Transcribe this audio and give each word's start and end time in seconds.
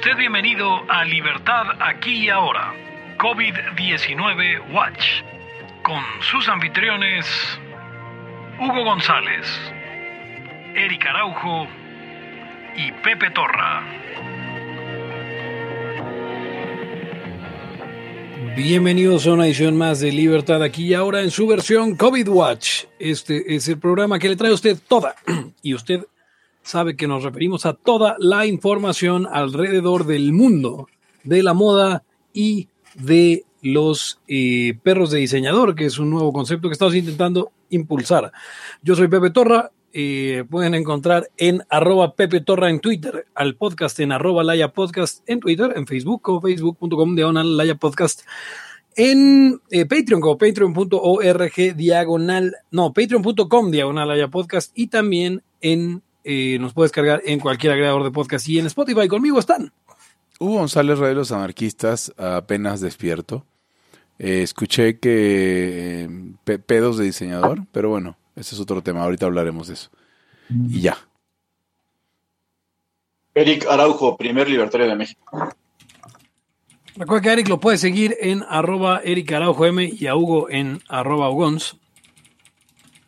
usted 0.00 0.16
bienvenido 0.16 0.80
a 0.88 1.04
Libertad 1.04 1.66
aquí 1.78 2.24
y 2.24 2.28
ahora, 2.30 2.72
COVID-19 3.18 4.72
Watch, 4.72 5.04
con 5.82 6.00
sus 6.22 6.48
anfitriones 6.48 7.26
Hugo 8.58 8.82
González, 8.82 9.46
Eric 10.74 11.04
Araujo 11.04 11.66
y 12.78 12.92
Pepe 13.02 13.30
Torra. 13.32 13.82
Bienvenidos 18.56 19.26
a 19.26 19.32
una 19.32 19.44
edición 19.44 19.76
más 19.76 20.00
de 20.00 20.12
Libertad 20.12 20.62
aquí 20.62 20.86
y 20.86 20.94
ahora 20.94 21.20
en 21.20 21.30
su 21.30 21.46
versión 21.46 21.94
COVID 21.94 22.28
Watch. 22.28 22.84
Este 22.98 23.54
es 23.54 23.68
el 23.68 23.78
programa 23.78 24.18
que 24.18 24.30
le 24.30 24.36
trae 24.36 24.50
a 24.50 24.54
usted 24.54 24.78
toda 24.88 25.14
y 25.62 25.74
usted 25.74 26.06
sabe 26.62 26.96
que 26.96 27.08
nos 27.08 27.22
referimos 27.22 27.66
a 27.66 27.74
toda 27.74 28.16
la 28.18 28.46
información 28.46 29.26
alrededor 29.30 30.06
del 30.06 30.32
mundo 30.32 30.88
de 31.24 31.42
la 31.42 31.54
moda 31.54 32.02
y 32.32 32.68
de 32.94 33.44
los 33.62 34.20
eh, 34.26 34.78
perros 34.82 35.10
de 35.10 35.18
diseñador, 35.18 35.74
que 35.74 35.86
es 35.86 35.98
un 35.98 36.10
nuevo 36.10 36.32
concepto 36.32 36.68
que 36.68 36.72
estamos 36.72 36.94
intentando 36.94 37.52
impulsar. 37.68 38.32
Yo 38.82 38.94
soy 38.94 39.08
Pepe 39.08 39.30
Torra, 39.30 39.70
eh, 39.92 40.44
pueden 40.48 40.74
encontrar 40.74 41.30
en 41.36 41.62
arroba 41.68 42.14
Pepe 42.14 42.40
Torra 42.40 42.70
en 42.70 42.80
Twitter, 42.80 43.26
al 43.34 43.56
podcast 43.56 43.98
en 44.00 44.12
arroba 44.12 44.44
Laya 44.44 44.72
Podcast 44.72 45.28
en 45.28 45.40
Twitter, 45.40 45.72
en 45.76 45.86
Facebook 45.86 46.22
como 46.22 46.40
facebook.com 46.40 47.16
diagonal 47.16 47.56
Laya 47.56 47.74
Podcast, 47.74 48.22
en 48.96 49.60
eh, 49.70 49.86
Patreon 49.86 50.20
como 50.20 50.38
patreon.org 50.38 51.76
diagonal, 51.76 52.56
no, 52.70 52.92
patreon.com 52.92 53.70
diagonal 53.70 54.08
Laya 54.08 54.28
Podcast 54.28 54.72
y 54.74 54.88
también 54.88 55.42
en 55.60 56.02
eh, 56.24 56.58
nos 56.60 56.72
puedes 56.72 56.92
cargar 56.92 57.22
en 57.24 57.40
cualquier 57.40 57.72
agregador 57.72 58.04
de 58.04 58.10
podcast 58.10 58.48
y 58.48 58.58
en 58.58 58.66
Spotify. 58.66 59.08
Conmigo 59.08 59.38
están. 59.38 59.72
Hugo 60.38 60.54
González, 60.54 60.98
Rey 60.98 61.10
de 61.10 61.14
los 61.16 61.32
Anarquistas, 61.32 62.12
apenas 62.16 62.80
despierto. 62.80 63.44
Eh, 64.18 64.42
escuché 64.42 64.98
que 64.98 66.08
eh, 66.46 66.58
pedos 66.58 66.98
de 66.98 67.04
diseñador, 67.04 67.66
pero 67.72 67.88
bueno, 67.88 68.18
ese 68.36 68.54
es 68.54 68.60
otro 68.60 68.82
tema. 68.82 69.02
Ahorita 69.02 69.24
hablaremos 69.24 69.68
de 69.68 69.74
eso. 69.74 69.90
Y 70.68 70.82
ya. 70.82 70.98
Eric 73.34 73.66
Araujo, 73.66 74.18
primer 74.18 74.50
libertario 74.50 74.88
de 74.88 74.96
México. 74.96 75.54
Recuerda 76.96 77.22
que 77.22 77.30
a 77.30 77.32
Eric 77.32 77.48
lo 77.48 77.60
puede 77.60 77.78
seguir 77.78 78.14
en 78.20 78.44
arroba 78.46 79.00
Eric 79.02 79.32
Araujo 79.32 79.64
M 79.64 79.90
y 79.90 80.06
a 80.06 80.14
Hugo 80.14 80.50
en 80.50 80.82
arroba 80.86 81.30
Ugons. 81.30 81.79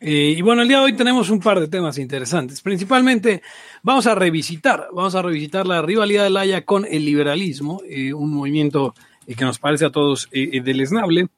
Eh, 0.05 0.35
y 0.37 0.41
bueno, 0.41 0.63
el 0.63 0.67
día 0.67 0.79
de 0.79 0.83
hoy 0.83 0.93
tenemos 0.93 1.29
un 1.29 1.39
par 1.39 1.61
de 1.61 1.69
temas 1.69 1.97
interesantes. 1.97 2.59
Principalmente 2.59 3.41
vamos 3.83 4.05
a 4.05 4.13
revisitar, 4.13 4.89
vamos 4.91 5.15
a 5.15 5.21
revisitar 5.21 5.65
la 5.65 5.81
rivalidad 5.81 6.25
de 6.25 6.29
la 6.29 6.41
Haya 6.41 6.65
con 6.65 6.85
el 6.85 7.05
liberalismo, 7.05 7.81
eh, 7.87 8.13
un 8.13 8.33
movimiento 8.33 8.93
eh, 9.25 9.33
que 9.33 9.45
nos 9.45 9.59
parece 9.59 9.85
a 9.85 9.91
todos 9.91 10.27
deleznable. 10.29 11.29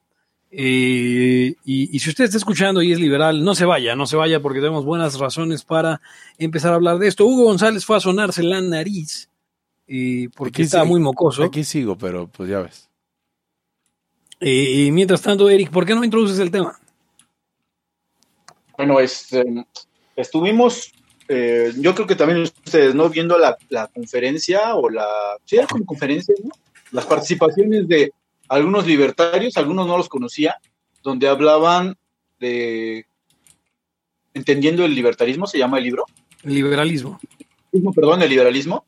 Y, 0.49 1.57
y, 1.63 1.99
si 1.99 2.09
usted 2.09 2.23
está 2.23 2.37
escuchando 2.37 2.81
y 2.81 2.91
es 2.91 2.99
liberal, 2.99 3.43
no 3.43 3.53
se 3.53 3.65
vaya, 3.65 3.95
no 3.95 4.07
se 4.07 4.15
vaya 4.15 4.39
porque 4.39 4.61
tenemos 4.61 4.85
buenas 4.85 5.19
razones 5.19 5.63
para 5.63 6.01
empezar 6.39 6.71
a 6.71 6.75
hablar 6.75 6.97
de 6.97 7.07
esto. 7.07 7.25
Hugo 7.25 7.43
González 7.43 7.85
fue 7.85 7.97
a 7.97 7.99
sonarse 7.99 8.41
la 8.41 8.61
nariz 8.61 9.29
porque 10.35 10.63
está 10.63 10.85
muy 10.85 11.01
mocoso. 11.01 11.43
Aquí 11.43 11.63
sigo, 11.63 11.97
pero 11.97 12.27
pues 12.29 12.49
ya 12.49 12.61
ves. 12.61 12.89
y 14.39 14.89
mientras 14.91 15.21
tanto, 15.21 15.49
Eric, 15.49 15.69
¿por 15.69 15.85
qué 15.85 15.93
no 15.93 16.03
introduces 16.05 16.39
el 16.39 16.51
tema? 16.51 16.79
Bueno, 18.77 18.99
este, 18.99 19.45
estuvimos, 20.15 20.91
eh, 21.27 21.71
yo 21.77 21.95
creo 21.95 22.07
que 22.07 22.15
también 22.15 22.41
ustedes, 22.41 22.93
¿no? 22.93 23.09
Viendo 23.09 23.37
la, 23.37 23.57
conferencia 23.93 24.75
o 24.75 24.89
la, 24.89 25.07
sí, 25.45 25.57
era 25.57 25.67
como 25.67 25.85
conferencia, 25.85 26.35
¿no? 26.43 26.51
Las 26.91 27.05
participaciones 27.05 27.87
de 27.87 28.11
algunos 28.49 28.85
libertarios, 28.85 29.57
algunos 29.57 29.87
no 29.87 29.97
los 29.97 30.09
conocía, 30.09 30.57
donde 31.03 31.27
hablaban 31.27 31.95
de, 32.39 33.05
entendiendo 34.33 34.85
el 34.85 34.93
libertarismo, 34.93 35.47
se 35.47 35.57
llama 35.57 35.77
el 35.77 35.85
libro. 35.85 36.05
liberalismo. 36.43 37.19
Perdón, 37.93 38.21
el 38.21 38.29
liberalismo. 38.29 38.85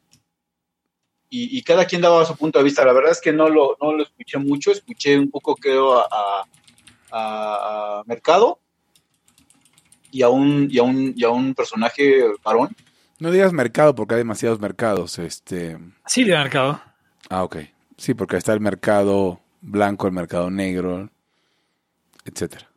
Y, 1.29 1.61
cada 1.63 1.85
quien 1.85 2.01
daba 2.01 2.23
su 2.23 2.37
punto 2.37 2.57
de 2.57 2.63
vista. 2.63 2.85
La 2.85 2.93
verdad 2.93 3.11
es 3.11 3.19
que 3.19 3.33
no 3.33 3.49
lo, 3.49 3.75
no 3.81 3.91
lo 3.91 4.03
escuché 4.03 4.37
mucho, 4.37 4.71
escuché 4.71 5.19
un 5.19 5.29
poco, 5.29 5.57
creo, 5.57 5.99
a, 5.99 6.45
a 7.11 8.03
Mercado 8.05 8.61
y 10.11 10.21
a 10.21 10.29
un, 10.29 10.67
y 10.69 10.79
a 10.79 10.83
un, 10.83 11.13
y 11.15 11.23
a 11.23 11.29
un 11.29 11.53
personaje 11.53 12.23
varón. 12.43 12.69
No 13.19 13.31
digas 13.31 13.53
mercado 13.53 13.95
porque 13.95 14.15
hay 14.15 14.19
demasiados 14.19 14.59
mercados. 14.59 15.17
Este... 15.19 15.77
Sí, 16.05 16.23
de 16.23 16.33
mercado. 16.37 16.81
Ah, 17.29 17.43
ok. 17.43 17.57
Sí, 17.97 18.13
porque 18.13 18.37
está 18.37 18.53
el 18.53 18.59
mercado 18.59 19.39
blanco, 19.61 20.07
el 20.07 20.13
mercado 20.13 20.49
negro, 20.49 21.09
etcétera. 22.25 22.69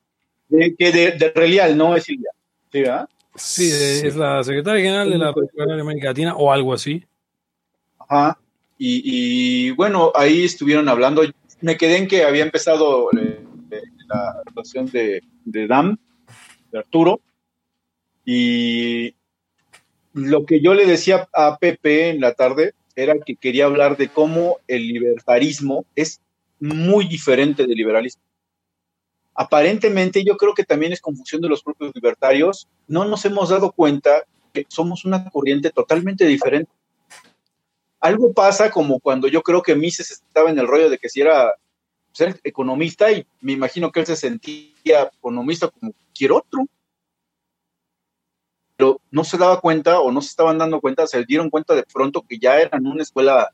De, 0.49 0.75
que 0.75 0.91
de, 0.91 1.13
de 1.13 1.33
Relial, 1.35 1.77
no 1.77 1.95
es 1.95 2.05
Silvia. 2.05 2.31
¿Sí, 2.73 2.81
verdad? 2.81 3.09
Sí, 3.35 3.71
es 3.71 4.17
la 4.17 4.43
secretaria 4.43 4.83
general 4.83 5.11
de 5.11 5.19
la 5.19 5.33
de 5.33 5.81
América 5.81 6.09
Latina 6.09 6.35
o 6.37 6.53
algo 6.53 6.73
así. 6.73 7.05
Ajá. 7.99 8.39
Y, 8.79 9.03
y, 9.05 9.71
bueno, 9.73 10.11
ahí 10.15 10.45
estuvieron 10.45 10.89
hablando. 10.89 11.23
Me 11.61 11.77
quedé 11.77 11.99
en 11.99 12.09
que 12.09 12.25
había 12.25 12.43
empezado 12.43 13.11
eh, 13.13 13.45
la 14.09 14.31
actuación 14.47 14.87
de, 14.87 15.23
de 15.45 15.67
Dam, 15.67 15.99
Arturo, 16.79 17.21
y 18.25 19.15
lo 20.13 20.45
que 20.45 20.61
yo 20.61 20.75
le 20.75 20.87
decía 20.87 21.29
a 21.33 21.59
Pepe 21.59 22.11
en 22.11 22.21
la 22.21 22.35
tarde 22.35 22.75
era 22.97 23.19
que 23.19 23.37
quería 23.37 23.67
hablar 23.67 23.97
de 23.97 24.09
cómo 24.09 24.59
el 24.67 24.87
libertarismo 24.89 25.85
es 25.95 26.21
muy 26.59 27.07
diferente 27.07 27.67
del 27.67 27.77
liberalismo. 27.77 28.23
Aparentemente 29.35 30.25
yo 30.25 30.37
creo 30.37 30.55
que 30.55 30.65
también 30.65 30.93
es 30.93 31.01
confusión 31.01 31.41
de 31.41 31.49
los 31.49 31.63
propios 31.63 31.93
libertarios. 31.95 32.69
No 32.89 33.05
nos 33.05 33.25
hemos 33.25 33.49
dado 33.49 33.73
cuenta 33.73 34.25
que 34.53 34.67
somos 34.69 35.05
una 35.05 35.31
corriente 35.31 35.71
totalmente 35.71 36.27
diferente. 36.27 36.71
Algo 38.01 38.33
pasa 38.33 38.71
como 38.71 38.99
cuando 38.99 39.29
yo 39.29 39.43
creo 39.43 39.63
que 39.63 39.77
Mises 39.77 40.11
estaba 40.11 40.51
en 40.51 40.59
el 40.59 40.67
rollo 40.67 40.91
de 40.91 40.99
que 40.99 41.09
si 41.09 41.21
era 41.21 41.55
ser 42.13 42.41
economista 42.43 43.13
y 43.13 43.25
me 43.41 43.53
imagino 43.53 43.93
que 43.93 44.01
él 44.01 44.07
se 44.07 44.17
sentía 44.17 45.11
economista 45.17 45.69
como 45.69 45.93
otro 46.33 46.67
pero 48.81 48.99
no 49.11 49.25
se 49.25 49.37
daba 49.37 49.61
cuenta 49.61 50.01
o 50.01 50.11
no 50.11 50.23
se 50.23 50.29
estaban 50.29 50.57
dando 50.57 50.81
cuenta, 50.81 51.07
se 51.07 51.23
dieron 51.27 51.51
cuenta 51.51 51.75
de 51.75 51.83
pronto 51.83 52.23
que 52.27 52.39
ya 52.39 52.59
eran 52.59 52.87
una 52.87 53.03
escuela 53.03 53.53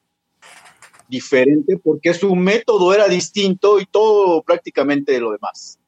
diferente 1.08 1.78
porque 1.82 2.14
su 2.14 2.36
método 2.36 2.94
era 2.94 3.08
distinto 3.08 3.80
y 3.80 3.86
todo 3.86 4.42
prácticamente 4.42 5.18
lo 5.18 5.32
demás. 5.32 5.80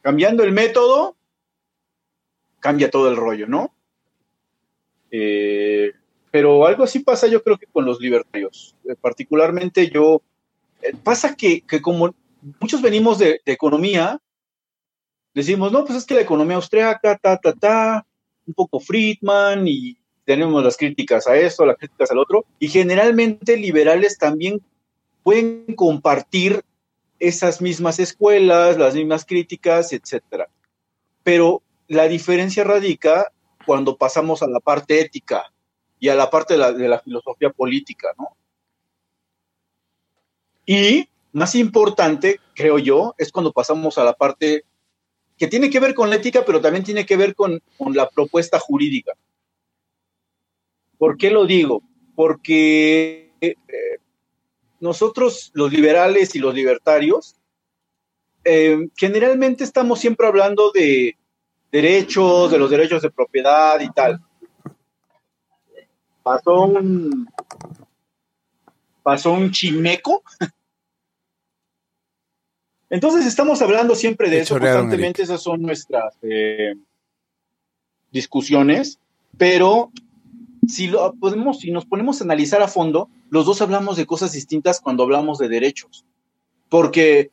Cambiando 0.00 0.42
el 0.42 0.52
método, 0.52 1.16
cambia 2.60 2.90
todo 2.90 3.10
el 3.10 3.16
rollo, 3.16 3.46
¿no? 3.46 3.74
Eh, 5.10 5.92
pero 6.30 6.66
algo 6.66 6.84
así 6.84 7.00
pasa 7.00 7.26
yo 7.26 7.42
creo 7.42 7.58
que 7.58 7.66
con 7.66 7.84
los 7.84 8.00
libertarios. 8.00 8.74
Eh, 8.88 8.96
particularmente 8.98 9.90
yo, 9.90 10.22
eh, 10.80 10.94
pasa 11.04 11.36
que, 11.36 11.62
como 11.82 12.14
muchos 12.58 12.80
venimos 12.80 13.18
de, 13.18 13.42
economía, 13.44 14.18
decimos, 15.36 15.70
no, 15.70 15.84
pues 15.84 15.98
es 15.98 16.06
que 16.06 16.14
la 16.14 16.22
economía 16.22 16.56
austríaca, 16.56 17.18
ta, 17.18 17.36
ta, 17.36 17.52
ta, 17.52 18.06
un 18.46 18.54
poco 18.54 18.80
Friedman 18.80 19.68
y 19.68 19.98
tenemos 20.24 20.64
las 20.64 20.78
críticas 20.78 21.26
a 21.26 21.36
esto, 21.36 21.66
las 21.66 21.76
críticas 21.76 22.10
al 22.10 22.18
otro, 22.18 22.46
y 22.58 22.68
generalmente 22.68 23.58
liberales 23.58 24.16
también 24.16 24.62
pueden 25.22 25.66
compartir 25.76 26.64
esas 27.18 27.60
mismas 27.60 27.98
escuelas, 27.98 28.78
las 28.78 28.94
mismas 28.94 29.26
críticas, 29.26 29.92
etcétera. 29.92 30.48
Pero 31.22 31.62
la 31.86 32.08
diferencia 32.08 32.64
radica 32.64 33.30
cuando 33.66 33.96
pasamos 33.98 34.42
a 34.42 34.48
la 34.48 34.60
parte 34.60 35.00
ética 35.00 35.52
y 36.00 36.08
a 36.08 36.14
la 36.14 36.30
parte 36.30 36.54
de 36.54 36.60
la, 36.60 36.72
de 36.72 36.88
la 36.88 37.00
filosofía 37.00 37.50
política, 37.50 38.08
¿no? 38.16 38.28
Y 40.64 41.10
más 41.32 41.54
importante, 41.54 42.40
creo 42.54 42.78
yo, 42.78 43.14
es 43.18 43.30
cuando 43.30 43.52
pasamos 43.52 43.98
a 43.98 44.04
la 44.04 44.14
parte 44.14 44.64
que 45.36 45.46
tiene 45.46 45.70
que 45.70 45.80
ver 45.80 45.94
con 45.94 46.10
la 46.10 46.16
ética, 46.16 46.44
pero 46.44 46.60
también 46.60 46.84
tiene 46.84 47.04
que 47.04 47.16
ver 47.16 47.34
con, 47.34 47.60
la 47.92 48.08
propuesta 48.08 48.58
jurídica. 48.58 49.12
¿Por 50.98 51.16
qué 51.16 51.30
lo 51.30 51.44
digo? 51.44 51.82
Porque 52.14 53.32
eh, 53.40 53.54
nosotros, 54.80 55.50
los 55.54 55.70
liberales 55.72 56.34
y 56.34 56.38
los 56.38 56.54
libertarios, 56.54 57.36
eh, 58.44 58.88
generalmente 58.96 59.64
estamos 59.64 60.00
siempre 60.00 60.26
hablando 60.26 60.70
de 60.70 61.16
derechos, 61.70 62.50
de 62.50 62.58
los 62.58 62.70
derechos 62.70 63.02
de 63.02 63.10
propiedad 63.10 63.78
y 63.80 63.90
tal. 63.90 64.20
Pasó 66.22 66.62
un, 66.62 67.28
pasó 69.02 69.32
un 69.32 69.50
chimeco 69.50 70.22
entonces 72.90 73.26
estamos 73.26 73.62
hablando 73.62 73.94
siempre 73.94 74.30
de 74.30 74.40
eso, 74.40 74.58
constantemente 74.58 75.22
esas 75.22 75.42
son 75.42 75.62
nuestras 75.62 76.14
eh, 76.22 76.74
discusiones, 78.12 78.98
pero 79.36 79.90
si 80.68 80.88
lo 80.88 81.14
podemos, 81.14 81.60
si 81.60 81.70
nos 81.70 81.86
ponemos 81.86 82.20
a 82.20 82.24
analizar 82.24 82.62
a 82.62 82.68
fondo, 82.68 83.08
los 83.30 83.46
dos 83.46 83.60
hablamos 83.62 83.96
de 83.96 84.06
cosas 84.06 84.32
distintas 84.32 84.80
cuando 84.80 85.02
hablamos 85.02 85.38
de 85.38 85.48
derechos. 85.48 86.04
Porque, 86.68 87.30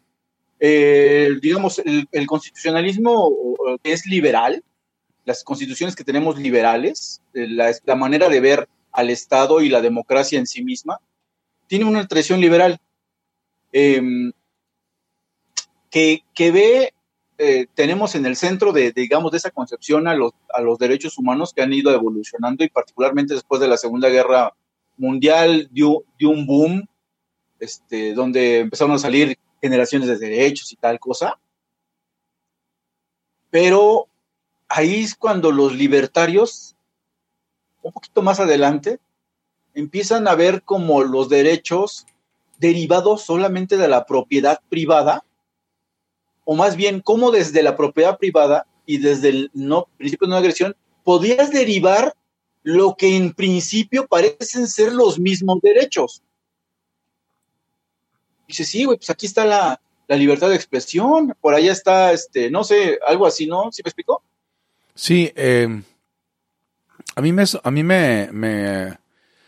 eh, 0.60 1.30
digamos, 1.42 1.80
el, 1.80 2.28
constitucionalismo 2.28 3.32
es 3.84 4.06
liberal, 4.06 4.64
las 5.26 5.44
constituciones 5.44 5.96
que 5.96 6.04
tenemos 6.04 6.38
liberales, 6.40 7.22
eh, 7.34 7.48
la, 7.48 7.96
manera 7.96 8.30
de 8.30 8.40
ver 8.40 8.70
al 8.92 9.10
Estado 9.10 9.62
y 9.62 9.70
la 9.70 9.82
democracia 9.82 10.38
en 10.38 10.46
sí 10.46 10.64
misma, 10.64 11.00
tiene 11.68 11.86
una 11.86 12.08
tradición 12.08 12.40
liberal 12.40 12.80
em, 13.72 14.32
que, 15.94 16.52
ve 16.52 16.94
eh, 17.38 17.68
tenemos 17.76 18.16
en 18.16 18.26
el 18.26 18.36
centro 18.36 18.74
de, 18.74 18.92
digamos, 18.92 19.32
de 19.32 19.38
esa 19.38 19.52
concepción 19.52 20.08
a 20.08 20.16
los, 20.16 20.32
a 20.52 20.62
los 20.62 20.80
derechos 20.80 21.20
humanos 21.20 21.54
que 21.54 21.62
han 21.62 21.72
ido 21.72 21.92
evolucionando 21.92 22.64
y 22.64 22.70
particularmente 22.70 23.36
después 23.36 23.62
de 23.62 23.68
la 23.68 23.78
Segunda 23.78 24.10
Guerra 24.10 24.56
Mundial 24.98 25.70
dio, 25.72 26.04
un 26.22 26.48
boom, 26.48 26.88
este, 27.60 28.14
donde 28.16 28.62
empezaron 28.62 28.96
a 28.96 29.00
salir 29.00 29.38
generaciones 29.62 30.08
de 30.08 30.18
derechos 30.18 30.72
y 30.72 30.78
tal 30.78 31.00
cosa. 31.00 31.40
Pero 33.52 34.08
ahí 34.68 35.04
es 35.04 35.16
cuando 35.16 35.52
los 35.52 35.76
libertarios, 35.76 36.76
un 37.84 37.92
poquito 37.92 38.24
más 38.24 38.40
adelante, 38.40 39.00
empiezan 39.76 40.28
a 40.28 40.34
ver 40.34 40.64
como 40.64 41.04
los 41.04 41.30
derechos 41.30 42.08
derivados 42.58 43.22
solamente 43.22 43.78
de 43.78 43.88
la 43.88 44.06
propiedad 44.08 44.60
privada 44.70 45.24
o 46.46 46.56
más 46.56 46.76
bien 46.76 47.02
cómo 47.02 47.32
desde 47.32 47.64
la 47.64 47.76
propiedad 47.76 48.18
privada 48.18 48.66
y 48.86 48.98
desde 48.98 49.30
el 49.30 49.52
no, 49.54 49.88
principio 49.98 50.28
de 50.28 50.32
no 50.32 50.38
agresión, 50.38 50.76
podías 51.04 51.52
derivar 51.52 52.16
lo 52.64 52.96
que 52.98 53.16
en 53.18 53.34
principio 53.34 54.08
parecen 54.08 54.68
ser 54.68 54.94
los 54.94 55.20
mismos 55.20 55.62
derechos. 55.62 56.22
Dice, 58.48 58.64
sí, 58.66 58.86
güey, 58.86 58.98
pues 58.98 59.10
aquí 59.10 59.26
está 59.26 59.46
la, 59.46 59.80
libertad 60.10 60.50
de 60.50 60.56
expresión, 60.56 61.36
por 61.42 61.56
allá 61.56 61.72
está, 61.72 62.12
este, 62.12 62.52
no 62.52 62.64
sé, 62.64 63.00
algo 63.08 63.26
así, 63.26 63.48
¿no? 63.48 63.72
¿Sí 63.72 63.82
me 63.84 63.90
explicó? 63.90 64.22
Sí, 64.94 65.32
eh, 65.36 65.82
a 67.16 67.22
mí, 67.22 67.34
me, 67.34 67.44
a 67.64 67.72
mí 67.72 67.84
me, 67.84 68.30
me 68.32 69.00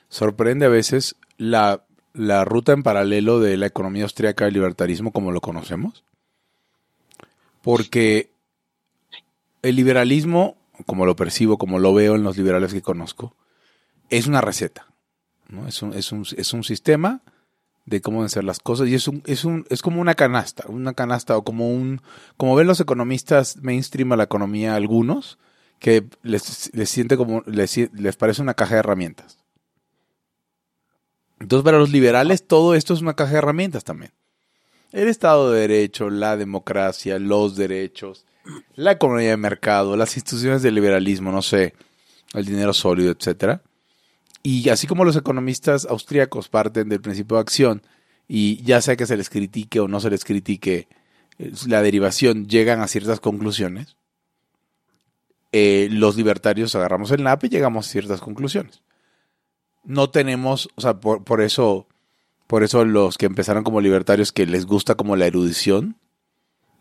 sorprende 0.10 0.66
a 0.66 0.70
veces 0.70 1.16
la, 1.38 1.86
la, 2.14 2.46
ruta 2.46 2.72
en 2.74 2.82
paralelo 2.82 3.40
de 3.40 3.58
la 3.58 3.68
economía 3.68 4.06
austríaca 4.06 4.46
del 4.46 4.56
libertarismo 4.56 5.12
como 5.12 5.32
lo 5.32 5.40
conocemos 5.40 6.04
porque 7.66 8.32
el 9.64 9.76
liberalismo, 9.76 10.56
como 10.86 11.08
lo 11.08 11.16
percibo, 11.16 11.58
como 11.58 11.80
lo 11.80 11.96
veo 11.96 12.14
en 12.14 12.22
los 12.22 12.38
liberales 12.38 12.72
que 12.72 12.84
conozco, 12.84 13.36
es 14.12 14.28
una 14.28 14.40
receta. 14.40 14.94
¿no? 15.50 15.68
Es, 15.68 15.82
un, 15.82 15.92
es, 15.94 16.12
un, 16.12 16.28
es 16.38 16.54
un 16.54 16.64
sistema 16.64 17.24
de 17.86 18.02
cómo 18.02 18.30
ser 18.30 18.44
las 18.44 18.60
cosas 18.60 18.88
y 18.88 18.94
es 18.94 19.08
un, 19.08 19.24
es 19.26 19.46
un, 19.46 19.66
es 19.72 19.82
como 19.82 20.00
una 20.00 20.14
canasta, 20.14 20.66
una 20.68 20.94
canasta 20.94 21.36
o 21.36 21.44
como 21.44 21.72
un, 21.72 22.04
como 22.38 22.54
ven 22.54 22.68
los 22.68 22.80
economistas 22.80 23.58
mainstream 23.58 24.12
a 24.12 24.18
la 24.18 24.26
economía 24.26 24.76
algunos, 24.76 25.40
que 25.80 26.08
les, 26.22 26.70
les 26.76 26.88
siente 26.88 27.18
como, 27.18 27.42
les, 27.48 27.76
les 27.94 28.16
parece 28.16 28.44
una 28.44 28.54
caja 28.54 28.76
de 28.76 28.82
herramientas. 28.82 29.40
Entonces 31.40 31.64
para 31.64 31.80
los 31.80 31.90
liberales 31.90 32.46
todo 32.46 32.76
esto 32.76 32.94
es 32.94 33.02
una 33.02 33.16
caja 33.16 33.32
de 33.32 33.38
herramientas 33.40 33.84
también 33.84 34.12
el 34.96 35.10
Estado 35.10 35.52
de 35.52 35.60
Derecho, 35.60 36.10
la 36.10 36.38
democracia, 36.38 37.20
los 37.20 37.58
derechos, 37.58 38.26
la 38.76 38.94
economía 38.94 39.32
de 39.32 39.38
mercado, 39.38 39.98
las 39.98 40.16
instituciones 40.16 40.62
del 40.62 40.76
liberalismo, 40.76 41.34
no 41.34 41.42
sé, 41.42 41.74
el 42.34 42.46
dinero 42.46 42.72
sólido, 42.72 43.12
etcétera. 43.12 43.62
Y 44.42 44.70
así 44.70 44.88
como 44.88 45.04
los 45.04 45.18
economistas 45.18 45.86
austríacos 45.86 46.48
parten 46.48 46.88
del 46.88 47.02
principio 47.02 47.36
de 47.36 47.42
acción 47.42 47.82
y 48.26 48.64
ya 48.64 48.80
sea 48.80 48.96
que 48.96 49.06
se 49.06 49.18
les 49.18 49.30
critique 49.30 49.82
o 49.82 49.90
no 49.90 50.00
se 50.00 50.10
les 50.10 50.24
critique 50.24 50.88
la 51.68 51.82
derivación, 51.82 52.48
llegan 52.48 52.80
a 52.80 52.88
ciertas 52.88 53.20
conclusiones, 53.20 53.98
eh, 55.52 55.90
los 55.92 56.16
libertarios 56.16 56.74
agarramos 56.74 57.12
el 57.12 57.22
NAP 57.22 57.44
y 57.44 57.50
llegamos 57.50 57.88
a 57.88 57.92
ciertas 57.92 58.22
conclusiones. 58.22 58.82
No 59.84 60.10
tenemos, 60.10 60.70
o 60.76 60.82
sea, 60.82 61.02
por 61.02 61.42
eso 61.42 61.88
por 62.48 62.64
eso 62.64 62.86
los 62.86 63.18
que 63.18 63.26
empezaron 63.26 63.64
como 63.64 63.82
libertarios 63.82 64.32
que 64.32 64.46
les 64.46 64.66
gusta 64.66 64.96
como 64.96 65.16
la 65.16 65.26
erudición, 65.26 65.98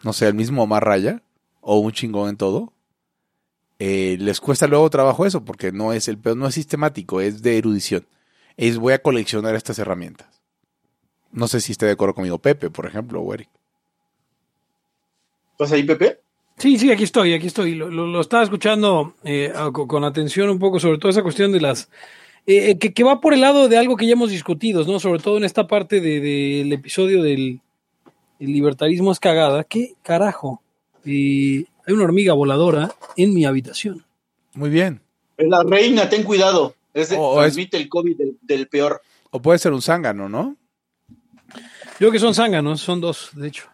no 0.02 0.12
sé, 0.12 0.26
el 0.26 0.34
mismo 0.34 0.62
Omar 0.62 0.84
Raya, 0.84 1.22
o 1.60 1.78
un 1.78 1.92
chingón 1.92 2.28
en 2.28 2.36
todo, 2.36 2.72
eh, 3.78 4.16
les 4.20 4.40
cuesta 4.40 4.66
luego 4.66 4.88
trabajo 4.90 5.26
eso, 5.26 5.44
porque 5.44 5.72
no 5.72 5.92
es 5.92 6.08
el 6.08 6.18
no 6.36 6.46
es 6.46 6.54
sistemático, 6.54 7.20
es 7.20 7.42
de 7.42 7.58
erudición. 7.58 8.06
Es 8.56 8.78
voy 8.78 8.92
a 8.92 9.02
coleccionar 9.02 9.54
estas 9.54 9.78
herramientas. 9.78 10.28
No 11.32 11.48
sé 11.48 11.60
si 11.60 11.72
está 11.72 11.86
de 11.86 11.92
acuerdo 11.92 12.14
conmigo 12.14 12.38
Pepe, 12.38 12.70
por 12.70 12.86
ejemplo, 12.86 13.20
o 13.20 13.34
Eric. 13.34 13.48
¿Estás 15.52 15.72
ahí, 15.72 15.82
Pepe? 15.82 16.20
Sí, 16.58 16.78
sí, 16.78 16.92
aquí 16.92 17.02
estoy, 17.02 17.34
aquí 17.34 17.48
estoy. 17.48 17.74
Lo, 17.74 18.20
estaba 18.20 18.44
escuchando 18.44 19.14
eh, 19.24 19.52
con 19.72 20.04
atención 20.04 20.50
un 20.50 20.58
poco 20.58 20.78
sobre 20.78 20.98
toda 20.98 21.10
esa 21.10 21.22
cuestión 21.22 21.50
de 21.50 21.60
las 21.60 21.88
eh, 22.46 22.70
eh, 22.70 22.78
que, 22.78 23.04
va 23.04 23.20
por 23.20 23.32
el 23.32 23.40
lado 23.40 23.68
de 23.68 23.78
algo 23.78 23.96
que 23.96 24.06
ya 24.06 24.12
hemos 24.12 24.30
discutido, 24.30 24.84
¿no? 24.84 25.00
Sobre 25.00 25.20
todo 25.20 25.38
en 25.38 25.44
esta 25.44 25.66
parte 25.66 26.00
del 26.00 26.72
episodio 26.72 27.22
del 27.22 27.60
libertarismo 28.38 29.12
es 29.12 29.20
cagada. 29.20 29.64
¿Qué 29.64 29.94
carajo? 30.02 30.60
hay 31.06 31.66
una 31.92 32.04
hormiga 32.04 32.32
voladora 32.32 32.94
en 33.16 33.34
mi 33.34 33.44
habitación. 33.44 34.06
Muy 34.54 34.70
bien. 34.70 35.02
Es 35.36 35.48
la 35.48 35.62
reina, 35.62 36.08
ten 36.08 36.22
cuidado. 36.22 36.74
Es, 36.94 37.08
transmite 37.08 37.76
el 37.76 37.88
COVID 37.88 38.16
del, 38.40 38.68
peor. 38.68 39.02
O 39.30 39.42
puede 39.42 39.58
ser 39.58 39.72
un 39.72 39.82
zángano, 39.82 40.28
¿no? 40.28 40.56
Yo 41.50 41.98
creo 41.98 42.12
que 42.12 42.18
son 42.18 42.34
zánganos, 42.34 42.80
son 42.80 43.00
dos, 43.00 43.30
de 43.34 43.48
hecho. 43.48 43.68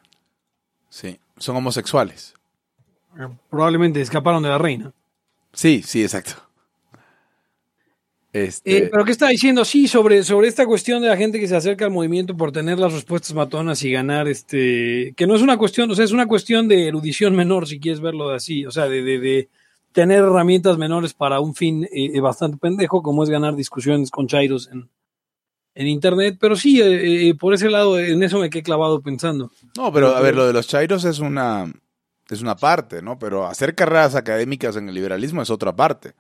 Sí, 0.88 1.18
son 1.38 1.56
homosexuales. 1.56 2.34
Probablemente 3.48 4.00
escaparon 4.00 4.42
de 4.42 4.48
la 4.48 4.58
reina. 4.58 4.92
Sí, 5.52 5.82
sí, 5.84 6.02
exacto. 6.02 6.49
Este... 8.32 8.76
Eh, 8.76 8.88
pero 8.90 9.04
¿qué 9.04 9.10
está 9.10 9.28
diciendo? 9.28 9.64
Sí, 9.64 9.88
sobre, 9.88 10.22
sobre 10.22 10.46
esta 10.46 10.64
cuestión 10.64 11.02
de 11.02 11.08
la 11.08 11.16
gente 11.16 11.40
que 11.40 11.48
se 11.48 11.56
acerca 11.56 11.84
al 11.84 11.90
movimiento 11.90 12.36
por 12.36 12.52
tener 12.52 12.78
las 12.78 12.92
respuestas 12.92 13.34
matonas 13.34 13.82
y 13.82 13.90
ganar, 13.90 14.28
este, 14.28 15.14
que 15.16 15.26
no 15.26 15.34
es 15.34 15.42
una 15.42 15.56
cuestión, 15.56 15.90
o 15.90 15.94
sea, 15.94 16.04
es 16.04 16.12
una 16.12 16.26
cuestión 16.26 16.68
de 16.68 16.86
erudición 16.86 17.34
menor, 17.34 17.66
si 17.66 17.80
quieres 17.80 18.00
verlo 18.00 18.28
de 18.28 18.36
así, 18.36 18.64
o 18.66 18.70
sea, 18.70 18.86
de, 18.86 19.02
de, 19.02 19.48
tener 19.92 20.18
herramientas 20.18 20.78
menores 20.78 21.12
para 21.12 21.40
un 21.40 21.56
fin 21.56 21.82
eh, 21.84 22.12
eh, 22.14 22.20
bastante 22.20 22.58
pendejo, 22.58 23.02
como 23.02 23.24
es 23.24 23.30
ganar 23.30 23.56
discusiones 23.56 24.12
con 24.12 24.28
Chairos 24.28 24.68
en, 24.70 24.88
en 25.74 25.88
Internet, 25.88 26.36
pero 26.40 26.54
sí, 26.54 27.34
por 27.40 27.54
ese 27.54 27.68
lado, 27.68 27.98
en 27.98 28.22
eso 28.22 28.38
me 28.38 28.50
quedé 28.50 28.62
clavado 28.62 29.00
pensando. 29.00 29.50
No, 29.76 29.92
pero 29.92 30.14
a 30.14 30.20
ver, 30.20 30.36
lo 30.36 30.46
de 30.46 30.52
los 30.52 30.68
Chairos 30.68 31.04
es 31.04 31.18
una, 31.18 31.72
es 32.28 32.40
una 32.40 32.54
parte, 32.54 33.02
¿no? 33.02 33.18
Pero 33.18 33.46
hacer 33.46 33.74
carreras 33.74 34.14
académicas 34.14 34.76
en 34.76 34.88
el 34.88 34.94
liberalismo 34.94 35.42
es 35.42 35.50
otra 35.50 35.74
parte. 35.74 36.14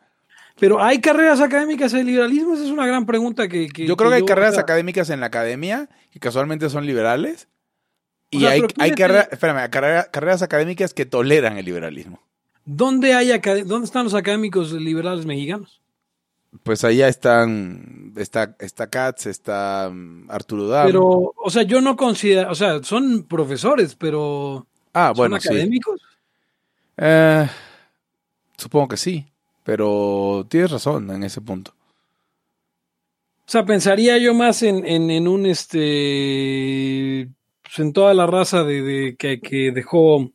Pero 0.60 0.82
¿hay 0.82 1.00
carreras 1.00 1.40
académicas 1.40 1.94
en 1.94 2.06
liberalismo? 2.06 2.52
Esa 2.52 2.64
es 2.64 2.70
una 2.70 2.86
gran 2.86 3.06
pregunta 3.06 3.48
que... 3.48 3.66
yo 3.66 3.96
creo 3.96 4.10
que, 4.10 4.16
hay 4.16 4.24
carreras 4.26 4.58
académicas 4.58 5.08
en 5.08 5.20
la 5.20 5.26
academia 5.26 5.88
que 6.10 6.20
casualmente 6.20 6.68
son 6.68 6.84
liberales. 6.84 7.48
Y 8.28 8.44
hay, 8.44 8.62
hay 8.78 8.92
carreras 8.92 10.42
académicas 10.42 10.92
que 10.92 11.06
toleran 11.06 11.56
el 11.56 11.64
liberalismo. 11.64 12.20
¿Dónde, 12.66 13.14
hay 13.14 13.28
¿Dónde 13.64 13.86
están 13.86 14.04
los 14.04 14.14
académicos 14.14 14.72
liberales 14.72 15.24
mexicanos? 15.24 15.80
Pues 16.62 16.84
allá 16.84 17.08
están, 17.08 18.12
está, 18.16 18.54
está 18.58 18.88
Katz, 18.88 19.26
está 19.26 19.90
mm, 19.90 20.30
Arturo 20.30 20.68
Dam. 20.68 20.86
Pero, 20.86 21.32
o 21.36 21.50
sea, 21.50 21.62
yo 21.62 21.80
no 21.80 21.96
considero, 21.96 22.50
o 22.50 22.54
sea, 22.54 22.82
son 22.82 23.24
profesores, 23.24 23.94
pero... 23.94 24.66
Ah, 24.92 25.12
bueno, 25.16 25.40
¿Son 25.40 25.54
académicos? 25.54 26.02
Eh, 26.98 27.48
supongo 28.58 28.88
que 28.88 28.96
sí. 28.98 29.26
Pero 29.70 30.48
tienes 30.50 30.72
razón 30.72 31.08
en 31.12 31.22
ese 31.22 31.40
punto. 31.40 31.72
O 33.46 33.46
sea, 33.46 33.64
pensaría 33.64 34.18
yo 34.18 34.34
más 34.34 34.64
en, 34.64 34.84
en, 34.84 35.28
un 35.28 35.46
este. 35.46 37.28
Pues 37.62 37.78
en 37.78 37.92
toda 37.92 38.12
la 38.12 38.26
raza 38.26 38.64
de, 38.64 39.14
que, 39.16 39.70
dejó 39.72 40.28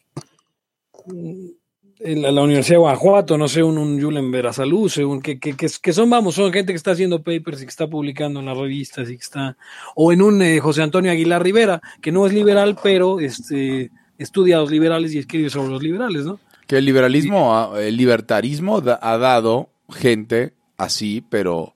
en 2.00 2.22
la, 2.22 2.42
Universidad 2.42 2.76
de 2.76 2.80
Guanajuato, 2.80 3.38
no 3.38 3.50
sé, 3.50 3.62
un, 3.62 3.78
un 3.78 4.02
Julen 4.02 4.32
un, 4.34 5.22
que, 5.22 5.38
que, 5.38 5.54
que, 5.54 5.92
son, 5.92 6.10
vamos, 6.10 6.36
son 6.36 6.54
gente 6.54 6.72
que 6.72 6.78
está 6.78 6.92
haciendo 6.92 7.22
papers 7.22 7.62
y 7.62 7.66
que 7.66 7.72
está 7.72 7.90
publicando 7.90 8.40
en 8.40 8.46
las 8.46 8.58
revistas 8.58 9.10
y 9.10 9.18
que 9.18 9.24
está. 9.24 9.58
O 9.98 10.14
en 10.14 10.22
un 10.22 10.42
eh, 10.44 10.62
José 10.62 10.82
Antonio 10.82 11.12
Aguilar 11.12 11.44
Rivera, 11.44 11.82
que 12.02 12.14
no 12.14 12.26
es 12.26 12.32
liberal, 12.32 12.78
pero 12.82 13.20
este, 13.20 13.92
estudia 14.18 14.56
a 14.56 14.60
los 14.62 14.72
liberales 14.72 15.14
y 15.14 15.20
escribe 15.20 15.50
sobre 15.50 15.72
los 15.72 15.84
liberales, 15.84 16.24
¿no? 16.24 16.40
Que 16.68 16.78
el 16.78 16.86
liberalismo, 16.86 17.76
el 17.78 17.96
libertarismo 17.96 18.82
ha 19.02 19.18
dado 19.18 19.70
gente 19.90 20.54
así, 20.78 21.24
pero 21.30 21.76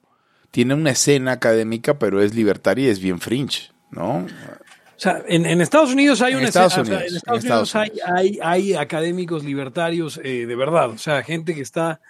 tiene 0.50 0.74
una 0.74 0.90
escena 0.90 1.32
académica, 1.32 1.98
pero 1.98 2.22
es 2.22 2.34
libertaria 2.34 2.86
y 2.86 2.90
es 2.90 3.00
bien 3.00 3.20
fringe, 3.20 3.70
¿no? 3.90 4.18
O 4.18 5.02
sea, 5.02 5.22
en, 5.26 5.60
Estados 5.62 5.92
Unidos 5.92 6.20
hay 6.20 6.34
una 6.34 6.48
Estados 6.48 6.76
Unidos, 6.76 7.04
en 7.08 7.16
Estados, 7.16 7.74
Unidos, 7.74 8.02
Hay, 8.06 8.38
hay, 8.42 8.74
académicos 8.74 9.44
libertarios 9.44 10.20
eh, 10.22 10.44
de 10.44 10.56
verdad, 10.56 10.90
o 10.90 10.98
sea, 10.98 11.22
gente 11.22 11.54
que 11.54 11.62
está 11.62 12.00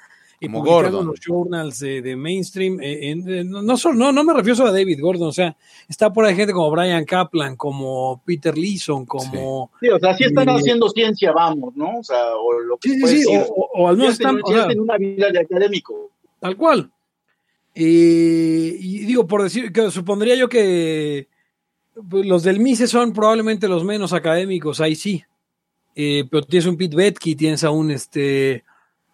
y 0.43 0.47
Como 0.47 0.61
publicando 0.65 0.91
Gordon. 0.99 1.07
los 1.09 1.21
journals 1.21 1.79
de, 1.81 2.01
de 2.01 2.17
mainstream. 2.17 2.81
eh, 2.81 3.11
en- 3.11 3.29
en- 3.29 3.51
no, 3.51 3.61
no, 3.61 3.77
solo- 3.77 3.95
no, 3.95 4.11
no 4.11 4.25
me 4.25 4.33
refiero 4.33 4.57
solo 4.57 4.71
a 4.71 4.73
David 4.73 4.99
Gordon, 5.01 5.29
o 5.29 5.33
sea, 5.33 5.55
está 5.87 6.11
por 6.13 6.25
ahí 6.25 6.35
gente 6.35 6.55
como 6.55 6.71
Brian 6.71 7.05
Kaplan, 7.05 7.57
como 7.57 8.23
Peter 8.25 8.57
Leeson, 8.57 9.05
como... 9.05 9.71
Sí, 9.81 9.89
o 9.91 9.99
sea, 9.99 10.17
sí 10.17 10.25
están 10.25 10.49
haciendo 10.49 10.89
ciencia, 10.89 11.31
vamos, 11.33 11.77
¿no? 11.77 11.99
O 11.99 12.03
sea, 12.03 12.35
o 12.37 12.59
lo 12.59 12.79
que 12.79 12.89
Sí, 12.89 12.95
sí, 12.95 13.01
puede 13.03 13.13
sí, 13.17 13.21
decir. 13.21 13.39
o, 13.51 13.55
o- 13.55 13.83
o 13.85 13.89
al 13.89 13.97
menos 13.99 14.15
están... 14.15 14.41
o 14.43 14.47
sea, 14.51 14.67
tienen 14.67 14.81
una 14.81 14.97
vida 14.97 15.31
de 15.31 15.41
académico. 15.41 16.11
Tal 16.41 16.57
cual. 16.57 16.91
Eh, 17.75 18.77
y 18.81 18.99
digo, 19.07 19.27
por 19.27 19.43
decir, 19.43 19.73
que 19.73 19.91
supondría 19.91 20.35
yo 20.35 20.49
que 20.49 21.29
pues, 22.09 22.27
los 22.27 22.43
del 22.43 22.61
MICE 22.61 22.87
son 22.87 23.13
probablemente 23.13 23.69
los 23.69 23.85
menos 23.85 24.13
académicos, 24.13 24.81
ahí 24.81 24.95
sí. 24.95 25.23
Eh, 25.95 26.25
pero 26.31 26.45
tienes 26.47 26.67
un 26.67 26.77
Pete 26.77 26.97
Betke, 26.97 27.35
tienes 27.37 27.63
a 27.65 27.71
un, 27.71 27.91
este, 27.91 28.65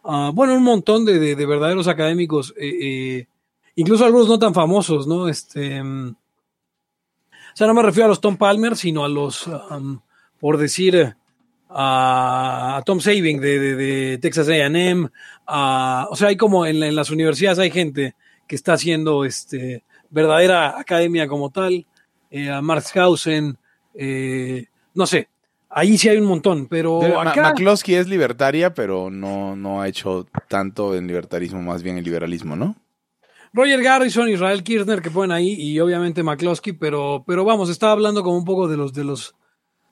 ah, 0.06 0.30
bueno, 0.34 0.54
un 0.54 0.62
montón 0.62 1.04
de, 1.04 1.18
de- 1.18 1.36
de 1.36 1.46
verdaderos 1.46 1.88
académicos, 1.88 2.54
eh, 2.56 2.72
eh, 2.80 3.26
incluso 3.74 4.04
algunos 4.04 4.28
no 4.28 4.38
tan 4.38 4.54
famosos, 4.54 5.06
¿no? 5.06 5.28
Este, 5.28 5.82
mm, 5.82 6.08
o 6.08 7.56
sea, 7.56 7.66
no 7.66 7.74
me 7.74 7.82
refiero 7.82 8.06
a 8.06 8.08
los 8.08 8.20
Tom 8.20 8.36
Palmer, 8.36 8.76
sino 8.76 9.04
a 9.04 9.08
los, 9.08 9.46
um, 9.46 10.00
por 10.38 10.58
decir, 10.58 11.16
a, 11.68 12.76
a 12.76 12.82
Tom 12.82 13.00
Saving 13.00 13.40
de, 13.40 13.58
de- 13.76 14.18
Texas 14.18 14.48
A&M, 14.48 15.08
a- 15.46 16.06
o 16.10 16.16
sea, 16.16 16.28
hay 16.28 16.36
como 16.36 16.66
en, 16.66 16.82
en 16.82 16.94
las 16.94 17.10
universidades 17.10 17.58
hay 17.58 17.70
gente 17.70 18.14
que 18.46 18.56
está 18.56 18.74
haciendo 18.74 19.24
este, 19.24 19.84
verdadera 20.10 20.78
academia 20.78 21.26
como 21.26 21.50
tal, 21.50 21.86
eh, 22.30 22.50
a 22.50 22.60
Marxhausen, 22.60 23.58
eh, 23.94 24.66
no 24.94 25.06
sé, 25.06 25.28
ahí 25.68 25.98
sí 25.98 26.08
hay 26.08 26.18
un 26.18 26.26
montón, 26.26 26.66
pero 26.66 27.00
De- 27.00 27.12
Ma- 27.12 27.30
acá... 27.30 27.42
McCloskey 27.42 27.94
es 27.96 28.08
libertaria, 28.08 28.74
pero 28.74 29.10
no, 29.10 29.56
no 29.56 29.80
ha 29.80 29.88
hecho 29.88 30.26
tanto 30.48 30.94
en 30.94 31.06
libertarismo, 31.06 31.62
más 31.62 31.82
bien 31.82 31.98
en 31.98 32.04
liberalismo, 32.04 32.56
¿no? 32.56 32.76
Roger 33.52 33.82
Garrison, 33.82 34.28
Israel 34.28 34.62
Kirchner 34.62 35.00
que 35.00 35.10
ponen 35.10 35.32
ahí 35.32 35.52
y 35.54 35.80
obviamente 35.80 36.22
McCloskey, 36.22 36.74
pero, 36.74 37.24
pero 37.26 37.44
vamos, 37.44 37.70
estaba 37.70 37.92
hablando 37.92 38.22
como 38.22 38.36
un 38.36 38.44
poco 38.44 38.68
de 38.68 38.76
los 38.76 38.92
de 38.92 39.04
los 39.04 39.34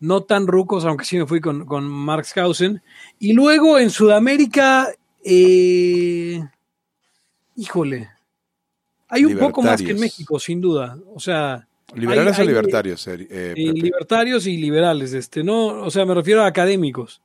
no 0.01 0.23
tan 0.25 0.47
rucos, 0.47 0.85
aunque 0.85 1.07
sí 1.07 1.17
me 1.17 1.27
fui 1.27 1.41
con, 1.41 1.65
con 1.65 1.89
Marxhausen. 1.89 2.83
Y 3.19 3.33
luego 3.33 3.79
en 3.79 3.89
Sudamérica, 3.89 4.89
eh, 5.25 6.41
híjole, 7.57 8.11
hay 9.09 9.25
un 9.25 9.39
poco 9.39 9.63
más 9.63 9.81
que 9.81 9.93
en. 9.93 10.01
México, 10.01 10.39
sin 10.39 10.61
duda. 10.61 10.99
O 11.15 11.21
sea, 11.21 11.67
¿Liberales 11.95 12.35
Hay- 12.39 12.43
hay- 12.43 12.47
o 12.49 12.51
libertarios? 12.51 13.07
eh, 13.07 13.27
eh, 13.31 13.55
eh, 13.57 13.73
libertarios 13.73 14.47
y 14.47 14.57
liberales, 14.57 15.13
este, 15.13 15.45
no, 15.45 15.67
o 15.67 15.91
sea, 15.91 16.05
me 16.05 16.15
refiero 16.15 16.43
a 16.43 16.47
académicos. 16.47 17.21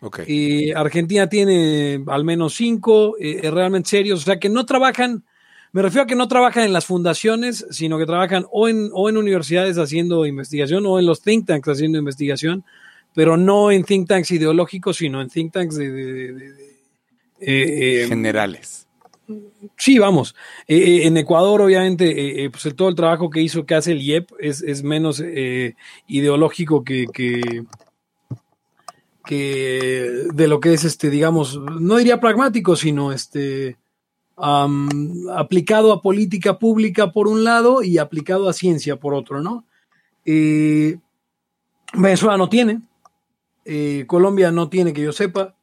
Ok. 0.00 0.20
Eh, 0.26 0.72
Argentina 0.74 1.28
tiene 1.28 2.02
al 2.06 2.24
menos 2.24 2.54
cinco 2.54 3.16
realmente 3.18 3.90
serios, 3.90 4.20
o 4.20 4.24
sea 4.24 4.38
que 4.38 4.48
no 4.48 4.64
trabajan, 4.64 5.24
me 5.72 5.82
refiero 5.82 6.04
a 6.04 6.06
que 6.06 6.14
no 6.14 6.26
trabajan 6.28 6.64
en 6.64 6.72
las 6.72 6.86
fundaciones, 6.86 7.66
sino 7.70 7.98
que 7.98 8.06
trabajan 8.06 8.46
o 8.50 8.68
en, 8.68 8.88
o 8.94 9.08
en 9.10 9.18
universidades 9.18 9.76
haciendo 9.76 10.24
investigación 10.24 10.86
o 10.86 10.98
en 10.98 11.04
los 11.06 11.20
think 11.22 11.46
tanks 11.46 11.68
haciendo 11.68 11.98
investigación, 11.98 12.64
pero 13.14 13.36
no 13.36 13.70
en 13.70 13.84
think 13.84 14.08
tanks 14.08 14.30
ideológicos, 14.30 14.96
sino 14.96 15.20
en 15.20 15.28
think 15.28 15.52
tanks 15.52 15.74
de... 15.74 15.90
de- 15.90 16.12
de- 16.32 16.32
de- 16.32 16.70
de- 17.40 18.06
Generales. 18.08 18.79
Sí, 19.76 19.98
vamos. 19.98 20.34
Eh, 20.68 20.76
eh, 20.76 21.06
en 21.06 21.16
Ecuador, 21.16 21.60
obviamente, 21.62 22.44
eh, 22.44 22.50
pues 22.50 22.66
el- 22.66 22.74
todo 22.74 22.88
el 22.88 22.94
trabajo 22.94 23.30
que 23.30 23.40
hizo, 23.42 23.64
que 23.66 23.74
hace 23.74 23.92
el 23.92 24.02
IEP, 24.02 24.30
es, 24.38 24.62
es 24.62 24.82
menos 24.82 25.22
ideológico 26.06 26.84
que, 26.84 27.06
que, 27.12 27.64
que 29.24 30.26
de 30.32 30.48
lo 30.48 30.60
que 30.60 30.72
es, 30.74 30.84
este, 30.84 31.10
digamos, 31.10 31.58
no 31.58 31.96
diría 31.96 32.20
pragmático, 32.20 32.76
sino 32.76 33.12
este 33.12 33.76
aplicado 35.34 35.92
a 35.92 36.00
política 36.00 36.58
pública 36.58 37.12
por 37.12 37.28
un 37.28 37.44
lado 37.44 37.82
y 37.82 37.98
aplicado 37.98 38.48
a 38.48 38.54
ciencia 38.54 38.96
por 38.96 39.12
otro, 39.12 39.42
¿no? 39.42 39.66
Venezuela 41.92 42.38
no 42.38 42.48
tiene, 42.48 42.80
Colombia 44.06 44.50
no 44.50 44.70
tiene 44.70 44.94
que 44.94 45.02
yo 45.02 45.12
sepa, 45.12 45.54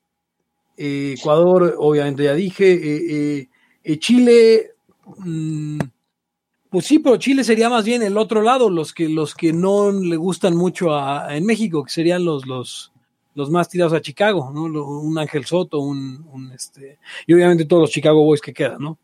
Ecuador, 0.78 1.74
obviamente 1.80 2.24
ya 2.26 2.36
dije, 2.36 3.50
eh, 3.88 4.00
Chile, 4.00 4.72
mm, 5.20 5.80
pues 6.70 6.86
sí, 6.86 7.00
pero 7.00 7.16
Chile 7.16 7.46
sería 7.46 7.70
más 7.70 7.86
bien 7.86 8.04
el 8.04 8.18
otro 8.18 8.42
lado, 8.42 8.70
los 8.70 8.94
que, 8.94 9.08
los 9.08 9.34
que 9.34 9.54
no 9.54 9.94
le 9.94 10.18
gustan 10.18 10.58
mucho 10.58 10.94
a, 10.94 11.34
en 11.34 11.46
México, 11.46 11.86
que 11.86 11.92
serían 11.92 12.26
los, 12.26 12.46
los, 12.46 12.92
los 13.34 13.50
más 13.50 13.70
tirados 13.70 13.94
a 13.94 14.02
Chicago, 14.02 14.52
¿no? 14.54 14.64
Un 14.64 15.18
Ángel 15.18 15.46
Soto, 15.46 15.80
un, 15.80 16.52
este, 16.54 17.00
y 17.26 17.34
obviamente 17.34 17.64
todos 17.64 17.84
los 17.84 17.92
Chicago 17.92 18.26
Boys 18.26 18.42
que 18.42 18.54
quedan, 18.54 18.82
¿no? 18.82 18.98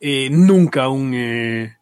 Eh, 0.00 0.30
nunca 0.30 0.88
un 0.88 1.12
eh, 1.14 1.76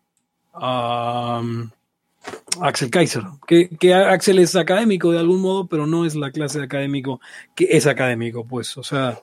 Axel 2.60 2.90
Kaiser, 2.90 3.22
que, 3.46 3.68
que 3.68 3.94
Axel 3.94 4.40
es 4.40 4.56
académico 4.56 5.12
de 5.12 5.20
algún 5.20 5.40
modo, 5.40 5.68
pero 5.68 5.86
no 5.86 6.04
es 6.04 6.16
la 6.16 6.32
clase 6.32 6.58
de 6.58 6.64
académico 6.64 7.20
que 7.54 7.68
es 7.70 7.86
académico, 7.86 8.44
pues, 8.44 8.76
o 8.76 8.82
sea, 8.82 9.22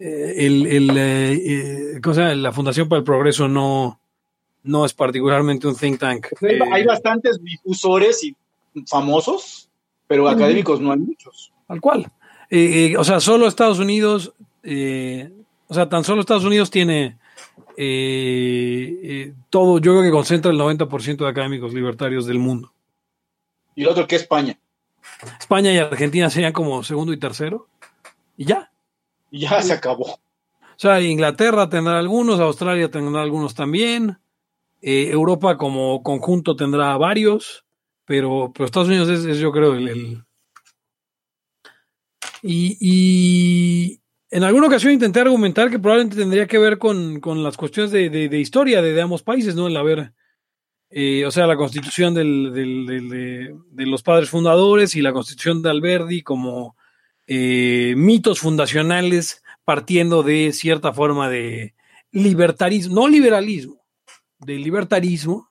el, 0.00 0.66
el, 0.66 0.90
eh, 0.96 1.32
eh, 1.32 2.00
¿cómo 2.02 2.14
se 2.14 2.20
llama? 2.22 2.34
la 2.34 2.52
Fundación 2.52 2.88
para 2.88 2.98
el 2.98 3.04
Progreso 3.04 3.48
no, 3.48 4.00
no 4.62 4.84
es 4.84 4.94
particularmente 4.94 5.66
un 5.66 5.76
think 5.76 6.00
tank. 6.00 6.26
Hay, 6.42 6.56
Eh, 6.56 6.60
hay 6.72 6.84
bastantes 6.84 7.42
difusores 7.42 8.24
y 8.24 8.36
famosos, 8.86 9.68
pero 10.06 10.28
académicos 10.28 10.80
no 10.80 10.92
hay 10.92 10.98
muchos. 10.98 11.52
Tal 11.66 11.80
cual. 11.80 12.10
Eh, 12.50 12.92
eh, 12.92 12.96
o 12.96 13.04
sea, 13.04 13.20
solo 13.20 13.46
Estados 13.46 13.78
Unidos, 13.78 14.32
eh, 14.62 15.30
o 15.68 15.74
sea, 15.74 15.88
tan 15.88 16.02
solo 16.02 16.20
Estados 16.20 16.44
Unidos 16.44 16.70
tiene 16.70 17.18
eh, 17.76 19.00
eh, 19.02 19.34
todo, 19.48 19.78
yo 19.78 19.92
creo 19.92 20.02
que 20.02 20.10
concentra 20.10 20.50
el 20.50 20.58
90% 20.58 21.16
de 21.16 21.28
académicos 21.28 21.72
libertarios 21.72 22.26
del 22.26 22.38
mundo. 22.38 22.72
Y 23.74 23.82
el 23.82 23.88
otro 23.88 24.06
que 24.06 24.16
España. 24.16 24.58
España 25.38 25.72
y 25.72 25.78
Argentina 25.78 26.28
serían 26.28 26.52
como 26.52 26.82
segundo 26.82 27.12
y 27.12 27.18
tercero. 27.18 27.68
Y 28.36 28.44
ya. 28.44 28.70
Ya 29.30 29.62
se 29.62 29.72
acabó. 29.72 30.04
O 30.14 30.82
sea, 30.82 31.00
Inglaterra 31.00 31.68
tendrá 31.68 31.98
algunos, 31.98 32.40
Australia 32.40 32.90
tendrá 32.90 33.22
algunos 33.22 33.54
también. 33.54 34.18
eh, 34.82 35.10
Europa 35.10 35.58
como 35.58 36.02
conjunto 36.02 36.56
tendrá 36.56 36.96
varios, 36.96 37.66
pero, 38.06 38.50
Estados 38.66 38.88
Unidos 38.88 39.08
es, 39.10 39.38
yo 39.38 39.52
creo 39.52 39.74
el... 39.74 39.88
el- 39.88 40.24
Y, 42.42 42.76
y 42.80 44.00
en 44.30 44.44
alguna 44.44 44.68
ocasión 44.68 44.92
intenté 44.92 45.20
argumentar 45.20 45.70
que 45.70 45.78
probablemente 45.78 46.16
tendría 46.16 46.46
que 46.46 46.58
ver 46.58 46.78
con, 46.78 47.20
con 47.20 47.42
las 47.42 47.56
cuestiones 47.58 47.90
de, 47.92 48.08
de- 48.08 48.28
historia 48.38 48.80
de, 48.80 48.92
ambos 49.02 49.22
países, 49.22 49.54
¿no? 49.54 49.66
El 49.68 49.76
haber, 49.76 50.14
eh, 50.88 51.26
o 51.26 51.30
sea, 51.30 51.46
la 51.46 51.56
constitución 51.56 52.14
del- 52.14 52.52
del- 52.54 52.86
del- 52.86 53.08
de, 53.10 53.54
de 53.70 53.86
los 53.86 54.02
padres 54.02 54.30
fundadores 54.30 54.96
y 54.96 55.02
la 55.02 55.12
constitución 55.12 55.60
de 55.62 55.68
Alberdi 55.70 56.22
como 56.22 56.76
eh, 57.32 57.94
mitos 57.96 58.40
fundacionales 58.40 59.44
partiendo 59.64 60.24
de 60.24 60.52
cierta 60.52 60.92
forma 60.92 61.30
de 61.30 61.74
libertarismo, 62.10 62.94
no 62.96 63.06
liberalismo, 63.06 63.80
de 64.40 64.58
libertarismo. 64.58 65.48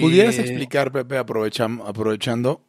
¿Pudieras 0.00 0.38
Eh, 0.38 0.42
explicar, 0.42 0.92
Pepe, 0.92 1.18
aprovechando, 1.18 2.62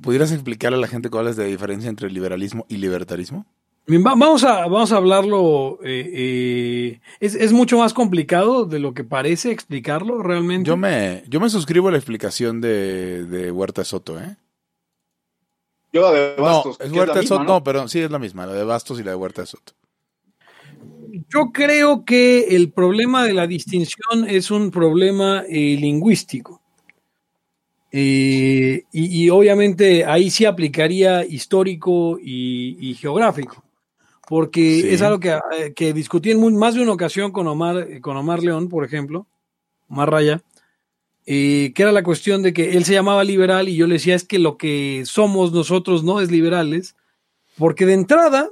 ¿pudieras 0.00 0.32
explicarle 0.32 0.78
a 0.78 0.80
la 0.80 0.88
gente 0.88 1.10
cuál 1.10 1.28
es 1.28 1.36
la 1.36 1.44
diferencia 1.44 1.90
entre 1.90 2.10
liberalismo 2.10 2.64
y 2.70 2.78
libertarismo? 2.78 3.44
Vamos 3.86 4.44
a, 4.44 4.60
vamos 4.66 4.92
a 4.92 4.96
hablarlo. 4.96 5.78
eh, 5.84 6.10
eh, 6.14 7.00
es, 7.20 7.34
es 7.34 7.52
mucho 7.52 7.76
más 7.76 7.92
complicado 7.92 8.64
de 8.64 8.78
lo 8.78 8.94
que 8.94 9.04
parece 9.04 9.50
explicarlo 9.50 10.22
realmente. 10.22 10.68
Yo 10.68 10.78
me, 10.78 11.24
yo 11.28 11.38
me 11.38 11.50
suscribo 11.50 11.88
a 11.88 11.90
la 11.90 11.98
explicación 11.98 12.62
de, 12.62 13.26
de 13.26 13.50
Huerta 13.50 13.84
Soto, 13.84 14.18
¿eh? 14.18 14.36
Yo 15.92 16.02
la 16.02 16.12
de 16.12 16.34
Bastos. 16.36 16.78
no, 16.78 16.84
es 16.86 16.92
Huerta 16.92 17.14
la 17.14 17.20
misma, 17.20 17.36
Soto, 17.36 17.44
¿no? 17.44 17.52
no, 17.54 17.64
perdón, 17.64 17.88
sí 17.88 17.98
es 18.00 18.10
la 18.10 18.18
misma, 18.18 18.46
la 18.46 18.52
de 18.54 18.64
Bastos 18.64 19.00
y 19.00 19.02
la 19.02 19.10
de 19.10 19.16
Huerta 19.16 19.44
Soto. 19.46 19.72
Yo 21.28 21.50
creo 21.52 22.04
que 22.04 22.54
el 22.56 22.70
problema 22.72 23.24
de 23.24 23.32
la 23.32 23.46
distinción 23.46 24.26
es 24.28 24.50
un 24.50 24.70
problema 24.70 25.44
eh, 25.48 25.76
lingüístico. 25.80 26.60
Eh, 27.92 28.84
y, 28.92 29.24
y 29.24 29.30
obviamente 29.30 30.04
ahí 30.04 30.30
sí 30.30 30.44
aplicaría 30.44 31.24
histórico 31.24 32.18
y, 32.22 32.76
y 32.90 32.94
geográfico, 32.94 33.64
porque 34.28 34.80
Sí. 34.82 34.88
es 34.90 35.02
algo 35.02 35.18
que, 35.18 35.30
eh, 35.58 35.72
que 35.74 35.92
discutí 35.92 36.30
en 36.30 36.38
muy- 36.38 36.52
más 36.52 36.74
de 36.74 36.82
una 36.82 36.92
ocasión 36.92 37.32
con 37.32 37.48
Omar, 37.48 38.00
con 38.00 38.16
Omar 38.16 38.44
León, 38.44 38.68
por 38.68 38.84
ejemplo, 38.84 39.26
Omar 39.88 40.08
Raya, 40.08 40.40
eh, 41.32 41.72
que 41.76 41.82
era 41.84 41.92
la 41.92 42.02
cuestión 42.02 42.42
de 42.42 42.52
que 42.52 42.72
él 42.72 42.84
se 42.84 42.92
llamaba 42.92 43.22
liberal 43.22 43.68
y 43.68 43.76
yo 43.76 43.86
le 43.86 43.94
decía 43.94 44.16
es 44.16 44.24
que 44.24 44.40
lo 44.40 44.56
que 44.56 45.04
somos 45.06 45.52
nosotros 45.52 46.02
no 46.02 46.20
es 46.20 46.28
liberales, 46.32 46.96
porque 47.56 47.86
de 47.86 47.92
entrada, 47.92 48.50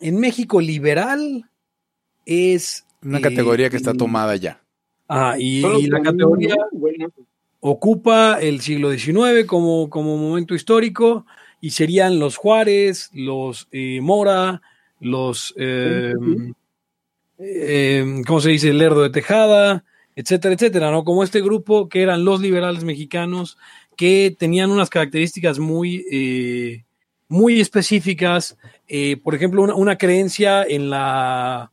en 0.00 0.18
México 0.18 0.60
liberal 0.60 1.48
es... 2.26 2.84
Una 3.04 3.18
eh, 3.18 3.22
categoría 3.22 3.70
que 3.70 3.76
está 3.76 3.92
y- 3.92 3.96
tomada 3.96 4.34
ya. 4.34 4.60
Ah, 5.08 5.36
y, 5.38 5.86
la 5.86 6.02
categoría 6.02 6.56
bueno, 6.72 7.12
ocupa 7.60 8.40
el 8.40 8.60
siglo 8.60 8.90
XIX 8.90 9.46
como, 9.46 9.88
como 9.88 10.16
momento 10.16 10.56
histórico 10.56 11.26
y 11.60 11.70
serían 11.70 12.18
los 12.18 12.36
Juárez, 12.38 13.08
los 13.12 13.68
eh, 13.70 14.00
Mora, 14.02 14.62
los, 14.98 15.54
eh, 15.56 16.12
eh, 17.38 18.22
¿cómo 18.26 18.40
se 18.40 18.50
dice? 18.50 18.72
Lerdo 18.72 19.02
de 19.02 19.10
Tejada, 19.10 19.84
etcétera, 20.16 20.54
etcétera, 20.54 20.90
¿no? 20.90 21.04
Como 21.04 21.24
este 21.24 21.40
grupo 21.40 21.88
que 21.88 22.02
eran 22.02 22.24
los 22.24 22.40
liberales 22.40 22.84
mexicanos 22.84 23.56
que 23.96 24.34
tenían 24.38 24.70
unas 24.70 24.90
características 24.90 25.58
muy, 25.58 26.06
eh, 26.10 26.84
muy 27.28 27.60
específicas, 27.60 28.56
eh, 28.88 29.18
por 29.22 29.34
ejemplo, 29.34 29.62
una, 29.62 29.98
creencia 29.98 30.64
en 30.64 30.90
la, 30.90 31.70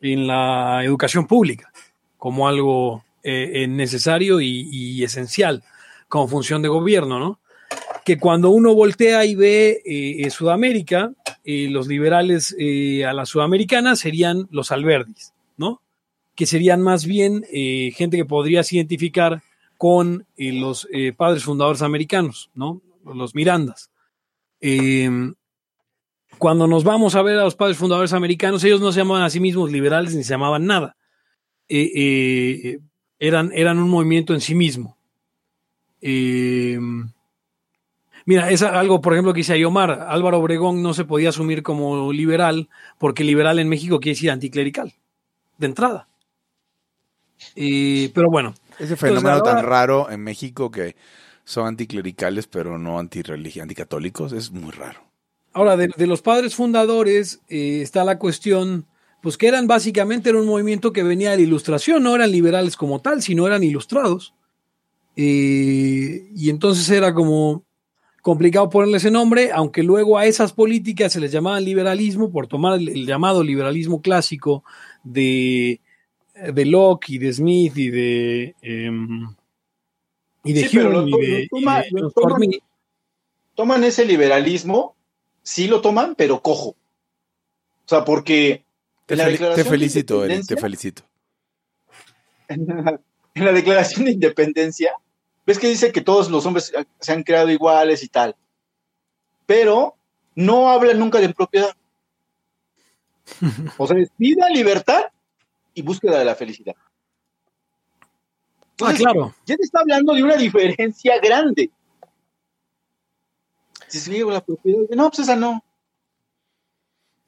en 0.00 0.26
la 0.26 0.84
educación 0.84 1.26
pública 1.26 1.72
como 2.16 2.46
algo 2.46 3.02
eh, 3.24 3.66
necesario 3.68 4.40
y, 4.40 5.02
esencial 5.02 5.64
como 6.08 6.28
función 6.28 6.62
de 6.62 6.68
gobierno, 6.68 7.18
¿no? 7.18 7.40
Que 8.04 8.18
cuando 8.18 8.50
uno 8.50 8.74
voltea 8.74 9.24
y 9.24 9.34
ve 9.34 10.28
Sudamérica, 10.30 11.12
los 11.44 11.88
liberales 11.88 12.54
a 13.04 13.12
la 13.12 13.26
sudamericana 13.26 13.96
serían 13.96 14.46
los 14.50 14.70
alberdis, 14.70 15.32
¿no? 15.56 15.80
Que 16.34 16.46
serían 16.46 16.82
más 16.82 17.04
bien 17.04 17.44
gente 17.50 18.16
que 18.16 18.24
podrías 18.24 18.72
identificar 18.72 19.42
con 19.76 20.26
los 20.36 20.88
padres 21.16 21.44
fundadores 21.44 21.82
americanos, 21.82 22.50
¿no? 22.54 22.80
Los 23.04 23.34
Mirandas. 23.34 23.90
Em, 24.60 25.34
cuando 26.38 26.66
nos 26.66 26.84
vamos 26.84 27.14
a 27.14 27.22
ver 27.22 27.38
a 27.38 27.44
los 27.44 27.56
padres 27.56 27.76
fundadores 27.76 28.12
americanos, 28.12 28.64
ellos 28.64 28.80
no 28.80 28.92
se 28.92 29.00
llamaban 29.00 29.24
a 29.24 29.30
sí 29.30 29.40
mismos 29.40 29.70
liberales 29.70 30.14
ni 30.14 30.22
se 30.24 30.30
llamaban 30.30 30.66
nada. 30.66 30.96
Eh, 31.68 31.90
eh, 31.94 32.78
eran, 33.18 33.50
eran 33.54 33.78
un 33.78 33.90
movimiento 33.90 34.34
en 34.34 34.40
sí 34.40 34.54
mismo. 34.54 34.96
Eh, 36.00 36.78
mira, 38.24 38.50
es 38.50 38.62
algo, 38.62 39.00
por 39.00 39.12
ejemplo, 39.12 39.32
que 39.32 39.38
dice 39.38 39.52
Ayomar, 39.52 40.06
Álvaro 40.08 40.38
Obregón 40.38 40.82
no 40.82 40.94
se 40.94 41.04
podía 41.04 41.28
asumir 41.28 41.62
como 41.62 42.12
liberal 42.12 42.68
porque 42.98 43.24
liberal 43.24 43.58
en 43.58 43.68
México 43.68 44.00
quiere 44.00 44.14
decir 44.14 44.30
anticlerical, 44.30 44.92
de 45.58 45.66
entrada. 45.66 46.08
Pero 48.14 48.28
bueno. 48.30 48.54
Ese 48.78 48.96
fenómeno 48.96 49.36
Entonces, 49.36 49.54
tan 49.54 49.64
raro 49.64 50.10
en 50.10 50.20
México 50.20 50.70
que 50.70 50.96
son 51.44 51.66
anticlericales 51.66 52.46
pero 52.46 52.78
no 52.78 52.98
anticatólicos 52.98 54.32
es 54.32 54.50
muy 54.50 54.70
raro. 54.70 55.00
Ahora, 55.52 55.76
de, 55.76 55.88
de 55.94 56.06
los 56.06 56.22
padres 56.22 56.54
fundadores 56.54 57.40
eh, 57.48 57.80
está 57.82 58.04
la 58.04 58.18
cuestión, 58.18 58.86
pues 59.20 59.36
que 59.36 59.48
eran 59.48 59.66
básicamente 59.66 60.30
era 60.30 60.38
un 60.38 60.46
movimiento 60.46 60.92
que 60.92 61.02
venía 61.02 61.30
de 61.30 61.36
la 61.36 61.42
ilustración, 61.42 62.02
no 62.02 62.14
eran 62.14 62.30
liberales 62.30 62.76
como 62.76 63.00
tal, 63.00 63.22
sino 63.22 63.46
eran 63.46 63.62
ilustrados. 63.62 64.34
Eh, 65.14 66.30
y 66.34 66.48
entonces 66.48 66.88
era 66.88 67.12
como 67.12 67.64
complicado 68.22 68.70
ponerle 68.70 68.96
ese 68.96 69.10
nombre, 69.10 69.50
aunque 69.52 69.82
luego 69.82 70.16
a 70.16 70.24
esas 70.24 70.52
políticas 70.52 71.12
se 71.12 71.20
les 71.20 71.32
llamaba 71.32 71.60
liberalismo 71.60 72.30
por 72.30 72.46
tomar 72.46 72.78
el, 72.78 72.88
el 72.88 73.04
llamado 73.04 73.42
liberalismo 73.42 74.00
clásico 74.00 74.64
de, 75.02 75.80
de 76.34 76.64
Locke 76.64 77.10
y 77.10 77.18
de 77.18 77.32
Smith 77.32 77.76
y 77.76 77.90
de... 77.90 78.54
Eh, 78.62 78.90
y 80.44 80.52
de 80.52 80.68
sí, 80.68 80.78
Hume 80.78 80.90
lo, 80.90 81.06
y 81.06 81.26
de, 81.26 81.48
toma, 81.48 81.86
y 81.86 81.94
de 81.94 82.00
lo 82.00 82.10
toman, 82.10 82.40
toman, 83.54 83.84
ese 83.84 84.04
liberalismo, 84.04 84.96
sí 85.42 85.68
lo 85.68 85.80
toman, 85.80 86.16
pero 86.16 86.42
cojo. 86.42 86.70
O 86.70 87.88
sea, 87.88 88.04
porque 88.04 88.64
te, 89.06 89.16
fel 89.16 89.38
te 89.54 89.64
felicito, 89.64 90.24
Eric, 90.24 90.46
te 90.46 90.56
felicito. 90.56 91.02
En 92.48 92.66
la, 92.66 93.00
en 93.34 93.44
la, 93.44 93.52
declaración 93.52 94.06
de 94.06 94.12
independencia, 94.12 94.92
ves 95.46 95.60
que 95.60 95.68
dice 95.68 95.92
que 95.92 96.00
todos 96.00 96.28
los 96.28 96.44
hombres 96.44 96.72
se 96.98 97.12
han 97.12 97.22
creado 97.22 97.50
iguales 97.50 98.02
y 98.02 98.08
tal, 98.08 98.34
pero 99.46 99.94
no 100.34 100.70
habla 100.70 100.92
nunca 100.94 101.20
de 101.20 101.32
propiedad. 101.32 101.74
O 103.78 103.86
sea, 103.86 103.96
es 103.98 104.10
vida, 104.18 104.48
libertad 104.48 105.11
y 105.74 105.82
búsqueda 105.82 106.18
de 106.18 106.24
la 106.24 106.34
felicidad. 106.34 106.74
Entonces, 108.72 109.06
ah, 109.06 109.12
claro. 109.12 109.34
Ya 109.46 109.56
te 109.56 109.62
está 109.62 109.80
hablando 109.80 110.14
de 110.14 110.22
una 110.22 110.36
diferencia 110.36 111.18
grande. 111.20 111.70
Si 113.88 113.98
se 113.98 114.24
la 114.24 114.40
propiedad, 114.40 114.88
no, 114.96 115.10
pues 115.10 115.18
esa 115.20 115.36
no. 115.36 115.62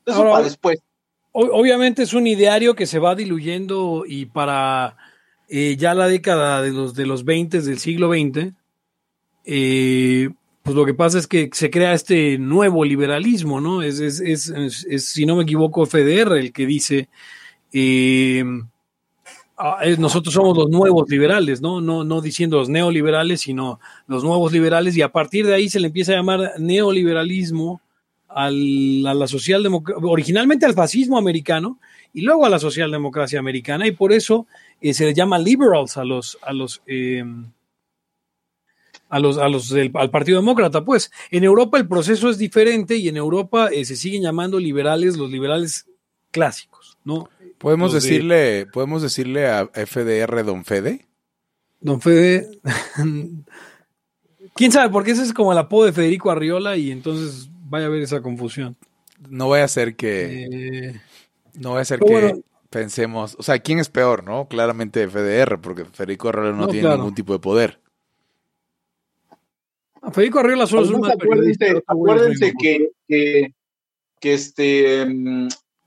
Eso 0.07 0.17
Ahora, 0.17 0.31
para 0.33 0.45
después. 0.45 0.83
Obviamente 1.33 2.05
es 2.05 2.15
un 2.15 2.27
ideario 2.27 2.77
que 2.77 2.87
se 2.87 3.01
va 3.01 3.17
diluyendo 3.17 4.05
y 4.07 4.27
para 4.27 4.97
eh, 5.49 5.77
ya 5.77 5.93
la 5.93 6.07
década 6.07 6.63
de 6.63 6.71
los, 6.71 6.95
de 6.95 7.07
los 7.07 7.25
20 7.25 7.61
del 7.61 7.79
siglo 7.79 8.11
XX, 8.13 8.55
eh, 9.45 10.31
pues 10.63 10.77
lo 10.77 10.87
que 10.87 10.95
pasa 10.95 11.19
es 11.19 11.27
que 11.27 11.51
se 11.53 11.71
crea 11.71 11.93
este 11.93 12.39
nuevo 12.39 12.85
liberalismo, 12.85 13.61
¿no? 13.61 13.83
Es, 13.83 14.01
es, 14.01 14.21
es, 14.21 14.49
es 14.89 15.05
si 15.07 15.27
no 15.27 15.37
me 15.37 15.43
equivoco, 15.43 15.85
FDR 15.85 16.39
el 16.39 16.53
que 16.53 16.67
dice, 16.67 17.09
eh, 17.75 18.45
nosotros 19.99 20.33
somos 20.33 20.57
los 20.57 20.69
nuevos 20.71 21.09
liberales, 21.09 21.61
¿no? 21.61 21.81
No, 21.81 22.05
no 22.05 22.21
diciendo 22.21 22.59
los 22.59 22.69
neoliberales, 22.69 23.43
sino 23.43 23.81
los 24.07 24.25
nuevos 24.25 24.53
liberales, 24.53 24.97
y 24.97 25.03
a 25.03 25.13
partir 25.13 25.47
de 25.47 25.55
ahí 25.55 25.69
se 25.69 25.81
le 25.81 25.89
empieza 25.89 26.13
a 26.13 26.17
llamar 26.17 26.53
neoliberalismo 26.59 27.81
al, 28.29 29.07
a 29.07 29.15
la 29.15 29.29
socialdemocracia, 29.29 30.05
originalmente 30.07 30.67
al 30.67 30.75
fascismo 30.75 31.19
americano, 31.19 31.79
y 32.13 32.23
luego 32.23 32.47
a 32.47 32.49
la 32.49 32.59
socialdemocracia 32.59 33.39
americana, 33.39 33.87
y 33.87 33.93
por 33.93 34.13
eso 34.13 34.47
eh, 34.81 34.95
se 34.95 35.05
le 35.05 35.15
llama 35.15 35.39
liberals 35.39 35.97
a 35.97 36.05
los, 36.05 36.39
a 36.43 36.53
los, 36.53 36.83
eh, 36.87 37.25
a 39.09 39.19
los, 39.21 39.39
a 39.39 39.49
los 39.49 39.69
del, 39.69 39.91
al 39.95 40.11
Partido 40.11 40.39
Demócrata. 40.39 40.85
Pues 40.85 41.13
en 41.31 41.45
Europa 41.45 41.79
el 41.79 41.87
proceso 41.87 42.29
es 42.29 42.39
diferente 42.39 42.97
y 42.97 43.09
en 43.09 43.17
Europa 43.17 43.69
eh, 43.69 43.85
se 43.85 43.97
siguen 43.97 44.23
llamando 44.23 44.59
liberales 44.59 45.17
los 45.17 45.31
liberales 45.31 45.87
clásicos, 46.31 46.99
¿no? 47.05 47.29
¿Podemos 47.65 47.95
decirle, 47.95 48.35
de... 48.35 48.67
¿Podemos 48.67 49.01
decirle 49.01 49.47
a 49.47 49.67
FDR 49.69 50.45
Don 50.45 50.67
Fede? 50.67 51.07
Don 51.81 51.99
Fede. 51.99 52.61
¿Quién 54.55 54.71
sabe? 54.71 54.93
Porque 54.93 55.13
ese 55.13 55.23
es 55.23 55.33
como 55.33 55.51
el 55.51 55.57
apodo 55.57 55.87
de 55.87 55.95
Federico 55.95 56.31
Arriola 56.31 56.77
y 56.77 56.91
entonces 56.91 57.49
vaya 57.63 57.87
a 57.87 57.89
haber 57.89 58.03
esa 58.03 58.21
confusión. 58.21 58.77
No 59.31 59.47
voy 59.47 59.61
a 59.61 59.65
hacer 59.65 59.97
que. 59.97 60.45
Eh... 60.45 61.01
No 61.55 61.71
voy 61.71 61.79
a 61.79 61.83
hacer 61.83 62.01
que 62.01 62.13
bueno, 62.13 62.39
pensemos. 62.69 63.35
O 63.39 63.43
sea, 63.43 63.59
¿quién 63.59 63.79
es 63.79 63.89
peor, 63.89 64.25
no? 64.25 64.47
Claramente 64.47 65.09
FDR, 65.09 65.59
porque 65.59 65.87
Federico 65.87 66.29
Arriola 66.29 66.51
no, 66.51 66.59
no 66.59 66.69
tiene 66.69 66.83
claro. 66.83 66.99
ningún 66.99 67.15
tipo 67.15 67.33
de 67.33 67.39
poder. 67.39 67.81
A 70.03 70.11
Federico 70.11 70.41
Arriola 70.41 70.67
solo 70.67 70.83
es 70.83 70.91
un 70.91 71.11
acuérdense, 71.11 71.83
acuérdense 71.87 72.53
que, 72.61 72.91
que, 73.09 73.55
que 74.21 74.35
este 74.35 75.07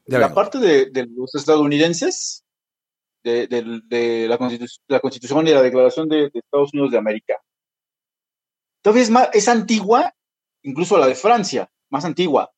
ya 0.07 0.19
la 0.19 0.33
parte 0.33 0.57
de, 0.59 0.89
de, 0.89 1.05
los 1.07 1.35
estadounidenses, 1.35 2.43
de, 3.23 3.47
de, 3.47 3.81
de 3.85 4.27
la, 4.27 4.37
Constitu 4.37 4.65
la, 4.87 4.99
Constitución 4.99 5.47
y 5.47 5.51
la 5.51 5.61
Declaración 5.61 6.07
de, 6.07 6.31
Estados 6.33 6.73
Unidos 6.73 6.91
de 6.91 6.97
América, 6.97 7.35
todavía 8.81 9.03
es, 9.03 9.09
más, 9.09 9.29
es 9.33 9.47
antigua, 9.47 10.13
incluso 10.63 10.97
la 10.97 11.07
de 11.07 11.15
Francia, 11.15 11.69
más 11.89 12.05
antigua. 12.05 12.51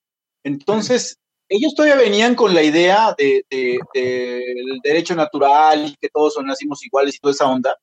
Entonces, 0.43 1.17
ellos 1.49 1.73
todavía 1.73 1.97
venían 1.97 2.35
con 2.35 2.53
la 2.53 2.61
idea 2.61 3.15
del 3.17 3.43
de, 3.49 4.53
derecho 4.83 5.15
natural 5.15 5.87
y 5.87 5.95
que 5.95 6.09
todos 6.09 6.35
son, 6.35 6.45
nacimos 6.45 6.85
iguales 6.85 7.15
y 7.15 7.19
toda 7.19 7.33
esa 7.33 7.49
onda, 7.49 7.75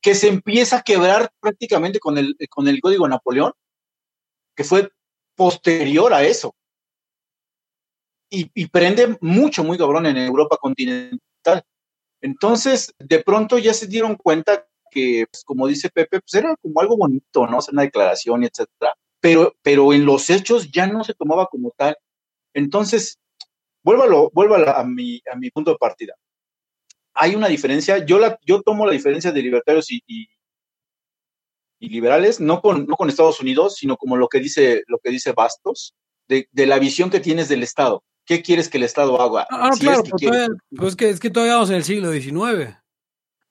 que 0.00 0.14
se 0.14 0.28
empieza 0.28 0.78
a 0.78 0.82
quebrar 0.82 1.30
prácticamente 1.40 2.00
con 2.00 2.16
el, 2.16 2.34
con 2.48 2.66
el 2.68 2.80
Código 2.80 3.06
Napoleón, 3.06 3.52
que 4.56 4.64
fue 4.64 4.90
posterior 5.36 6.12
a 6.14 6.24
eso 6.24 6.54
y, 8.32 8.66
prende 8.68 9.18
mucho, 9.20 9.62
muy 9.62 9.76
cabrón 9.76 10.06
en 10.06 10.16
Europa 10.16 10.56
continental. 10.56 11.62
Entonces, 12.20 12.94
de 12.98 13.22
pronto 13.22 13.58
ya 13.58 13.74
se 13.74 13.86
dieron 13.86 14.16
cuenta 14.16 14.66
que, 14.90 15.26
pues, 15.30 15.44
como 15.44 15.66
dice 15.66 15.90
Pepe, 15.90 16.20
pues 16.20 16.34
era 16.34 16.56
como 16.56 16.80
algo 16.80 16.96
bonito, 16.96 17.46
¿no? 17.46 17.58
Hacer 17.58 17.74
una 17.74 17.82
declaración, 17.82 18.44
etcétera. 18.44 18.94
Pero, 19.20 19.54
pero 19.62 19.92
en 19.92 20.06
los 20.06 20.30
hechos 20.30 20.70
ya 20.70 20.86
no 20.86 21.04
se 21.04 21.14
tomaba 21.14 21.46
como 21.46 21.72
tal. 21.76 21.96
Entonces, 22.54 23.18
vuélvalo, 23.82 24.30
vuélvalo 24.32 24.70
a, 24.70 24.84
mi, 24.84 25.20
a 25.30 25.36
mi 25.36 25.50
punto 25.50 25.72
de 25.72 25.78
partida. 25.78 26.14
Hay 27.14 27.34
una 27.34 27.48
diferencia, 27.48 27.98
yo, 28.04 28.18
la, 28.18 28.38
yo 28.46 28.62
tomo 28.62 28.86
la 28.86 28.92
diferencia 28.92 29.32
de 29.32 29.42
libertarios 29.42 29.90
y, 29.90 30.02
y, 30.06 30.28
y 31.80 31.88
liberales, 31.90 32.40
no 32.40 32.62
con, 32.62 32.86
no 32.86 32.96
con 32.96 33.08
Estados 33.08 33.40
Unidos, 33.40 33.76
sino 33.76 33.96
como 33.96 34.16
lo 34.16 34.28
que 34.28 34.40
dice, 34.40 34.84
lo 34.86 34.98
que 34.98 35.10
dice 35.10 35.32
Bastos, 35.32 35.94
de, 36.28 36.48
de 36.50 36.66
la 36.66 36.78
visión 36.78 37.10
que 37.10 37.20
tienes 37.20 37.48
del 37.48 37.62
Estado. 37.62 38.02
¿Qué 38.24 38.42
quieres 38.42 38.68
que 38.68 38.78
el 38.78 38.84
Estado 38.84 39.20
haga? 39.20 39.46
Ah, 39.50 39.68
no, 39.70 39.76
si 39.76 39.80
claro, 39.80 39.98
es 39.98 40.04
que 40.04 40.10
pues, 40.10 40.22
todavía, 40.22 40.48
pues 40.76 40.96
que, 40.96 41.10
es 41.10 41.20
que 41.20 41.30
todavía 41.30 41.54
vamos 41.54 41.70
en 41.70 41.76
el 41.76 41.84
siglo 41.84 42.12
XIX. 42.12 42.76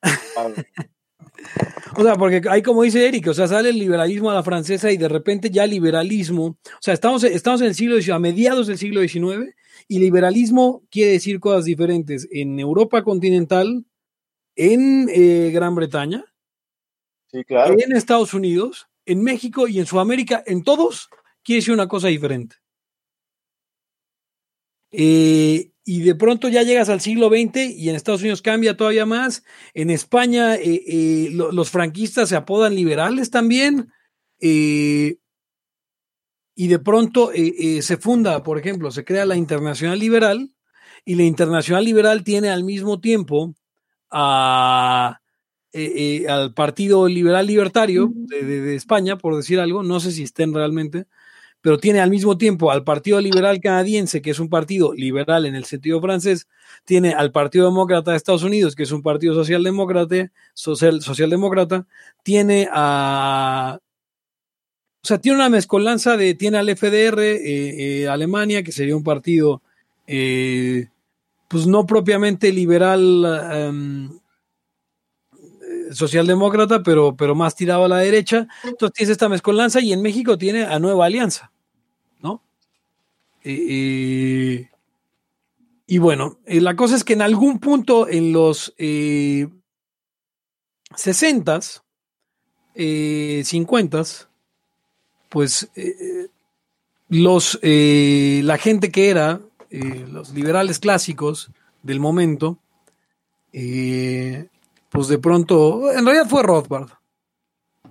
Ah. 0.01 0.47
o 1.97 2.03
sea, 2.03 2.15
porque 2.15 2.41
hay 2.49 2.61
como 2.61 2.83
dice 2.83 3.07
Eric, 3.07 3.27
o 3.27 3.33
sea, 3.33 3.47
sale 3.47 3.69
el 3.69 3.79
liberalismo 3.79 4.31
a 4.31 4.33
la 4.33 4.43
francesa 4.43 4.91
y 4.91 4.97
de 4.97 5.09
repente 5.09 5.49
ya 5.49 5.65
liberalismo, 5.65 6.45
o 6.45 6.79
sea, 6.79 6.93
estamos, 6.93 7.23
estamos 7.23 7.61
en 7.61 7.67
el 7.67 7.75
siglo 7.75 7.97
XIX, 7.97 8.11
a 8.11 8.19
mediados 8.19 8.67
del 8.67 8.77
siglo 8.77 9.01
XIX, 9.01 9.53
y 9.87 9.99
liberalismo 9.99 10.83
quiere 10.89 11.11
decir 11.11 11.39
cosas 11.39 11.65
diferentes 11.65 12.27
en 12.31 12.59
Europa 12.59 13.03
continental, 13.03 13.85
en 14.55 15.09
eh, 15.09 15.51
Gran 15.51 15.75
Bretaña, 15.75 16.23
sí, 17.31 17.43
claro. 17.43 17.75
en 17.77 17.95
Estados 17.95 18.33
Unidos 18.33 18.87
en 19.05 19.23
México 19.23 19.67
y 19.67 19.79
en 19.79 19.85
Sudamérica, 19.85 20.43
en 20.45 20.63
todos, 20.63 21.09
quiere 21.43 21.59
decir 21.59 21.73
una 21.73 21.87
cosa 21.87 22.07
diferente. 22.07 22.57
Eh, 24.91 25.71
y 25.83 26.01
de 26.01 26.15
pronto 26.15 26.47
ya 26.49 26.63
llegas 26.63 26.89
al 26.89 27.01
siglo 27.01 27.29
XX 27.29 27.71
y 27.75 27.89
en 27.89 27.95
Estados 27.95 28.21
Unidos 28.21 28.41
cambia 28.41 28.77
todavía 28.77 29.05
más. 29.05 29.43
En 29.73 29.89
España 29.89 30.55
eh, 30.55 30.83
eh, 30.87 31.29
lo, 31.31 31.51
los 31.51 31.69
franquistas 31.69 32.29
se 32.29 32.35
apodan 32.35 32.75
liberales 32.75 33.31
también. 33.31 33.91
y 34.39 35.17
de 36.55 36.79
pronto 36.79 37.31
se 37.33 37.97
funda, 37.97 38.43
por 38.43 38.57
ejemplo, 38.59 38.91
se 38.91 39.03
crea 39.03 39.25
la 39.25 39.35
Internacional 39.35 39.97
Liberal 39.99 40.51
y 41.05 41.15
la 41.15 41.23
Internacional 41.23 41.83
Liberal 41.85 42.23
tiene 42.23 42.49
al 42.49 42.63
mismo 42.63 42.99
tiempo 42.99 43.55
a, 44.11 45.21
al 46.29 46.53
Partido 46.53 47.07
Liberal 47.07 47.47
Libertario 47.47 48.11
de, 48.13 48.43
de, 48.43 48.75
España, 48.75 49.17
por 49.17 49.35
decir 49.35 49.59
algo, 49.59 49.83
no 49.83 49.99
sé 49.99 50.11
si 50.11 50.23
estén 50.23 50.53
realmente, 50.53 51.07
pero 51.61 51.77
tiene 51.77 52.01
al 52.01 52.09
mismo 52.09 52.37
tiempo 52.37 52.71
al 52.71 52.83
Partido 52.83 53.21
Liberal 53.21 53.61
Canadiense, 53.61 54.21
que 54.21 54.31
es 54.31 54.39
un 54.39 54.49
partido 54.49 54.93
liberal 54.93 55.45
en 55.45 55.55
el 55.55 55.65
sentido 55.65 56.01
francés, 56.01 56.47
tiene 56.85 57.13
al 57.13 57.31
Partido 57.31 57.65
Demócrata 57.65 58.11
de 58.11 58.17
Estados 58.17 58.43
Unidos, 58.43 58.75
que 58.75 58.83
es 58.83 58.91
un 58.91 59.03
partido 59.03 59.33
socialdemócrata, 59.35 60.31
social, 60.53 61.01
socialdemócrata, 61.01 61.85
tiene 62.23 62.67
a... 62.71 63.79
O 65.03 65.07
sea, 65.07 65.17
tiene 65.19 65.37
una 65.37 65.49
mezcolanza 65.49 66.15
de, 66.15 66.35
tiene 66.35 66.57
al 66.59 66.69
FDR, 66.75 67.19
eh, 67.19 68.01
eh, 68.03 68.07
Alemania, 68.07 68.61
que 68.61 68.71
sería 68.71 68.95
un 68.95 69.03
partido, 69.03 69.63
eh, 70.05 70.89
pues 71.47 71.65
no 71.65 71.87
propiamente 71.87 72.51
liberal, 72.51 73.71
um, 73.71 74.19
socialdemócrata, 75.91 76.83
pero, 76.83 77.15
pero 77.15 77.35
más 77.35 77.55
tirado 77.55 77.85
a 77.85 77.87
la 77.87 77.97
derecha. 77.97 78.47
Entonces 78.63 78.93
tienes 78.93 79.11
esta 79.11 79.29
mezcolanza 79.29 79.81
y 79.81 79.93
en 79.93 80.01
México 80.01 80.37
tiene 80.37 80.63
a 80.63 80.79
Nueva 80.79 81.05
Alianza. 81.05 81.50
Eh, 83.43 84.69
y 85.87 85.97
bueno, 85.97 86.37
eh, 86.45 86.61
la 86.61 86.75
cosa 86.75 86.95
es 86.95 87.03
que 87.03 87.13
en 87.13 87.21
algún 87.21 87.59
punto 87.59 88.07
en 88.07 88.31
los 88.31 88.73
eh, 88.77 89.47
60s, 90.91 91.81
50s, 92.75 94.27
pues 95.29 95.69
los, 97.09 97.59
la 97.61 98.57
gente 98.57 98.91
que 98.91 99.09
era 99.09 99.41
los 99.69 100.33
liberales 100.33 100.79
clásicos 100.79 101.51
del 101.83 101.99
momento, 101.99 102.59
pues 103.51 105.07
de 105.09 105.17
pronto, 105.19 105.91
en 105.91 106.05
realidad 106.05 106.29
fue 106.29 106.43
Rothbard. 106.43 107.00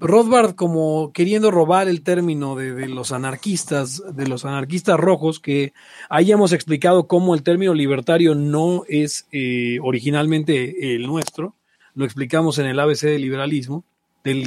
Rothbard 0.01 0.55
como 0.55 1.13
queriendo 1.13 1.51
robar 1.51 1.87
el 1.89 2.03
término 2.03 2.57
de, 2.57 2.89
los 2.89 3.13
anarquistas, 3.13 4.03
de 4.15 4.27
los 4.27 4.47
anarquistas 4.47 4.99
rojos, 4.99 5.41
que 5.41 5.75
ahí 6.09 6.33
hemos 6.33 6.53
explicado 6.53 7.07
cómo 7.07 7.35
el 7.35 7.43
término 7.43 7.75
libertario 7.75 8.35
no 8.35 8.85
es 8.89 9.29
eh, 9.31 9.79
originalmente 9.83 10.95
el 10.95 11.07
nuestro, 11.07 11.55
lo 11.95 12.07
explicamos 12.07 12.59
en 12.59 12.67
el 12.67 12.81
ABC 12.81 13.03
del 13.03 13.21
liberalismo, 13.21 13.85
del, 14.25 14.43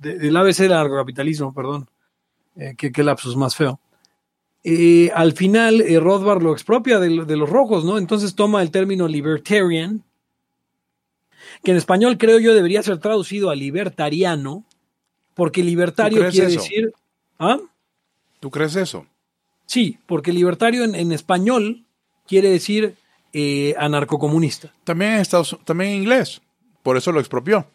del 0.00 0.36
ABC 0.36 0.56
del 0.58 0.72
anarcocapitalismo, 0.72 1.54
perdón, 1.54 1.88
eh, 2.56 2.74
qué, 2.76 3.04
lapsus 3.04 3.36
más 3.36 3.54
feo. 3.54 3.78
Eh, 4.64 5.12
al 5.14 5.34
final, 5.34 5.84
Rothbard 6.00 6.42
lo 6.42 6.52
expropia 6.52 6.98
de, 6.98 7.24
de 7.24 7.36
los 7.36 7.48
rojos, 7.48 7.84
¿no? 7.84 7.98
Entonces 7.98 8.34
toma 8.34 8.60
el 8.62 8.72
término 8.72 9.06
libertarian, 9.06 10.02
que 11.62 11.70
en 11.70 11.76
español 11.76 12.18
creo 12.18 12.40
yo 12.40 12.54
debería 12.54 12.82
ser 12.82 12.98
traducido 12.98 13.50
a 13.50 13.54
libertariano, 13.54 14.65
porque 15.36 15.62
libertario 15.62 16.28
quiere 16.30 16.50
decir... 16.50 16.92
¿Ah? 17.38 17.58
¿Tú 18.40 18.50
crees 18.50 18.74
eso? 18.74 19.06
Sí, 19.66 19.98
porque 20.06 20.32
libertario 20.32 20.82
en, 20.82 21.12
español 21.12 21.84
quiere 22.26 22.50
decir 22.50 22.96
eh, 23.32 23.74
anarcocomunista. 23.78 24.72
También 24.82 25.12
en, 25.12 25.20
Estados, 25.20 25.56
también 25.64 25.90
en 25.92 25.96
inglés, 25.98 26.40
por 26.82 26.96
eso 26.96 27.12
lo 27.12 27.20
expropió. 27.20 27.66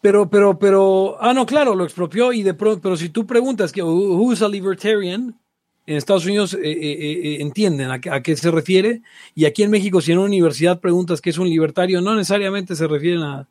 Pero, 0.00 0.30
pero, 0.30 0.58
pero, 0.58 1.16
ah, 1.20 1.34
no, 1.34 1.44
claro, 1.44 1.74
lo 1.74 1.84
expropió 1.84 2.32
y 2.32 2.42
de 2.42 2.54
pronto, 2.54 2.80
pero 2.80 2.96
si 2.96 3.08
tú 3.08 3.26
preguntas 3.26 3.72
que 3.72 3.82
who's 3.82 4.42
a 4.42 4.48
libertarian, 4.48 5.36
en 5.86 5.96
Estados 5.96 6.24
Unidos 6.24 6.54
eh, 6.54 6.60
eh, 6.62 6.92
eh, 7.00 7.36
entienden 7.40 7.90
a, 7.90 8.00
qué 8.00 8.36
se 8.36 8.50
refiere 8.52 9.02
y 9.34 9.46
aquí 9.46 9.64
en 9.64 9.70
México 9.70 10.00
si 10.00 10.12
en 10.12 10.18
una 10.18 10.28
universidad 10.28 10.78
preguntas 10.78 11.20
qué 11.20 11.30
es 11.30 11.38
un 11.38 11.48
libertario, 11.48 12.00
no 12.00 12.14
necesariamente 12.14 12.76
se 12.76 12.86
refieren 12.86 13.22
a... 13.22 13.48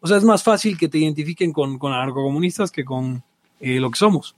O 0.00 0.06
sea, 0.06 0.16
es 0.16 0.24
más 0.24 0.42
fácil 0.42 0.78
que 0.78 0.88
te 0.88 0.98
identifiquen 0.98 1.52
con, 1.52 1.78
con 1.78 1.92
anarcocomunistas 1.92 2.70
que 2.70 2.84
con 2.84 3.22
lo 3.60 3.90
que 3.90 3.98
somos. 3.98 4.34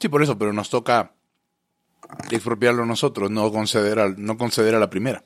Sí, 0.00 0.08
por 0.08 0.22
eso, 0.22 0.38
pero 0.38 0.52
nos 0.52 0.70
toca 0.70 1.12
expropiarlo 2.30 2.86
nosotros, 2.86 3.30
no 3.30 3.50
conceder, 3.50 3.98
al, 3.98 4.22
no 4.22 4.36
conceder 4.36 4.74
a 4.74 4.78
la 4.78 4.90
primera. 4.90 5.24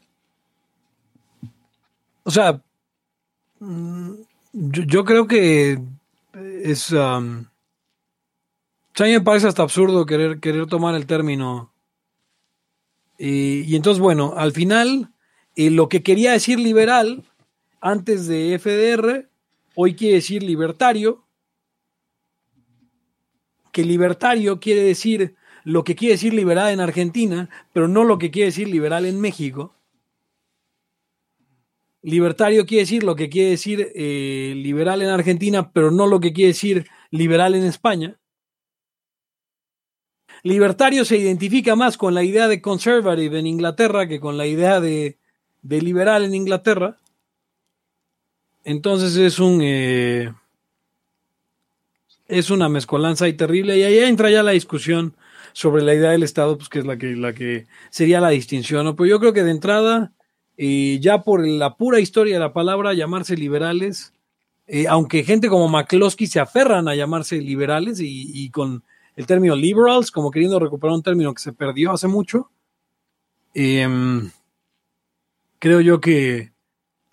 O 2.25 2.31
sea, 2.31 2.62
mm, 3.61 4.12
yo, 4.53 5.05
creo 5.05 5.27
que 5.27 5.81
es... 6.62 6.93
Um, 6.93 7.47
a 8.99 9.05
mí 9.05 9.12
me 9.12 9.21
parece 9.21 9.49
hasta 9.49 9.62
absurdo 9.62 10.07
querer, 10.07 10.38
querer 10.38 10.67
tomar 10.67 10.95
el 10.95 11.07
término. 11.07 11.73
Y, 13.19 13.75
entonces, 13.75 14.01
bueno, 14.01 14.35
al 14.37 14.53
final, 14.53 15.12
eh, 15.57 15.71
lo 15.71 15.88
que 15.88 16.03
quería 16.03 16.33
decir 16.33 16.59
liberal 16.61 17.25
antes 17.83 18.27
de 18.27 18.59
FDR, 18.59 19.29
hoy 19.75 19.95
quiere 19.95 20.14
decir 20.14 20.42
libertario. 20.42 21.27
Que 23.73 23.85
libertario 23.85 24.61
quiere 24.61 24.83
decir 24.83 25.35
lo 25.64 25.85
que 25.85 25.95
quiere 25.95 26.14
decir 26.14 26.33
liberal 26.33 26.73
en 26.73 26.81
Argentina, 26.81 27.51
pero 27.73 27.88
no 27.88 28.05
lo 28.05 28.18
que 28.18 28.31
quiere 28.31 28.47
decir 28.47 28.68
liberal 28.68 29.05
en 29.05 29.21
México. 29.21 29.75
Libertario 32.03 32.66
quiere 32.66 32.83
decir 32.83 33.03
lo 33.03 33.14
que 33.14 33.29
quiere 33.29 33.51
decir 33.51 33.92
eh, 33.95 34.55
liberal 34.57 35.03
en 35.03 35.09
Argentina, 35.09 35.73
pero 35.73 35.90
no 35.90 36.07
lo 36.07 36.21
que 36.21 36.33
quiere 36.33 36.49
decir 36.49 36.87
liberal 37.11 37.55
en 37.55 37.64
España. 37.64 38.18
Libertario 40.45 41.05
se 41.05 41.16
identifica 41.16 41.77
más 41.77 41.97
con 41.97 42.14
la 42.14 42.25
idea 42.25 42.49
de 42.49 42.61
conservative 42.61 43.38
en 43.38 43.47
Inglaterra 43.47 44.09
que 44.09 44.18
con 44.18 44.37
la 44.37 44.47
idea 44.47 44.81
de, 44.81 45.18
liberal 45.62 46.25
en 46.25 46.35
Inglaterra. 46.35 46.99
Entonces 48.64 49.16
es 49.16 49.38
un 49.38 49.61
eh, 49.62 50.33
es 52.29 52.51
una 52.51 52.68
mezcolanza 52.68 53.29
y 53.29 53.35
terrible 53.35 53.77
y 53.77 53.83
ahí 53.83 53.98
entra 53.98 54.31
ya 54.31 54.42
la 54.42 54.53
discusión 54.53 55.16
sobre 55.53 55.83
la 55.83 55.94
idea 55.94 56.11
del 56.11 56.22
Estado, 56.22 56.57
pues 56.57 56.68
que 56.68 56.79
es 56.79 56.87
la 56.87 56.96
que 56.96 57.16
la 57.16 57.33
que 57.33 57.66
sería 57.90 58.20
la 58.20 58.31
distinción. 58.31 58.85
¿no? 58.85 58.96
Pero 58.96 59.07
yo 59.07 59.20
creo 59.20 59.33
que 59.33 59.42
de 59.42 59.51
entrada 59.51 60.12
eh, 60.57 60.98
ya 61.01 61.22
por 61.22 61.46
la 61.46 61.77
pura 61.77 62.01
historia 62.01 62.35
de 62.35 62.40
la 62.40 62.53
palabra 62.53 62.94
llamarse 62.94 63.37
liberales, 63.37 64.12
eh, 64.66 64.87
aunque 64.88 65.25
gente 65.25 65.48
como 65.48 65.68
McCloskey 65.68 66.27
se 66.27 66.40
aferran 66.40 66.88
a 66.88 66.94
llamarse 66.94 67.37
liberales 67.37 67.98
y 68.01 68.48
con 68.51 68.85
el 69.16 69.27
término 69.27 69.55
liberals, 69.55 70.11
como 70.11 70.31
queriendo 70.31 70.59
recuperar 70.59 70.94
un 70.94 71.03
término 71.03 71.35
que 71.35 71.42
se 71.42 71.53
perdió 71.53 71.92
hace 71.92 72.09
mucho. 72.09 72.51
Em, 73.55 74.31
creo 75.59 75.81
yo 75.81 76.01
que, 76.01 76.52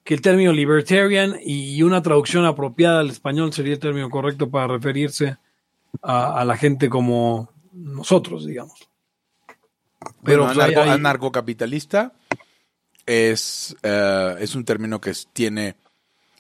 que, 0.10 0.16
el 0.16 0.22
término 0.22 0.52
libertarian 0.52 1.36
y 1.44 1.84
una 1.84 2.02
traducción 2.02 2.46
apropiada 2.46 3.02
al 3.02 3.12
español 3.12 3.54
sería 3.54 3.74
el 3.74 3.80
término 3.80 4.10
correcto 4.10 4.50
para 4.50 4.68
referirse 4.68 5.38
a, 6.02 6.44
la 6.46 6.58
gente 6.58 6.90
como 6.90 7.50
nosotros, 7.74 8.46
digamos. 8.46 8.90
Pero 10.24 10.48
anarcocapitalista 10.48 12.14
es, 13.06 13.76
eh, 13.84 14.36
es 14.40 14.56
un 14.56 14.66
término 14.66 15.00
que 15.00 15.14
tiene, 15.34 15.76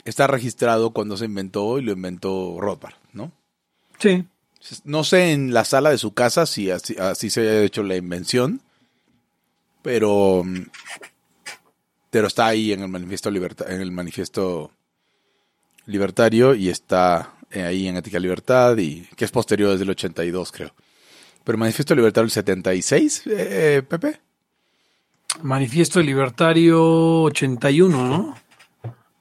está 0.03 0.27
registrado 0.27 0.91
cuando 0.91 1.17
se 1.17 1.25
inventó 1.25 1.77
y 1.77 1.83
lo 1.83 1.91
inventó 1.91 2.57
Rothbard, 2.59 2.95
¿no? 3.13 3.31
Sí. 3.99 4.25
No 4.83 5.03
sé 5.03 5.31
en 5.31 5.53
la 5.53 5.63
sala 5.63 5.89
de 5.91 5.97
su 5.97 6.13
casa 6.13 6.45
si 6.45 6.69
así, 6.71 6.95
se 7.29 7.41
haya 7.41 7.63
hecho 7.63 7.83
la 7.83 7.95
invención, 7.95 8.61
pero, 9.81 10.43
pero 12.09 12.27
está 12.27 12.47
ahí 12.47 12.73
en 12.73 12.81
el 12.81 12.89
manifiesto 12.89 13.29
en 13.29 13.81
el 13.81 13.91
manifiesto 13.91 14.71
libertario 15.85 16.53
y 16.53 16.69
está 16.69 17.33
eh, 17.51 17.63
ahí 17.63 17.87
en 17.87 17.97
Ética 17.97 18.19
Libertad 18.19 18.77
y 18.77 19.07
que 19.15 19.25
es 19.25 19.31
posterior 19.31 19.71
desde 19.71 19.83
el 19.83 19.89
82 19.91 20.51
creo. 20.51 20.73
Pero 21.43 21.57
manifiesto 21.57 21.95
libertario 21.95 22.25
el 22.25 22.31
76, 22.31 23.23
eh, 23.27 23.83
Pepe. 23.87 24.19
Manifiesto 25.41 26.01
libertario 26.01 27.23
81, 27.23 28.07
¿no? 28.07 28.35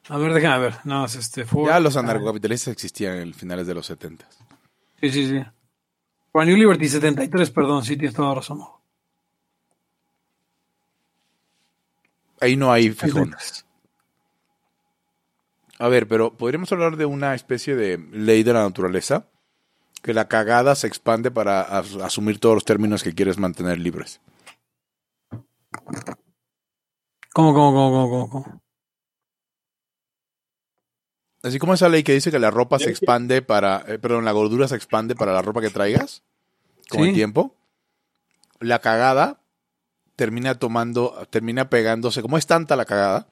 A 0.08 0.16
ver, 0.16 0.32
déjame 0.32 0.58
ver. 0.58 0.74
No, 0.84 1.04
este, 1.04 1.44
Ya 1.66 1.80
los 1.80 1.96
anarcocapitalistas 1.96 2.72
existían 2.72 3.16
en 3.16 3.34
finales 3.34 3.66
de 3.66 3.74
los 3.74 3.86
70. 3.86 4.26
Sí, 5.00 5.10
sí, 5.10 5.28
sí. 5.28 5.42
For 6.32 6.46
New 6.46 6.56
Liberty 6.56 6.88
73, 6.88 7.50
perdón, 7.50 7.84
sí, 7.84 7.96
tienes 7.96 8.14
toda 8.14 8.34
razón. 8.34 8.60
Ahí 12.40 12.56
no 12.56 12.72
hay 12.72 12.90
fijón. 12.90 13.34
A 15.78 15.88
ver, 15.88 16.08
pero 16.08 16.32
podríamos 16.36 16.70
hablar 16.72 16.96
de 16.96 17.06
una 17.06 17.34
especie 17.34 17.76
de 17.76 17.98
ley 17.98 18.42
de 18.42 18.52
la 18.52 18.62
naturaleza 18.62 19.26
que 20.02 20.14
la 20.14 20.28
cagada 20.28 20.74
se 20.74 20.86
expande 20.86 21.30
para 21.30 21.60
as- 21.62 21.94
asumir 21.96 22.38
todos 22.40 22.54
los 22.56 22.64
términos 22.64 23.02
que 23.02 23.14
quieres 23.14 23.38
mantener 23.38 23.78
libres. 23.78 24.20
¿Cómo, 27.32 27.54
cómo, 27.54 27.72
cómo, 27.72 27.90
cómo, 27.90 28.08
cómo, 28.10 28.30
cómo? 28.30 28.62
Así 31.42 31.58
como 31.60 31.74
esa 31.74 31.88
ley 31.88 32.02
que 32.02 32.12
dice 32.14 32.32
que 32.32 32.38
la 32.40 32.50
ropa 32.50 32.78
se 32.80 32.90
expande 32.90 33.42
para, 33.42 33.84
eh, 33.86 33.98
perdón, 33.98 34.24
la 34.24 34.32
gordura 34.32 34.66
se 34.66 34.74
expande 34.74 35.14
para 35.14 35.32
la 35.32 35.42
ropa 35.42 35.60
que 35.60 35.70
traigas 35.70 36.24
con 36.88 37.02
Sí. 37.04 37.08
el 37.10 37.14
tiempo, 37.14 37.54
la 38.58 38.80
cagada 38.80 39.40
termina 40.18 40.56
tomando, 40.56 41.14
termina 41.30 41.70
pegándose, 41.70 42.22
como 42.22 42.38
es 42.38 42.44
tanta 42.44 42.74
la 42.74 42.84
cagada, 42.84 43.28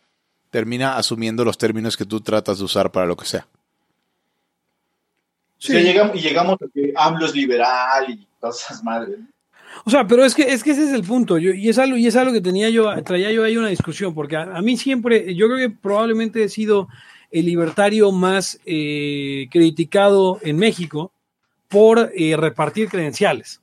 termina 0.51 0.97
asumiendo 0.97 1.45
los 1.45 1.59
términos 1.59 1.97
que 1.97 2.05
tú 2.05 2.21
tratas 2.21 2.59
de 2.59 2.65
usar 2.65 2.93
para 2.93 3.07
lo 3.07 3.17
que 3.17 3.27
sea. 3.27 3.49
O 5.59 5.63
sea, 5.67 5.81
llegamos, 5.81 6.17
y 6.17 6.21
llegamos 6.21 6.55
a 6.63 6.67
que 6.73 6.93
AMLO 6.95 7.27
es 7.27 7.35
liberal 7.35 8.09
y 8.09 8.25
todas 8.41 8.63
esas 8.63 8.85
madres. 8.85 9.19
O 9.85 9.91
sea, 9.91 10.07
pero 10.07 10.25
es 10.25 10.33
que, 10.33 10.43
es 10.43 10.63
que 10.63 10.71
ese 10.71 10.85
es 10.85 10.93
el 10.93 11.03
punto. 11.03 11.39
Yo, 11.39 11.51
y, 11.53 11.69
es 11.69 11.77
algo, 11.79 11.97
y 11.97 12.07
es 12.07 12.15
algo 12.15 12.33
que 12.33 12.41
tenía 12.41 12.71
yo, 12.71 13.03
traía 13.03 13.33
yo 13.33 13.43
ahí 13.43 13.57
una 13.57 13.69
discusión, 13.69 14.15
porque 14.15 14.37
a, 14.37 14.43
a 14.43 14.63
mí 14.63 14.77
siempre, 14.77 15.35
yo 15.35 15.49
creo 15.49 15.59
que 15.59 15.75
probablemente 15.75 16.45
he 16.45 16.49
sido 16.49 16.87
el 17.33 17.47
libertario 17.47 18.13
más 18.13 18.61
eh, 18.65 19.49
criticado 19.51 20.39
en 20.43 20.57
México 20.57 21.11
por 21.67 22.13
eh, 22.15 22.37
repartir 22.37 22.89
credenciales. 22.89 23.61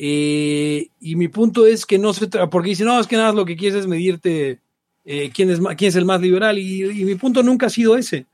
Eh, 0.00 0.90
y 1.00 1.16
mi 1.16 1.26
punto 1.26 1.66
es 1.66 1.84
que 1.84 1.98
no 1.98 2.12
se 2.12 2.30
tra- 2.30 2.48
porque 2.48 2.68
dicen, 2.70 2.86
no, 2.86 3.00
es 3.00 3.08
que 3.08 3.16
nada, 3.16 3.32
lo 3.32 3.44
que 3.44 3.56
quieres 3.56 3.80
es 3.80 3.86
medirte 3.88 4.60
eh, 5.04 5.30
quién, 5.34 5.50
es, 5.50 5.58
quién 5.76 5.88
es 5.88 5.96
el 5.96 6.04
más 6.04 6.20
liberal. 6.20 6.56
Y, 6.56 6.84
y 6.84 7.04
mi 7.04 7.16
punto 7.16 7.42
nunca 7.42 7.66
ha 7.66 7.70
sido 7.70 7.96
ese. 7.96 8.26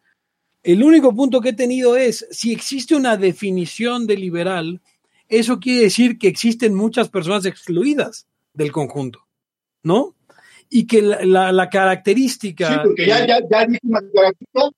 El 0.62 0.82
único 0.82 1.14
punto 1.14 1.40
que 1.40 1.50
he 1.50 1.52
tenido 1.54 1.96
es, 1.96 2.26
si 2.30 2.52
existe 2.52 2.94
una 2.94 3.16
definición 3.16 4.06
de 4.06 4.16
liberal, 4.18 4.82
eso 5.28 5.58
quiere 5.58 5.80
decir 5.84 6.18
que 6.18 6.28
existen 6.28 6.74
muchas 6.74 7.08
personas 7.08 7.46
excluidas 7.46 8.26
del 8.52 8.70
conjunto, 8.70 9.20
¿no? 9.82 10.14
Y 10.68 10.86
que 10.86 11.00
la, 11.00 11.24
la- 11.24 11.52
la 11.52 11.70
característica... 11.70 12.68
Sí, 12.74 12.78
porque 12.82 13.06
ya, 13.06 13.26
ya, 13.26 13.38
ya 13.50 13.64
dije 13.66 13.80
una 13.84 14.00
característica, 14.00 14.70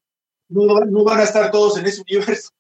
no, 0.51 0.67
van- 0.73 0.93
no 0.93 1.03
van 1.03 1.19
a 1.19 1.25
estar 1.25 1.51
todos 1.51 1.79
en 1.79 1.87
ese 1.87 2.03
universo. 2.09 2.51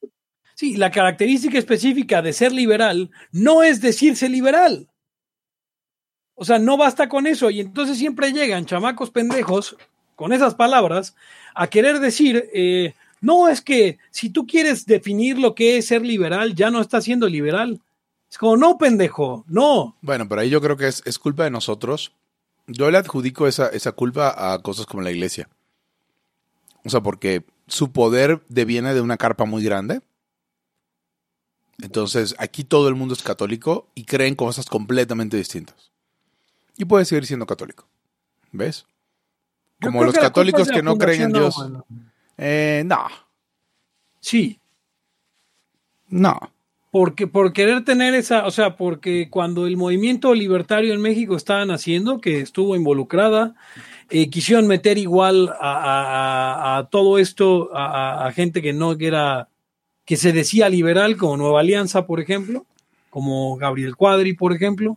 Sí, 0.56 0.74
la 0.74 0.90
característica 0.90 1.58
específica 1.58 2.22
de 2.22 2.32
ser 2.32 2.50
liberal 2.50 3.10
no 3.30 3.62
es 3.62 3.82
decirse 3.82 4.30
liberal. 4.30 4.88
O 6.34 6.46
sea, 6.46 6.58
no 6.58 6.78
basta 6.78 7.10
con 7.10 7.26
eso. 7.26 7.50
Y 7.50 7.60
entonces 7.60 7.98
siempre 7.98 8.32
llegan 8.32 8.64
chamacos 8.64 9.10
pendejos 9.10 9.76
con 10.14 10.32
esas 10.32 10.54
palabras 10.54 11.14
a 11.54 11.66
querer 11.66 12.00
decir, 12.00 12.48
eh, 12.54 12.94
no 13.20 13.50
es 13.50 13.60
que 13.60 13.98
si 14.10 14.30
tú 14.30 14.46
quieres 14.46 14.86
definir 14.86 15.38
lo 15.38 15.54
que 15.54 15.76
es 15.76 15.88
ser 15.88 16.00
liberal, 16.00 16.54
ya 16.54 16.70
no 16.70 16.80
estás 16.80 17.04
siendo 17.04 17.28
liberal. 17.28 17.82
Es 18.30 18.38
como, 18.38 18.56
no, 18.56 18.78
pendejo, 18.78 19.44
no. 19.46 19.94
Bueno, 20.00 20.26
pero 20.26 20.40
ahí 20.40 20.48
yo 20.48 20.62
creo 20.62 20.78
que 20.78 20.86
es, 20.86 21.18
culpa 21.18 21.44
de 21.44 21.50
nosotros. 21.50 22.12
Yo 22.66 22.90
le 22.90 22.96
adjudico 22.96 23.46
esa, 23.46 23.68
esa 23.68 23.92
culpa 23.92 24.54
a 24.54 24.58
cosas 24.62 24.86
como 24.86 25.02
la 25.02 25.10
iglesia. 25.10 25.50
O 26.82 26.88
sea, 26.88 27.02
porque 27.02 27.44
su 27.66 27.92
poder 27.92 28.40
deviene 28.48 28.94
de 28.94 29.02
una 29.02 29.18
carpa 29.18 29.44
muy 29.44 29.62
grande. 29.62 30.00
Entonces, 31.82 32.34
aquí 32.38 32.64
todo 32.64 32.88
el 32.88 32.94
mundo 32.94 33.14
es 33.14 33.22
católico 33.22 33.88
y 33.94 34.04
creen 34.04 34.34
cosas 34.34 34.66
completamente 34.66 35.36
distintas. 35.36 35.90
Y 36.78 36.84
puede 36.86 37.04
seguir 37.04 37.26
siendo 37.26 37.46
católico. 37.46 37.86
¿Ves? 38.52 38.86
Como 39.82 40.02
los 40.04 40.14
que 40.14 40.20
católicos 40.20 40.68
que 40.68 40.82
no 40.82 40.96
creen 40.96 41.22
en 41.22 41.32
Dios. 41.32 41.56
Eh, 42.38 42.82
no, 42.86 43.06
Sí, 44.20 44.58
no. 46.08 46.38
Porque 46.90 47.26
por 47.26 47.52
querer 47.52 47.84
tener 47.84 48.14
esa, 48.14 48.46
o 48.46 48.50
sea, 48.50 48.76
porque 48.76 49.28
cuando 49.28 49.66
el 49.66 49.76
movimiento 49.76 50.32
libertario 50.34 50.94
en 50.94 51.02
México 51.02 51.36
estaba 51.36 51.64
naciendo, 51.66 52.20
que 52.20 52.40
estuvo 52.40 52.74
involucrada, 52.74 53.54
eh, 54.08 54.30
quisieron 54.30 54.66
meter 54.66 54.96
igual 54.96 55.50
a, 55.60 55.72
a- 55.76 56.74
a- 56.74 56.78
a 56.78 56.88
todo 56.88 57.18
esto 57.18 57.70
a, 57.76 57.86
a- 58.24 58.26
a 58.28 58.32
gente 58.32 58.62
que 58.62 58.72
no 58.72 58.96
que 58.96 59.08
era, 59.08 59.48
que 60.06 60.16
se 60.16 60.32
decía 60.32 60.68
liberal, 60.68 61.16
como 61.16 61.36
Nueva 61.36 61.60
Alianza, 61.60 62.06
por 62.06 62.20
ejemplo, 62.20 62.64
como 63.10 63.56
Gabriel 63.56 63.96
Cuadri, 63.96 64.34
por 64.34 64.52
ejemplo, 64.52 64.96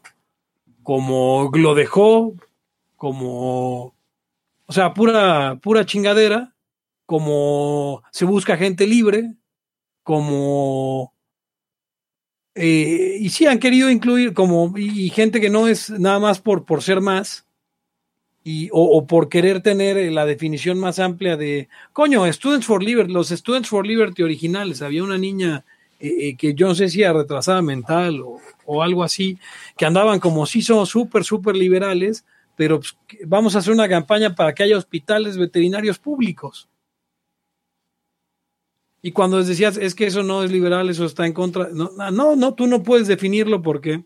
como 0.84 1.52
lo 1.54 1.76
dejó, 1.76 2.36
como, 2.96 3.96
o 4.66 4.74
sea, 4.74 4.94
pura, 4.94 5.58
pura 5.62 5.86
chingadera, 5.86 6.54
como 7.08 8.04
se 8.12 8.26
busca 8.26 8.56
gente 8.56 8.86
libre, 8.86 9.34
como 10.04 11.12
eh, 12.54 13.18
y 13.20 13.30
sí 13.30 13.48
han 13.48 13.60
querido 13.60 13.90
incluir 13.90 14.34
como 14.34 14.74
y, 14.78 15.06
y 15.06 15.10
gente 15.10 15.42
que 15.42 15.50
no 15.50 15.68
es 15.68 15.90
nada 15.90 16.20
más 16.20 16.40
por, 16.40 16.66
por 16.66 16.84
ser 16.84 17.02
más 17.02 17.49
y, 18.44 18.70
o, 18.72 18.82
o 18.98 19.06
por 19.06 19.30
querer 19.30 19.62
tener 19.62 19.98
eh, 19.98 20.12
la 20.12 20.26
definición 20.26 20.80
más 20.80 21.00
amplia 21.00 21.38
de 21.38 21.70
coño, 21.94 22.32
Students 22.32 22.66
for 22.66 22.84
Liberty, 22.84 23.12
los 23.12 23.30
Students 23.30 23.70
for 23.70 23.86
Liberty 23.86 24.24
originales, 24.24 24.82
había 24.82 25.04
una 25.04 25.18
niña 25.18 25.66
eh, 26.00 26.30
eh, 26.30 26.38
que 26.38 26.54
yo 26.54 26.68
no 26.68 26.76
sé 26.76 26.88
si 26.88 27.02
era 27.02 27.14
retrasada 27.14 27.62
mental 27.62 28.22
o, 28.22 28.40
algo 28.82 29.04
así, 29.04 29.38
que 29.78 29.86
andaban 29.86 30.20
como 30.20 30.46
sí 30.46 30.62
somos 30.62 30.90
súper, 30.90 31.24
súper 31.24 31.56
liberales, 31.56 32.24
pero 32.56 32.80
pues, 32.80 32.96
vamos 33.26 33.56
a 33.56 33.60
hacer 33.60 33.74
una 33.74 33.90
campaña 33.90 34.36
para 34.36 34.54
que 34.54 34.64
haya 34.64 34.78
hospitales 34.78 35.38
veterinarios 35.38 35.98
públicos. 35.98 36.70
Y 39.02 39.12
cuando 39.12 39.40
les 39.40 39.48
decías, 39.48 39.78
es 39.78 39.96
que 39.96 40.06
eso 40.06 40.24
no 40.24 40.44
es 40.44 40.52
liberal, 40.52 40.90
eso 40.90 41.06
está 41.06 41.26
en 41.26 41.34
contra. 41.34 41.70
No, 41.70 41.90
no, 42.12 42.36
no, 42.36 42.54
tú 42.54 42.68
no 42.68 42.84
puedes 42.84 43.08
definirlo 43.08 43.62
porque 43.62 44.04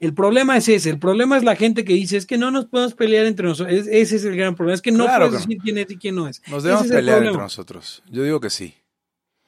el 0.00 0.14
problema 0.14 0.56
es 0.56 0.68
ese. 0.68 0.90
El 0.90 0.98
problema 0.98 1.36
es 1.36 1.44
la 1.44 1.54
gente 1.56 1.84
que 1.84 1.92
dice, 1.92 2.16
es 2.16 2.26
que 2.26 2.38
no 2.38 2.50
nos 2.50 2.64
podemos 2.66 2.94
pelear 2.94 3.26
entre 3.26 3.46
nosotros. 3.46 3.74
Es- 3.76 3.86
ese 3.86 4.16
es 4.16 4.24
el 4.24 4.36
gran 4.36 4.56
problema. 4.56 4.74
Es 4.74 4.82
que 4.82 4.90
no 4.92 5.04
Claro 5.04 5.28
puedes 5.28 5.46
decir 5.46 5.58
quién 5.62 5.78
es 5.78 5.90
y 5.90 5.96
quién 5.96 6.14
no 6.16 6.26
es. 6.26 6.42
Nos 6.48 6.62
debemos 6.62 6.86
es 6.86 6.92
pelear 6.92 7.18
entre 7.22 7.40
nosotros. 7.40 8.02
Yo 8.10 8.22
digo 8.24 8.40
que 8.40 8.50
sí. 8.50 8.74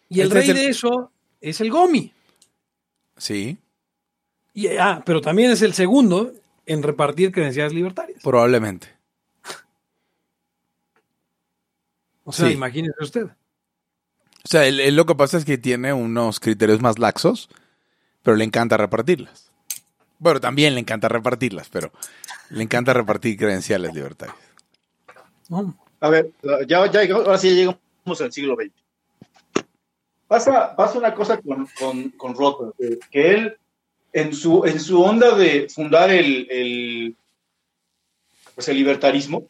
Y 0.08 0.20
el 0.20 0.26
Este 0.28 0.38
rey 0.40 0.50
el- 0.50 0.56
de 0.56 0.66
eso 0.68 1.10
es 1.40 1.60
el 1.60 1.70
Gomi. 1.70 2.12
Sí, 3.16 3.58
Y, 4.54 4.66
ah, 4.76 5.02
pero 5.06 5.20
también 5.22 5.50
es 5.50 5.62
el 5.62 5.72
segundo 5.72 6.32
en 6.66 6.82
repartir 6.82 7.32
credenciales 7.32 7.72
libertarias. 7.72 8.20
probablemente. 8.22 8.88
O 12.24 12.32
sea, 12.32 12.48
Sí. 12.48 12.54
imagínese 12.54 12.94
usted. 13.00 13.24
O 13.24 14.48
sea, 14.48 14.66
él, 14.66 14.80
él 14.80 14.96
lo 14.96 15.06
que 15.06 15.14
pasa 15.14 15.38
es 15.38 15.44
que 15.44 15.56
tiene 15.58 15.92
unos 15.92 16.40
criterios 16.40 16.80
más 16.80 16.98
laxos, 16.98 17.48
pero 18.22 18.36
le 18.36 18.44
encanta 18.44 18.76
repartirlas. 18.76 19.51
Bueno, 20.22 20.38
también 20.38 20.74
le 20.74 20.80
encanta 20.80 21.08
repartirlas, 21.08 21.68
pero 21.68 21.90
le 22.50 22.62
encanta 22.62 22.92
repartir 22.92 23.36
credenciales 23.36 23.92
libertarias. 23.92 24.36
A 25.98 26.08
ver, 26.08 26.30
ya, 26.68 26.88
ya 26.88 27.12
ahora 27.12 27.36
sí 27.38 27.50
llegamos 27.50 28.20
al 28.20 28.32
siglo 28.32 28.54
XX. 28.54 29.64
Pasa, 30.28 30.76
pasa 30.76 30.98
una 30.98 31.12
cosa 31.12 31.40
con, 31.40 31.66
con, 31.76 32.10
con 32.10 32.36
Rothbard, 32.36 32.74
que 33.10 33.32
él, 33.32 33.56
en 34.12 34.32
su, 34.32 34.64
en 34.64 34.78
su 34.78 35.02
onda 35.02 35.34
de 35.34 35.68
fundar 35.68 36.08
el, 36.10 36.46
el, 36.48 37.16
pues 38.54 38.68
el 38.68 38.76
libertarismo, 38.76 39.48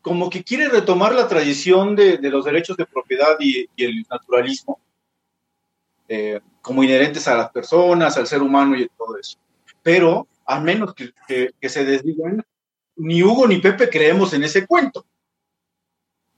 como 0.00 0.30
que 0.30 0.44
quiere 0.44 0.70
retomar 0.70 1.14
la 1.14 1.28
tradición 1.28 1.94
de, 1.94 2.16
de 2.16 2.30
los 2.30 2.46
derechos 2.46 2.78
de 2.78 2.86
propiedad 2.86 3.36
y, 3.38 3.68
y 3.76 3.84
el 3.84 4.06
naturalismo, 4.08 4.80
eh, 6.08 6.40
como 6.66 6.82
inherentes 6.82 7.28
a 7.28 7.36
las 7.36 7.50
personas, 7.50 8.16
al 8.16 8.26
ser 8.26 8.42
humano 8.42 8.76
y 8.76 8.88
todo 8.98 9.16
eso. 9.16 9.38
Pero, 9.84 10.26
a 10.44 10.58
menos 10.58 10.96
que, 10.96 11.12
se 11.62 11.84
desdigan, 11.84 12.44
ni 12.96 13.22
Hugo 13.22 13.46
ni 13.46 13.58
Pepe 13.58 13.88
creemos 13.88 14.32
en 14.32 14.42
ese 14.42 14.66
cuento. 14.66 15.06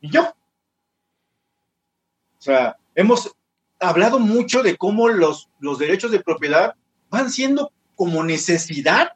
Y 0.03 0.11
yo. 0.11 0.25
O 0.25 2.43
sea, 2.43 2.77
hemos 2.95 3.35
hablado 3.81 4.19
mucho 4.19 4.63
de 4.63 4.77
cómo 4.77 5.09
los, 5.09 5.49
los 5.61 5.79
derechos 5.79 6.11
de 6.11 6.21
propiedad 6.21 6.75
van 7.09 7.31
siendo 7.31 7.73
como 7.95 8.23
necesidad 8.23 9.13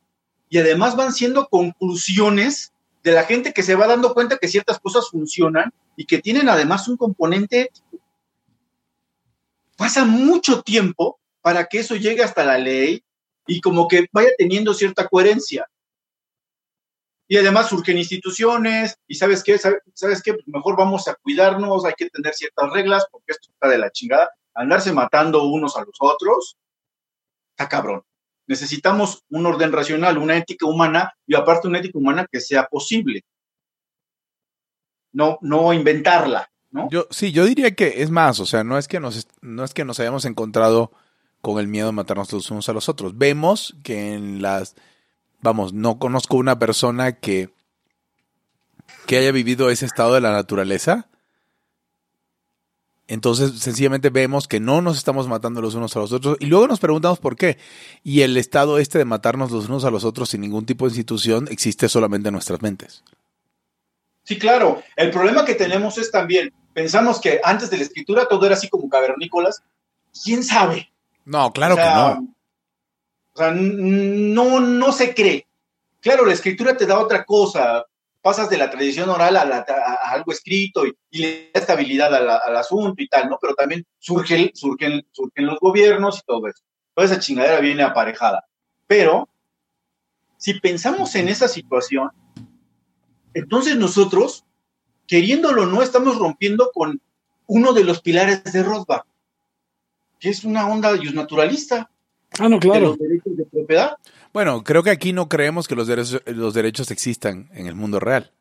y 0.48 0.60
además 0.60 0.96
van 0.96 1.12
siendo 1.12 1.46
conclusiones 1.48 2.72
de 3.02 3.12
la 3.12 3.24
gente 3.24 3.52
que 3.52 3.62
se 3.62 3.74
va 3.74 3.86
dando 3.86 4.14
cuenta 4.14 4.38
que 4.38 4.48
ciertas 4.48 4.80
cosas 4.80 5.10
funcionan 5.10 5.74
y 5.94 6.06
que 6.06 6.22
tienen 6.22 6.48
además 6.48 6.88
un 6.88 6.96
componente. 6.96 7.70
Pasa 9.82 10.04
mucho 10.04 10.62
tiempo 10.62 11.18
para 11.40 11.66
que 11.66 11.80
eso 11.80 11.96
llegue 11.96 12.22
hasta 12.22 12.44
la 12.44 12.56
ley 12.56 13.02
y 13.48 13.60
como 13.60 13.88
que 13.88 14.06
vaya 14.12 14.28
teniendo 14.38 14.74
cierta 14.74 15.08
coherencia. 15.08 15.66
Y 17.26 17.36
además 17.36 17.68
surgen 17.68 17.98
instituciones 17.98 18.96
y 19.08 19.16
sabes 19.16 19.42
qué, 19.42 19.58
¿Sabe- 19.58 19.80
sabes 19.92 20.22
qué, 20.22 20.34
Pues 20.34 20.46
mejor 20.46 20.76
vamos 20.76 21.08
a 21.08 21.16
cuidarnos, 21.16 21.84
hay 21.84 21.94
que 21.96 22.08
tener 22.10 22.32
ciertas 22.32 22.70
reglas 22.72 23.06
porque 23.10 23.32
esto 23.32 23.50
está 23.50 23.66
de 23.66 23.78
la 23.78 23.90
chingada. 23.90 24.30
Andarse 24.54 24.92
matando 24.92 25.42
unos 25.48 25.76
a 25.76 25.80
los 25.80 25.96
otros, 25.98 26.56
está 27.50 27.68
cabrón. 27.68 28.04
Necesitamos 28.46 29.24
un 29.30 29.46
orden 29.46 29.72
racional, 29.72 30.16
una 30.16 30.36
ética 30.36 30.64
humana 30.66 31.12
y 31.26 31.34
aparte 31.34 31.66
una 31.66 31.80
ética 31.80 31.98
humana 31.98 32.24
que 32.30 32.40
sea 32.40 32.66
posible. 32.68 33.24
no, 35.12 35.38
no 35.42 35.72
inventarla, 35.72 36.51
¿no? 36.72 36.88
Yo, 36.90 37.06
sí, 37.10 37.32
yo 37.32 37.44
diría 37.44 37.74
que 37.74 38.02
es 38.02 38.10
más, 38.10 38.40
o 38.40 38.46
sea, 38.46 38.64
no 38.64 38.78
es 38.78 38.88
que 38.88 38.98
nos, 38.98 39.28
no 39.40 39.62
es 39.64 39.74
que 39.74 39.84
nos 39.84 40.00
hayamos 40.00 40.24
encontrado 40.24 40.90
con 41.40 41.58
el 41.58 41.68
miedo 41.68 41.86
de 41.86 41.92
matarnos 41.92 42.32
los 42.32 42.50
unos 42.50 42.68
a 42.68 42.72
los 42.72 42.88
otros. 42.88 43.18
Vemos 43.18 43.76
que 43.82 44.14
en 44.14 44.42
las, 44.42 44.74
vamos, 45.40 45.72
no 45.72 45.98
conozco 45.98 46.36
una 46.36 46.58
persona 46.58 47.12
que, 47.12 47.50
que 49.06 49.18
haya 49.18 49.32
vivido 49.32 49.68
ese 49.68 49.84
estado 49.84 50.14
de 50.14 50.20
la 50.20 50.32
naturaleza. 50.32 51.08
Entonces, 53.08 53.58
sencillamente 53.58 54.08
vemos 54.08 54.48
que 54.48 54.60
no 54.60 54.80
nos 54.80 54.96
estamos 54.96 55.28
matando 55.28 55.60
los 55.60 55.74
unos 55.74 55.94
a 55.96 56.00
los 56.00 56.12
otros 56.12 56.36
y 56.40 56.46
luego 56.46 56.68
nos 56.68 56.80
preguntamos 56.80 57.18
por 57.18 57.36
qué. 57.36 57.58
Y 58.04 58.22
el 58.22 58.36
estado 58.36 58.78
este 58.78 58.96
de 58.98 59.04
matarnos 59.04 59.50
los 59.50 59.68
unos 59.68 59.84
a 59.84 59.90
los 59.90 60.04
otros 60.04 60.30
sin 60.30 60.40
ningún 60.40 60.64
tipo 60.64 60.86
de 60.86 60.90
institución 60.90 61.48
existe 61.50 61.88
solamente 61.88 62.28
en 62.28 62.34
nuestras 62.34 62.62
mentes. 62.62 63.02
Sí, 64.22 64.38
claro. 64.38 64.82
El 64.96 65.10
problema 65.10 65.44
que 65.44 65.56
tenemos 65.56 65.98
es 65.98 66.12
también, 66.12 66.52
pensamos 66.72 67.20
que 67.20 67.40
antes 67.42 67.70
de 67.70 67.76
la 67.76 67.82
escritura 67.84 68.28
todo 68.28 68.46
era 68.46 68.54
así 68.54 68.68
como 68.68 68.88
cavernícolas. 68.88 69.62
¿Quién 70.24 70.44
sabe? 70.44 70.92
No, 71.24 71.52
claro 71.52 71.76
que 71.76 71.82
no. 71.82 72.34
O 73.34 73.38
sea, 73.38 73.50
no, 73.52 74.60
no 74.60 74.92
se 74.92 75.14
cree. 75.14 75.46
Claro, 76.00 76.26
la 76.26 76.34
escritura 76.34 76.76
te 76.76 76.86
da 76.86 76.98
otra 76.98 77.24
cosa. 77.24 77.86
Pasas 78.20 78.50
de 78.50 78.58
la 78.58 78.70
tradición 78.70 79.08
oral 79.08 79.36
a, 79.36 79.64
algo 80.10 80.32
escrito 80.32 80.84
y, 80.86 80.94
le 81.18 81.50
da 81.52 81.60
estabilidad 81.60 82.14
al 82.14 82.56
asunto 82.56 83.02
y 83.02 83.08
tal, 83.08 83.28
¿no? 83.28 83.38
Pero 83.40 83.54
también 83.54 83.84
surgen, 83.98 84.50
surgen, 84.54 85.06
surgen 85.10 85.46
los 85.46 85.58
gobiernos 85.58 86.18
y 86.18 86.22
todo 86.26 86.46
eso. 86.46 86.62
Toda 86.94 87.06
esa 87.06 87.18
chingadera 87.18 87.60
viene 87.60 87.82
aparejada. 87.82 88.44
Pero, 88.86 89.28
si 90.36 90.60
pensamos 90.60 91.14
en 91.14 91.28
esa 91.28 91.48
situación, 91.48 92.10
entonces 93.34 93.76
nosotros, 93.76 94.44
queriéndolo 95.12 95.64
o 95.64 95.66
no, 95.66 95.82
estamos 95.82 96.16
rompiendo 96.16 96.70
con 96.72 96.98
uno 97.46 97.74
de 97.74 97.84
los 97.84 98.00
pilares 98.00 98.44
de 98.44 98.62
Rothbard, 98.62 99.04
que 100.18 100.30
es 100.30 100.42
una 100.42 100.66
onda 100.66 100.96
naturalista. 101.12 101.90
Ah, 102.38 102.48
no, 102.48 102.58
claro. 102.58 102.80
De 102.80 102.86
los 102.86 102.98
derechos 102.98 103.36
de 103.36 103.44
propiedad. 103.44 103.98
Bueno, 104.32 104.64
creo 104.64 104.82
que 104.82 104.88
aquí 104.88 105.12
no 105.12 105.28
creemos 105.28 105.68
que 105.68 105.74
los 105.74 105.86
derechos, 105.86 106.22
los 106.24 106.54
derechos 106.54 106.90
existan 106.90 107.50
en 107.52 107.66
el 107.66 107.74
mundo 107.74 108.00
real. 108.00 108.32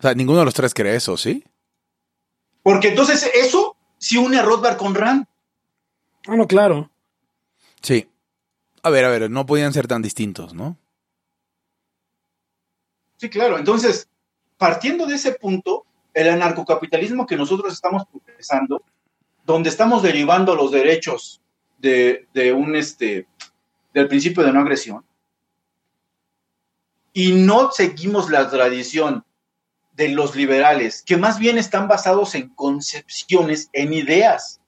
O 0.00 0.02
sea, 0.02 0.14
ninguno 0.14 0.40
de 0.40 0.46
los 0.46 0.54
tres 0.54 0.74
cree 0.74 0.96
eso, 0.96 1.16
¿sí? 1.16 1.44
Porque 2.64 2.88
entonces 2.88 3.30
eso 3.32 3.76
sí 3.96 4.16
une 4.16 4.38
a 4.38 4.42
Rothbard 4.42 4.76
con 4.76 4.92
Rand. 4.96 5.24
Ah, 6.26 6.34
no, 6.34 6.48
claro. 6.48 6.90
Sí. 7.80 8.08
A 8.82 8.90
ver, 8.90 9.04
a 9.04 9.08
ver, 9.08 9.30
no 9.30 9.46
podían 9.46 9.72
ser 9.72 9.86
tan 9.86 10.02
distintos, 10.02 10.52
¿no? 10.52 10.76
Sí, 13.18 13.30
claro. 13.30 13.56
Entonces, 13.56 14.08
partiendo 14.64 15.04
de 15.04 15.16
ese 15.16 15.32
punto, 15.32 15.84
el 16.14 16.26
anarcocapitalismo 16.26 17.26
que 17.26 17.36
nosotros 17.36 17.70
estamos 17.70 18.04
profesando, 18.06 18.82
donde 19.44 19.68
estamos 19.68 20.02
derivando 20.02 20.54
los 20.54 20.70
derechos 20.72 21.42
de, 21.76 22.26
un 22.56 22.74
este 22.74 23.26
del 23.92 24.08
principio 24.08 24.42
de 24.42 24.54
no 24.54 24.60
agresión 24.60 25.04
y 27.12 27.32
no 27.32 27.72
seguimos 27.72 28.30
la 28.30 28.48
tradición 28.48 29.22
de 29.92 30.08
los 30.08 30.34
liberales, 30.34 31.02
que 31.02 31.18
más 31.18 31.38
bien 31.38 31.58
están 31.58 31.86
basados 31.86 32.34
en 32.34 32.48
concepciones, 32.48 33.68
en 33.74 33.92
ideas. 33.92 34.62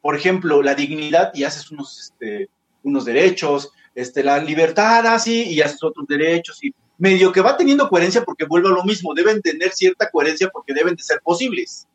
Por 0.00 0.14
ejemplo, 0.14 0.62
la 0.62 0.76
dignidad 0.76 1.32
y 1.34 1.42
haces 1.42 1.68
unos, 1.72 1.98
este, 1.98 2.48
unos 2.84 3.04
derechos, 3.04 3.72
este, 3.96 4.22
la 4.22 4.38
libertad 4.38 5.04
así 5.08 5.42
y 5.50 5.62
haces 5.62 5.82
otros 5.82 6.06
derechos 6.06 6.62
y 6.62 6.72
medio 7.02 7.32
que 7.32 7.40
va 7.40 7.56
teniendo 7.56 7.88
coherencia 7.88 8.22
porque 8.22 8.44
vuelve 8.44 8.68
a 8.68 8.72
lo 8.72 8.84
mismo, 8.84 9.12
deben 9.12 9.42
tener 9.42 9.72
cierta 9.72 10.08
coherencia 10.08 10.50
porque 10.50 10.72
deben 10.72 10.94
de 10.94 11.02
ser 11.02 11.20
posibles. 11.20 11.88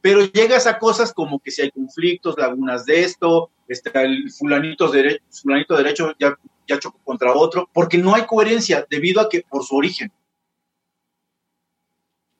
Pero 0.00 0.24
llegas 0.24 0.66
a 0.66 0.80
cosas 0.80 1.12
como 1.14 1.38
que 1.38 1.52
si 1.52 1.62
hay 1.62 1.70
conflictos, 1.70 2.34
lagunas 2.36 2.84
de 2.86 3.04
esto, 3.04 3.52
está 3.68 4.02
el 4.02 4.28
fulanito, 4.32 4.90
derecho, 4.90 5.22
fulanito 5.30 5.76
derecho 5.76 6.12
ya, 6.18 6.36
ya 6.66 6.80
chocó 6.80 6.98
contra 7.04 7.34
otro, 7.34 7.70
porque 7.72 7.98
no 7.98 8.16
hay 8.16 8.26
coherencia 8.26 8.84
debido 8.90 9.20
a 9.20 9.28
que 9.28 9.44
por 9.48 9.64
su 9.64 9.76
origen. 9.76 10.10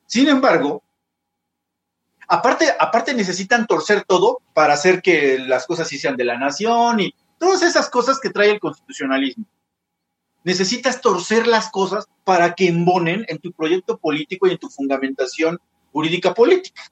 Sin 0.07 0.27
embargo, 0.27 0.83
aparte, 2.27 2.67
aparte 2.81 3.15
necesitan 3.15 3.65
torcer 3.65 4.03
todo 4.03 4.41
para 4.55 4.75
hacer 4.75 5.03
que 5.03 5.39
las 5.39 5.69
cosas 5.69 5.87
sí 5.87 5.99
sean 5.99 6.17
de 6.17 6.25
la 6.25 6.37
nación 6.37 6.99
y 6.99 7.15
todas 7.39 7.63
esas 7.63 7.89
cosas 7.89 8.19
que 8.19 8.31
trae 8.31 8.51
el 8.51 8.59
constitucionalismo 8.59 9.47
necesitas 10.47 11.01
torcer 11.01 11.49
las 11.49 11.71
cosas 11.71 12.07
para 12.23 12.55
que 12.55 12.69
embonen 12.69 13.27
en 13.27 13.39
tu 13.39 13.51
proyecto 13.51 13.99
político 13.99 14.47
y 14.47 14.53
en 14.53 14.59
tu 14.59 14.69
fundamentación 14.69 15.59
jurídica 15.93 16.35
política. 16.35 16.83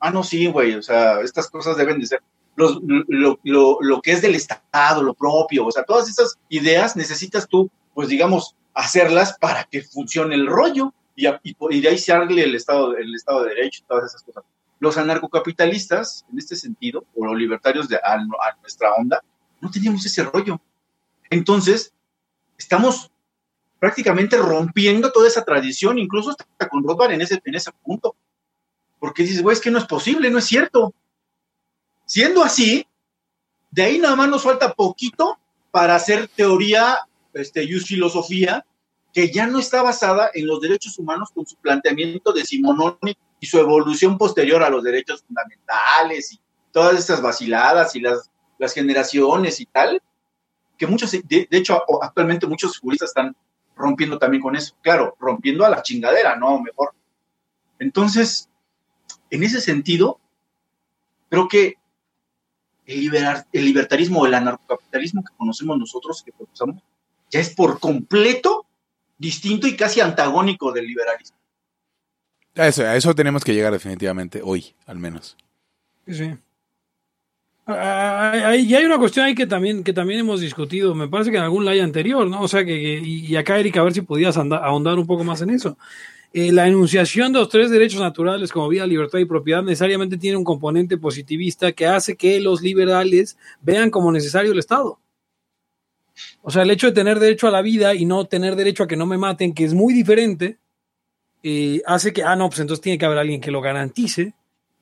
Ah, 0.00 0.10
no, 0.10 0.24
sí, 0.24 0.48
güey, 0.48 0.74
o 0.74 0.82
sea, 0.82 1.20
estas 1.20 1.48
cosas 1.48 1.76
deben 1.76 2.00
de 2.00 2.06
ser 2.08 2.20
lo, 2.56 4.00
que 4.02 4.10
es 4.10 4.22
del 4.22 4.34
Estado, 4.34 5.04
lo 5.04 5.14
propio, 5.14 5.66
o 5.66 5.70
sea, 5.70 5.84
todas 5.84 6.08
esas 6.08 6.36
ideas 6.48 6.96
necesitas 6.96 7.46
tú, 7.46 7.70
pues 7.94 8.08
digamos, 8.08 8.56
hacerlas 8.74 9.38
para 9.38 9.62
que 9.70 9.82
funcione 9.82 10.34
el 10.34 10.48
rollo 10.48 10.92
y, 11.14 11.28
y, 11.28 11.80
de 11.80 11.88
ahí 11.88 11.98
se 11.98 12.12
arregle 12.12 12.42
el 12.42 12.56
Estado, 12.56 12.96
el 12.96 13.14
Estado 13.14 13.44
de 13.44 13.50
Derecho 13.50 13.82
y 13.84 13.86
todas 13.86 14.06
esas 14.06 14.24
cosas. 14.24 14.42
Los 14.80 14.98
anarcocapitalistas, 14.98 16.26
en 16.32 16.38
este 16.38 16.56
sentido, 16.56 17.04
o 17.14 17.24
los 17.24 17.36
libertarios 17.36 17.88
de 17.88 18.00
a 18.02 18.18
nuestra 18.60 18.94
onda, 18.94 19.22
no 19.60 19.70
teníamos 19.70 20.04
ese 20.04 20.24
rollo. 20.24 20.60
Entonces, 21.30 21.94
estamos 22.62 23.10
prácticamente 23.78 24.36
rompiendo 24.36 25.10
toda 25.10 25.28
esa 25.28 25.44
tradición, 25.44 25.98
incluso 25.98 26.30
hasta 26.30 26.68
con 26.68 26.84
Rothbard 26.84 27.12
en 27.12 27.22
ese, 27.22 27.40
en 27.44 27.54
ese 27.54 27.70
punto. 27.82 28.14
Porque 28.98 29.24
dices, 29.24 29.42
güey, 29.42 29.54
es 29.54 29.60
que 29.60 29.70
no 29.70 29.78
es 29.78 29.86
posible, 29.86 30.30
no 30.30 30.38
es 30.38 30.44
cierto. 30.44 30.94
Siendo 32.06 32.44
así, 32.44 32.86
de 33.70 33.82
ahí 33.82 33.98
nada 33.98 34.14
más 34.14 34.28
nos 34.28 34.42
falta 34.42 34.72
poquito 34.74 35.38
para 35.70 35.96
hacer 35.96 36.28
teoría 36.28 36.98
este, 37.32 37.64
y 37.64 37.80
filosofía 37.80 38.64
que 39.12 39.32
ya 39.32 39.46
no 39.46 39.58
está 39.58 39.82
basada 39.82 40.30
en 40.32 40.46
los 40.46 40.60
derechos 40.60 40.98
humanos 40.98 41.30
con 41.34 41.46
su 41.46 41.56
planteamiento 41.56 42.32
decimonónico 42.32 43.20
y 43.40 43.46
su 43.46 43.58
evolución 43.58 44.16
posterior 44.16 44.62
a 44.62 44.70
los 44.70 44.82
derechos 44.82 45.22
fundamentales 45.26 46.32
y 46.32 46.40
todas 46.70 46.98
estas 46.98 47.20
vaciladas 47.20 47.94
y 47.96 48.00
las, 48.00 48.30
las 48.58 48.72
generaciones 48.72 49.60
y 49.60 49.66
tal, 49.66 50.00
que 50.76 50.86
muchos, 50.86 51.12
de, 51.12 51.48
hecho, 51.50 51.82
actualmente 52.02 52.46
muchos 52.46 52.78
juristas 52.78 53.10
están 53.10 53.36
rompiendo 53.76 54.18
también 54.18 54.42
con 54.42 54.56
eso. 54.56 54.74
Claro, 54.80 55.16
rompiendo 55.18 55.64
a 55.64 55.70
la 55.70 55.82
chingadera, 55.82 56.36
¿no? 56.36 56.60
Mejor. 56.60 56.94
Entonces, 57.78 58.48
en 59.30 59.42
ese 59.42 59.60
sentido, 59.60 60.18
creo 61.28 61.48
que 61.48 61.76
el, 62.86 63.10
el 63.52 63.64
libertarismo 63.64 64.20
o 64.20 64.26
el 64.26 64.34
anarcocapitalismo 64.34 65.24
que 65.24 65.34
conocemos 65.36 65.78
nosotros, 65.78 66.22
que 66.22 66.32
profesamos, 66.32 66.82
ya 67.30 67.40
es 67.40 67.54
por 67.54 67.80
completo 67.80 68.66
distinto 69.18 69.66
y 69.66 69.76
casi 69.76 70.00
antagónico 70.00 70.72
del 70.72 70.86
liberalismo. 70.86 71.36
A 72.56 72.66
eso, 72.66 72.82
a 72.82 72.96
eso 72.96 73.14
tenemos 73.14 73.44
que 73.44 73.54
llegar 73.54 73.72
definitivamente, 73.72 74.42
hoy 74.44 74.74
al 74.86 74.98
menos. 74.98 75.36
Sí. 76.06 76.36
Ah, 77.64 78.56
y 78.56 78.74
hay 78.74 78.84
una 78.84 78.98
cuestión 78.98 79.24
ahí 79.24 79.34
que 79.34 79.46
también, 79.46 79.84
que 79.84 79.92
también 79.92 80.20
hemos 80.20 80.40
discutido, 80.40 80.94
me 80.94 81.08
parece 81.08 81.30
que 81.30 81.36
en 81.36 81.44
algún 81.44 81.64
live 81.64 81.80
anterior, 81.80 82.26
¿no? 82.26 82.40
O 82.40 82.48
sea, 82.48 82.64
que, 82.64 82.98
y 82.98 83.36
acá, 83.36 83.58
Erika, 83.58 83.80
a 83.80 83.84
ver 83.84 83.94
si 83.94 84.02
podías 84.02 84.36
ahondar 84.36 84.98
un 84.98 85.06
poco 85.06 85.22
más 85.22 85.42
en 85.42 85.50
eso. 85.50 85.76
Eh, 86.34 86.50
la 86.50 86.66
enunciación 86.66 87.32
de 87.32 87.40
los 87.40 87.48
tres 87.50 87.70
derechos 87.70 88.00
naturales 88.00 88.50
como 88.50 88.68
vida, 88.68 88.86
libertad 88.86 89.18
y 89.18 89.26
propiedad 89.26 89.62
necesariamente 89.62 90.16
tiene 90.16 90.38
un 90.38 90.44
componente 90.44 90.96
positivista 90.96 91.72
que 91.72 91.86
hace 91.86 92.16
que 92.16 92.40
los 92.40 92.62
liberales 92.62 93.36
vean 93.60 93.90
como 93.90 94.10
necesario 94.10 94.52
el 94.52 94.58
Estado. 94.58 94.98
O 96.40 96.50
sea, 96.50 96.62
el 96.62 96.70
hecho 96.70 96.86
de 96.86 96.94
tener 96.94 97.18
derecho 97.20 97.48
a 97.48 97.50
la 97.50 97.62
vida 97.62 97.94
y 97.94 98.06
no 98.06 98.24
tener 98.24 98.56
derecho 98.56 98.82
a 98.82 98.88
que 98.88 98.96
no 98.96 99.06
me 99.06 99.18
maten, 99.18 99.52
que 99.52 99.64
es 99.64 99.74
muy 99.74 99.92
diferente, 99.92 100.58
eh, 101.42 101.82
hace 101.86 102.12
que, 102.12 102.22
ah, 102.22 102.34
no, 102.34 102.48
pues 102.48 102.60
entonces 102.60 102.82
tiene 102.82 102.98
que 102.98 103.04
haber 103.04 103.18
alguien 103.18 103.40
que 103.40 103.50
lo 103.50 103.60
garantice 103.60 104.34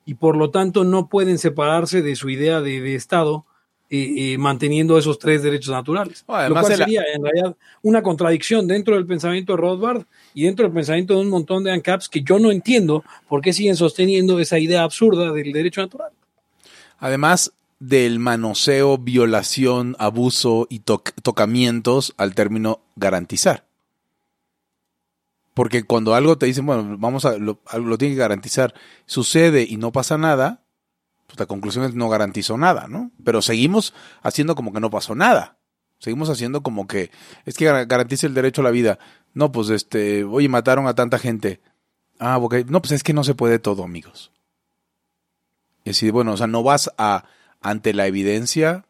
y 0.05 0.15
por 0.15 0.35
lo 0.35 0.49
tanto 0.49 0.83
no 0.83 1.07
pueden 1.07 1.37
separarse 1.37 2.01
de 2.01 2.15
su 2.15 2.29
idea 2.29 2.61
de, 2.61 2.95
Estado 2.95 3.45
eh, 3.89 4.33
eh, 4.33 4.37
manteniendo 4.37 4.97
esos 4.97 5.19
tres 5.19 5.43
derechos 5.43 5.73
naturales. 5.73 6.23
lo 6.27 6.53
cual 6.53 6.65
sería 6.65 7.03
en 7.13 7.23
realidad 7.23 7.55
una 7.81 8.01
contradicción 8.01 8.67
dentro 8.67 8.95
del 8.95 9.05
pensamiento 9.05 9.53
de 9.53 9.57
Rothbard 9.57 10.03
y 10.33 10.45
dentro 10.45 10.65
del 10.65 10.73
pensamiento 10.73 11.15
de 11.15 11.21
un 11.21 11.29
montón 11.29 11.63
de 11.63 11.71
ANCAPs 11.71 12.09
que 12.09 12.21
yo 12.21 12.39
no 12.39 12.51
entiendo 12.51 13.03
por 13.27 13.41
qué 13.41 13.53
siguen 13.53 13.75
sosteniendo 13.75 14.39
esa 14.39 14.59
idea 14.59 14.83
absurda 14.83 15.31
del 15.31 15.51
derecho 15.51 15.81
natural. 15.81 16.11
Además 16.99 17.51
del 17.79 18.19
manoseo, 18.19 18.99
violación, 18.99 19.95
abuso 19.97 20.67
y 20.69 20.79
tocamientos 20.79 22.13
al 22.15 22.35
término 22.35 22.81
garantizar. 22.95 23.65
Porque 25.53 25.83
cuando 25.83 26.15
algo 26.15 26.37
te 26.37 26.45
dicen, 26.45 26.65
bueno, 26.65 26.97
vamos 26.97 27.25
a, 27.25 27.37
lo, 27.37 27.57
tiene 27.97 28.15
que 28.15 28.19
garantizar, 28.19 28.73
sucede 29.05 29.65
y 29.67 29.77
no 29.77 29.91
pasa 29.91 30.17
nada, 30.17 30.63
pues 31.27 31.39
la 31.39 31.45
conclusión 31.45 31.85
es 31.85 31.93
no 31.93 32.09
garantizó 32.09 32.57
nada, 32.57 32.87
¿no? 32.87 33.11
Pero 33.23 33.41
seguimos 33.41 33.93
haciendo 34.21 34.55
como 34.55 34.71
que 34.71 34.79
no 34.79 34.89
pasó 34.89 35.15
nada. 35.15 35.57
Seguimos 35.99 36.29
haciendo 36.29 36.63
como 36.63 36.87
que 36.87 37.11
es 37.45 37.55
que 37.57 37.65
garantiza 37.65 38.27
el 38.27 38.33
derecho 38.33 38.61
a 38.61 38.63
la 38.63 38.71
vida. 38.71 38.97
No, 39.33 39.51
pues 39.51 39.69
este, 39.69 40.23
oye, 40.23 40.49
mataron 40.49 40.87
a 40.87 40.95
tanta 40.95 41.19
gente. 41.19 41.61
Ah, 42.17 42.37
porque 42.39 42.65
no, 42.65 42.81
pues 42.81 42.93
es 42.93 43.03
que 43.03 43.13
no 43.13 43.23
se 43.23 43.35
puede 43.35 43.59
todo, 43.59 43.83
amigos. 43.83 44.31
Es 45.83 45.95
decir, 45.95 46.11
bueno, 46.11 46.33
o 46.33 46.37
sea, 46.37 46.47
no 46.47 46.63
vas 46.63 46.91
a, 46.97 47.25
ante 47.59 47.93
la 47.93 48.07
evidencia, 48.07 48.85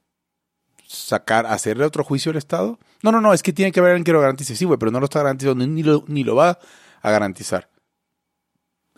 sacar, 0.88 1.46
hacerle 1.46 1.86
otro 1.86 2.04
juicio 2.04 2.32
al 2.32 2.38
Estado. 2.38 2.80
No, 3.04 3.12
no, 3.12 3.22
no, 3.22 3.34
es 3.34 3.42
que 3.44 3.54
tiene 3.54 3.72
que 3.72 3.80
haber 3.80 3.94
alguien 3.94 4.04
que 4.04 4.14
lo 4.14 4.22
garantice. 4.22 4.56
Sí, 4.56 4.66
güey, 4.66 4.78
pero 4.78 4.92
no 4.92 5.00
lo 5.00 5.06
está 5.06 5.20
garantizando, 5.20 5.66
ni 5.66 5.84
lo, 5.84 6.04
ni 6.08 6.24
lo 6.24 6.36
va 6.36 6.60
a 7.02 7.12
garantizar. 7.12 7.70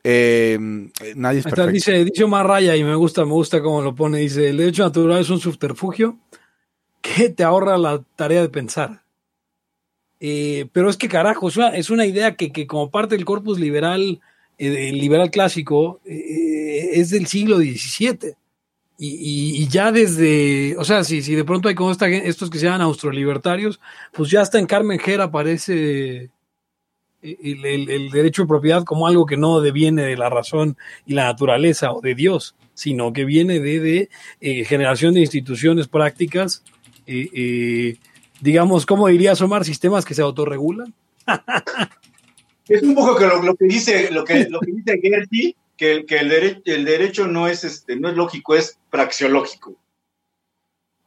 Eh, 0.04 0.58
nadie 1.16 1.40
es 1.40 1.46
perfecto. 1.46 1.72
dice, 1.72 2.04
dice 2.04 2.26
Omar 2.26 2.46
Raya 2.46 2.76
y 2.76 2.84
me 2.84 2.96
gusta, 2.96 3.24
me 3.24 3.32
gusta 3.32 3.62
cómo 3.62 3.82
lo 3.82 3.96
pone. 3.96 4.20
Dice, 4.20 4.50
el 4.50 4.58
derecho 4.58 4.84
natural 4.84 5.22
es 5.22 5.30
un 5.30 5.40
subterfugio 5.40 6.20
que 7.02 7.30
te 7.30 7.44
ahorra 7.44 7.78
la 7.78 8.02
tarea 8.16 8.42
de 8.42 8.50
pensar. 8.50 9.04
Eh, 10.20 10.68
pero 10.72 10.90
es 10.90 10.96
que 10.96 11.10
carajo, 11.10 11.50
es 11.50 11.90
una, 11.90 12.06
idea 12.06 12.36
que, 12.36 12.54
que, 12.54 12.66
como 12.66 12.90
parte 12.90 13.16
del 13.16 13.26
corpus 13.26 13.60
liberal, 13.60 14.22
eh, 14.58 14.92
liberal 14.94 15.30
clásico, 15.30 16.00
eh, 16.06 16.92
es 16.94 17.10
del 17.10 17.28
siglo 17.28 17.58
XVII. 17.58 18.36
Y, 19.06 19.68
ya 19.68 19.92
desde, 19.92 20.78
o 20.78 20.86
sea, 20.86 21.04
si, 21.04 21.22
si 21.22 21.36
de 21.36 21.44
pronto 21.44 21.68
hay 21.68 21.76
como 21.76 21.92
esta, 21.92 22.08
estos 22.08 22.50
que 22.50 22.58
se 22.58 22.66
llaman 22.66 22.82
austrolibertarios, 22.82 23.82
pues 24.14 24.30
ya 24.30 24.42
hasta 24.42 24.60
en 24.60 24.66
Carmen 24.66 24.98
Gera 24.98 25.26
aparece 25.26 26.30
el, 27.22 28.10
derecho 28.12 28.44
de 28.44 28.48
propiedad 28.48 28.84
como 28.86 29.06
algo 29.06 29.26
que 29.26 29.36
no 29.36 29.60
deviene 29.60 30.04
de 30.04 30.16
la 30.16 30.30
razón 30.30 30.78
y 31.06 31.16
la 31.16 31.26
naturaleza 31.26 31.92
o 31.92 32.00
de 32.00 32.16
Dios, 32.16 32.56
sino 32.74 33.12
que 33.12 33.26
viene 33.26 33.60
de, 33.60 34.10
de 34.40 34.66
generación 34.66 35.14
de 35.14 35.22
instituciones 35.22 35.90
prácticas 35.90 36.64
digamos, 38.44 38.86
¿cómo 38.86 39.08
dirías, 39.08 39.42
Omar? 39.42 39.64
Sistemas 39.64 40.04
que 40.04 40.14
se 40.14 40.22
autorregulan. 40.22 40.94
es 42.68 42.84
un 42.84 42.94
poco 42.94 43.16
que 43.16 43.26
lo, 43.26 43.56
que 43.56 43.66
dice, 43.66 44.12
lo 44.12 44.26
que, 44.26 44.50
lo 44.50 44.60
que 44.60 44.72
dice 44.74 45.00
Gertie, 45.02 45.56
que, 45.78 46.06
el, 46.08 46.30
derecho, 46.30 46.62
el 46.66 46.86
derecho 46.86 47.28
no 47.28 47.48
es, 47.48 47.64
este, 47.64 47.96
no 47.96 48.10
es 48.10 48.16
lógico, 48.16 48.56
es 48.56 48.80
praxeológico. 48.90 49.76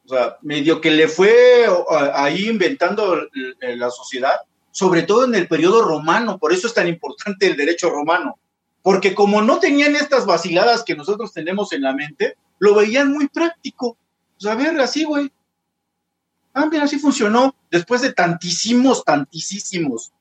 O 0.05 0.09
sea, 0.09 0.37
medio 0.43 0.81
que 0.81 0.91
le 0.91 1.09
fue 1.09 1.67
ahí 2.15 2.49
inventando 2.49 3.29
la 3.61 3.91
sociedad, 3.91 4.37
sobre 4.71 5.03
todo 5.03 5.25
en 5.25 5.35
el 5.35 5.49
periodo 5.49 5.83
romano, 5.83 6.39
por 6.39 6.53
eso 6.53 6.67
es 6.67 6.75
tan 6.75 6.87
importante 6.87 7.47
el 7.47 7.57
derecho 7.57 7.91
romano, 7.91 8.39
porque 8.83 9.15
como 9.15 9.43
no 9.43 9.59
tenían 9.59 9.97
estas 9.97 10.27
vaciladas 10.27 10.85
que 10.85 10.95
nosotros 10.95 11.33
tenemos 11.33 11.73
en 11.73 11.83
la 11.83 11.93
mente, 11.93 12.37
lo 12.59 12.75
veían 12.75 13.13
muy 13.13 13.27
práctico. 13.29 13.97
O 14.37 14.41
sea, 14.41 14.53
a 14.53 14.57
ver, 14.57 14.79
así, 14.79 15.03
güey, 15.03 15.33
ah, 16.55 16.67
mira, 16.67 16.85
así 16.85 16.99
funcionó, 16.99 17.57
después 17.71 18.01
de 18.03 18.13
tantísimos, 18.13 19.05
tantísimos, 19.05 20.13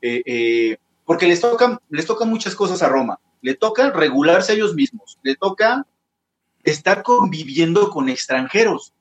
eh, 0.00 0.22
eh, 0.24 0.76
porque 1.04 1.26
les 1.26 1.40
tocan, 1.40 1.78
les 1.90 2.06
tocan 2.06 2.30
muchas 2.30 2.54
cosas 2.54 2.82
a 2.82 2.88
Roma, 2.88 3.18
le 3.44 3.54
toca 3.54 3.90
regularse 3.90 4.52
a 4.52 4.54
ellos 4.54 4.74
mismos, 4.74 5.18
le 5.22 5.36
toca 5.36 5.86
estar 6.62 7.02
conviviendo 7.02 7.90
con 7.90 8.08
extranjeros, 8.08 8.94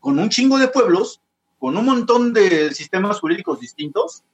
con 0.00 0.18
un 0.18 0.30
chingo 0.30 0.56
de 0.56 0.68
pueblos, 0.68 1.20
con 1.58 1.76
un 1.76 1.84
montón 1.84 2.32
de 2.32 2.72
sistemas 2.72 3.20
jurídicos 3.20 3.60
distintos, 3.60 4.24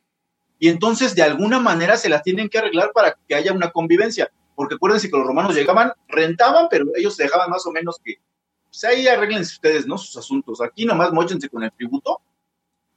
y 0.61 0.69
entonces 0.69 1.17
de 1.17 1.25
alguna 1.25 1.59
manera 1.59 1.97
se 1.97 2.09
las 2.09 2.23
tienen 2.23 2.49
que 2.49 2.59
arreglar 2.59 2.93
para 2.93 3.19
que 3.27 3.35
haya 3.35 3.53
una 3.53 3.73
convivencia, 3.73 4.31
porque 4.55 4.77
acuérdense 4.77 5.11
que 5.11 5.19
los 5.19 5.27
romanos 5.27 5.57
llegaban, 5.57 5.93
rentaban, 6.07 6.69
pero 6.71 6.87
ellos 6.95 7.17
dejaban 7.17 7.51
más 7.51 7.67
o 7.67 7.73
menos 7.73 7.99
que 7.99 8.21
pues 8.67 8.85
ahí 8.85 9.09
arreglense 9.09 9.55
ustedes, 9.55 9.89
¿no? 9.89 9.99
Sus 9.99 10.17
asuntos. 10.17 10.61
Aquí 10.61 10.85
nomás 10.85 11.13
mochense 11.13 11.49
con 11.49 11.65
el 11.65 11.73
tributo, 11.73 12.21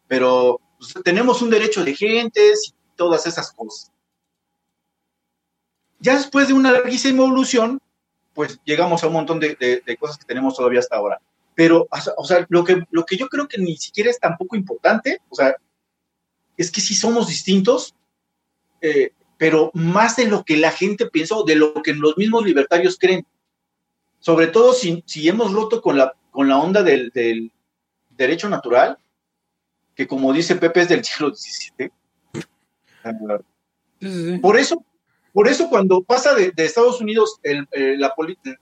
pero 0.08 0.62
pues, 0.78 0.94
tenemos 1.04 1.42
un 1.42 1.50
derecho 1.50 1.84
de 1.84 1.96
gentes 1.96 2.68
y 2.68 2.96
todas 2.96 3.26
esas 3.26 3.52
cosas. 3.52 3.92
Ya 6.00 6.16
después 6.16 6.48
de 6.48 6.54
una 6.54 6.72
larguísima 6.72 7.24
evolución, 7.24 7.82
pues 8.34 8.60
llegamos 8.66 9.04
a 9.04 9.08
un 9.08 9.14
montón 9.14 9.40
de, 9.40 9.98
cosas 10.00 10.18
que 10.18 10.26
tenemos 10.26 10.56
todavía 10.56 10.80
hasta 10.80 10.96
ahora. 10.96 11.20
Pero, 11.56 11.88
o 12.18 12.26
sea, 12.26 12.46
lo 12.50 12.64
que, 12.64 12.84
lo 12.92 13.04
que 13.06 13.18
yo 13.18 13.28
creo 13.30 13.48
que 13.48 13.58
ni 13.58 13.78
siquiera 13.78 14.12
es 14.12 14.20
tan 14.20 14.38
poco 14.38 14.56
importante, 14.56 15.22
o 15.30 15.36
sea, 15.36 15.56
es 16.56 16.72
que 16.72 16.82
sí 16.82 16.94
somos 16.94 17.28
distintos, 17.28 17.96
eh, 18.82 19.12
pero 19.38 19.72
más 19.74 20.16
de 20.16 20.28
lo 20.28 20.44
que 20.44 20.58
la 20.58 20.72
gente 20.72 21.08
piensa 21.08 21.36
o 21.36 21.44
de 21.44 21.56
lo 21.56 21.74
que 21.82 21.94
los 21.94 22.18
mismos 22.18 22.46
libertarios 22.46 22.98
creen 23.00 23.26
sobre 24.20 24.48
todo 24.48 24.74
si, 24.74 25.04
hemos 25.28 25.54
roto 25.54 25.82
con 25.82 25.98
la, 25.98 26.14
con 26.32 26.48
la 26.48 26.58
onda 26.58 26.84
del, 26.84 27.12
derecho 28.10 28.50
natural, 28.50 28.98
que 29.96 30.08
como 30.08 30.34
dice 30.34 30.56
Pepe 30.56 30.82
es 30.82 30.90
del 30.90 31.04
siglo 31.06 31.34
XVII. 31.34 31.92
Por 34.42 34.58
eso, 34.58 34.84
por 35.38 35.48
eso 35.48 35.70
cuando 35.70 36.02
pasa 36.02 36.34
de, 36.34 36.52
Estados 36.58 37.00
Unidos 37.00 37.40
el, 37.44 37.68
la, 38.00 38.12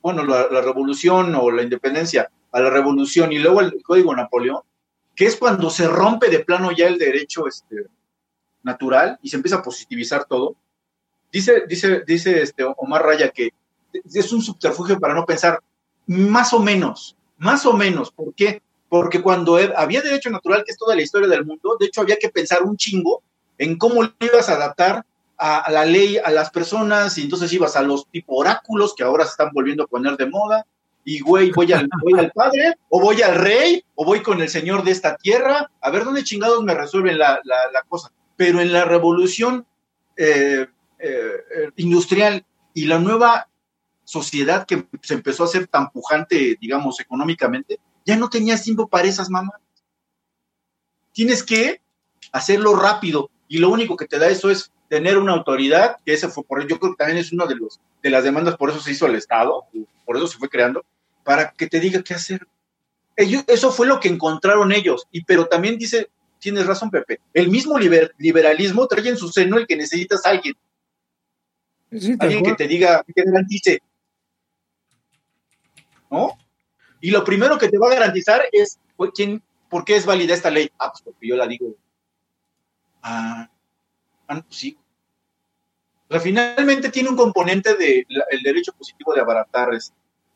bueno, 0.02 0.26
la, 0.26 0.60
revolución 0.60 1.34
o 1.34 1.50
la 1.50 1.64
independencia 1.64 2.30
a 2.52 2.60
la 2.60 2.70
revolución 2.70 3.32
y 3.32 3.40
luego 3.40 3.62
el 3.62 3.82
Código 3.82 4.14
Napoleón, 4.14 4.60
que 5.16 5.24
es 5.24 5.38
cuando 5.38 5.70
se 5.70 5.88
rompe 5.88 6.30
de 6.30 6.40
plano 6.40 6.74
ya 6.74 6.88
el 6.88 6.98
derecho 6.98 7.48
este, 7.48 7.86
natural 8.62 9.18
y 9.22 9.30
se 9.30 9.38
empieza 9.38 9.56
a 9.56 9.64
positivizar 9.64 10.26
todo, 10.26 10.58
dice, 11.32 11.64
dice, 11.66 12.04
dice 12.06 12.42
este 12.42 12.66
Omar 12.66 13.06
Raya 13.06 13.30
que 13.30 13.52
es 14.14 14.34
un 14.34 14.42
subterfugio 14.42 15.00
para 15.00 15.14
no 15.14 15.26
pensar, 15.26 15.62
más 16.08 16.52
o 16.52 16.60
menos, 16.60 17.16
más 17.38 17.66
o 17.66 17.72
menos. 17.72 18.12
¿Por 18.12 18.34
qué? 18.34 18.62
Porque 18.90 19.22
cuando 19.22 19.58
había 19.78 20.02
derecho 20.02 20.30
natural, 20.30 20.66
que 20.66 20.74
es 20.74 20.78
toda 20.78 20.94
la 20.94 21.04
historia 21.04 21.30
del 21.30 21.46
mundo, 21.46 21.78
de 21.80 21.86
hecho 21.86 22.02
había 22.02 22.18
que 22.18 22.28
pensar 22.28 22.64
un 22.64 22.76
chingo 22.76 23.24
en 23.58 23.78
cómo 23.78 24.04
lo 24.04 24.14
ibas 24.20 24.50
a 24.50 24.56
adaptar 24.56 25.06
a, 25.38 25.70
la 25.72 25.86
ley, 25.86 26.18
a 26.18 26.32
las 26.32 26.50
personas, 26.50 27.18
y 27.18 27.24
entonces 27.24 27.52
ibas 27.54 27.76
a 27.76 27.82
los 27.82 28.10
tipo 28.10 28.36
oráculos 28.36 28.94
que 28.96 29.04
ahora 29.04 29.26
se 29.26 29.32
están 29.32 29.50
volviendo 29.54 29.84
a 29.84 29.88
poner 29.88 30.16
de 30.18 30.28
moda, 30.28 30.66
y 31.04 31.20
güey, 31.20 31.52
voy 31.52 31.72
al, 31.72 31.88
voy 32.02 32.20
al 32.20 32.32
padre, 32.32 32.76
o 32.90 33.00
voy 33.00 33.22
al 33.22 33.36
rey, 33.36 33.84
o 33.94 34.06
voy 34.06 34.22
con 34.22 34.42
el 34.42 34.50
señor 34.50 34.84
de 34.84 34.92
esta 34.92 35.16
tierra, 35.18 35.70
a 35.80 35.92
ver 35.92 36.04
dónde 36.04 36.24
chingados 36.24 36.64
me 36.64 36.74
resuelven 36.74 37.20
la, 37.20 37.40
cosa. 37.88 38.12
Pero 38.36 38.60
en 38.60 38.74
la 38.74 38.86
revolución 38.86 39.68
eh, 40.18 40.68
eh, 41.00 41.72
industrial 41.76 42.46
y 42.74 42.86
la 42.86 42.98
nueva 42.98 43.50
sociedad 44.04 44.66
que 44.66 44.88
se 45.02 45.14
empezó 45.14 45.44
a 45.44 45.48
hacer 45.48 45.68
tan 45.68 45.92
pujante, 45.92 46.58
digamos, 46.60 47.00
económicamente, 47.00 47.80
ya 48.06 48.16
no 48.16 48.30
tenías 48.30 48.64
tiempo 48.64 48.88
para 48.88 49.08
esas 49.08 49.30
mamás. 49.30 49.60
Tienes 51.12 51.44
que 51.44 51.82
hacerlo 52.32 52.76
rápido 52.76 53.30
y 53.48 53.60
lo 53.60 53.70
único 53.70 53.96
que 53.96 54.08
te 54.08 54.20
da 54.20 54.28
eso 54.28 54.50
es 54.50 54.72
tener 54.96 55.18
una 55.18 55.34
autoridad, 55.34 55.98
que 56.06 56.14
ese 56.14 56.30
fue 56.30 56.46
por 56.46 56.66
yo 56.66 56.80
creo 56.80 56.94
que 56.94 56.98
también 57.00 57.18
es 57.18 57.34
una 57.34 57.46
de 57.48 57.56
los 57.56 57.82
de 58.02 58.10
las 58.10 58.24
demandas, 58.24 58.56
por 58.56 58.70
eso 58.70 58.80
se 58.80 58.92
hizo 58.92 59.06
el 59.08 59.16
Estado, 59.16 59.66
por 60.06 60.16
eso 60.16 60.26
se 60.26 60.38
fue 60.38 60.48
creando, 60.48 60.86
para 61.26 61.52
que 61.52 61.68
te 61.68 61.82
diga 61.82 62.02
qué 62.02 62.14
hacer. 62.14 62.48
Ellos, 63.18 63.44
eso 63.48 63.74
fue 63.74 63.88
lo 63.88 64.00
que 64.00 64.08
encontraron 64.08 64.72
ellos, 64.72 65.06
y 65.12 65.26
pero 65.26 65.48
también 65.48 65.78
dice, 65.78 66.12
tienes 66.40 66.66
razón 66.66 66.92
Pepe, 66.92 67.20
el 67.34 67.50
mismo 67.50 67.78
liberalismo 67.78 68.88
trae 68.88 69.10
en 69.10 69.18
su 69.18 69.28
seno 69.28 69.58
el 69.58 69.68
que 69.68 69.76
necesitas 69.76 70.26
a 70.26 70.30
alguien. 70.30 70.56
alguien 72.20 72.44
que 72.44 72.54
te 72.54 72.68
diga, 72.70 73.04
que 73.04 73.22
garantice, 73.22 73.82
¿no? 76.10 76.38
Y 77.02 77.12
lo 77.12 77.26
primero 77.26 77.58
que 77.58 77.68
te 77.68 77.78
va 77.78 77.88
a 77.88 77.96
garantizar 77.96 78.44
es, 78.54 78.80
¿quién, 79.14 79.44
¿por 79.70 79.84
qué 79.84 79.98
es 79.98 80.06
válida 80.06 80.34
esta 80.34 80.50
ley? 80.50 80.72
Ah, 80.80 80.90
pues 80.90 81.02
porque 81.02 81.28
yo 81.28 81.36
la 81.36 81.48
digo. 81.48 81.76
Ah, 83.02 83.50
ah 84.30 84.42
pues 84.42 84.58
sí. 84.58 84.78
Finalmente 86.20 86.90
tiene 86.90 87.10
un 87.10 87.16
componente 87.16 87.76
de 87.76 88.06
el 88.30 88.44
derecho 88.44 88.74
positivo 88.74 89.14
de 89.14 89.22
abaratar 89.22 89.70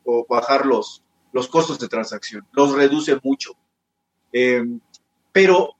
o 0.04 0.26
bajar 0.28 0.66
los, 0.66 1.02
los 1.32 1.48
costos 1.48 1.78
de 1.78 1.88
transacción. 1.88 2.46
Los 2.52 2.72
reduce 2.72 3.18
mucho. 3.22 3.52
Em, 4.32 4.80
pero, 5.32 5.76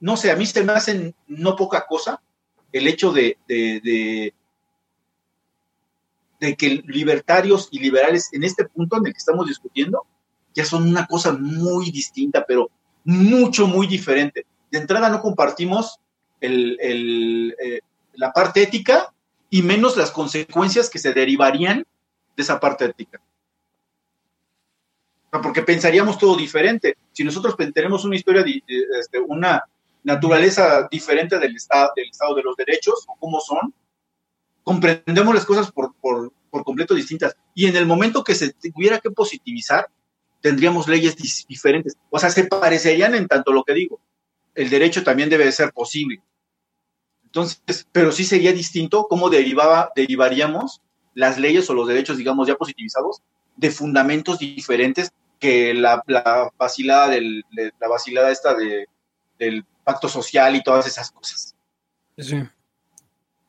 no 0.00 0.16
sé, 0.16 0.30
a 0.30 0.36
mí 0.36 0.46
se 0.46 0.64
me 0.64 0.72
hacen 0.72 1.14
no 1.26 1.56
poca 1.56 1.86
cosa 1.86 2.22
el 2.72 2.86
hecho 2.86 3.12
de, 3.12 3.38
de 3.46 4.32
que 6.56 6.82
libertarios 6.86 7.68
y 7.70 7.78
liberales 7.78 8.28
en 8.32 8.44
este 8.44 8.64
punto 8.66 8.96
en 8.96 9.06
el 9.06 9.12
que 9.12 9.18
estamos 9.18 9.46
discutiendo 9.46 10.06
ya 10.54 10.64
son 10.64 10.88
una 10.88 11.06
cosa 11.06 11.32
muy 11.32 11.90
distinta, 11.90 12.44
pero 12.46 12.70
mucho, 13.04 13.66
muy 13.66 13.86
diferente. 13.86 14.46
De 14.70 14.78
entrada 14.78 15.08
no 15.08 15.20
compartimos 15.20 16.00
eh, 16.40 17.80
la 18.14 18.32
parte 18.32 18.62
ética 18.62 19.12
y 19.50 19.62
menos 19.62 19.96
las 19.96 20.10
consecuencias 20.10 20.90
que 20.90 20.98
se 20.98 21.12
derivarían 21.12 21.86
de 22.36 22.42
esa 22.42 22.60
parte 22.60 22.84
ética. 22.84 23.20
Porque 25.30 25.62
pensaríamos 25.62 26.18
todo 26.18 26.36
diferente. 26.36 26.96
Si 27.12 27.24
nosotros 27.24 27.54
tenemos 27.74 28.04
una 28.04 28.16
historia, 28.16 28.44
este, 28.98 29.18
una 29.18 29.62
naturaleza 30.02 30.88
diferente 30.90 31.38
del 31.38 31.54
estado, 31.56 31.92
del 31.96 32.08
estado 32.08 32.34
de 32.34 32.42
los 32.42 32.56
derechos 32.56 33.04
o 33.06 33.16
cómo 33.18 33.40
son, 33.40 33.74
comprendemos 34.62 35.34
las 35.34 35.44
cosas 35.44 35.70
por, 35.70 35.94
por, 36.00 36.32
completo 36.64 36.94
distintas. 36.94 37.36
Y 37.54 37.66
en 37.66 37.76
el 37.76 37.86
momento 37.86 38.24
que 38.24 38.34
se 38.34 38.52
tuviera 38.52 38.98
que 39.00 39.10
positivizar, 39.10 39.88
tendríamos 40.40 40.88
leyes 40.88 41.16
diferentes. 41.46 41.96
O 42.10 42.18
sea, 42.18 42.30
se 42.30 42.44
parecerían 42.44 43.14
en 43.14 43.28
tanto 43.28 43.52
lo 43.52 43.64
que 43.64 43.74
digo. 43.74 44.00
El 44.54 44.70
derecho 44.70 45.04
también 45.04 45.28
debe 45.28 45.50
ser 45.52 45.72
posible. 45.72 46.22
Entonces, 47.28 47.86
pero 47.92 48.10
sí 48.10 48.24
sería 48.24 48.52
distinto 48.52 49.06
cómo 49.06 49.28
derivaba, 49.28 49.92
derivaríamos 49.94 50.80
las 51.12 51.38
leyes 51.38 51.68
o 51.68 51.74
los 51.74 51.86
derechos, 51.86 52.16
digamos, 52.16 52.48
ya 52.48 52.56
positivizados, 52.56 53.20
de 53.54 53.70
fundamentos 53.70 54.38
diferentes 54.38 55.12
que 55.38 55.74
la, 55.74 56.02
la 56.06 56.50
vacilada 56.56 57.08
del, 57.08 57.44
la 57.52 57.88
vacilada 57.88 58.30
esta 58.30 58.54
de, 58.54 58.88
del 59.38 59.64
pacto 59.84 60.08
social 60.08 60.56
y 60.56 60.62
todas 60.62 60.86
esas 60.86 61.10
cosas. 61.10 61.54
Sí. 62.16 62.42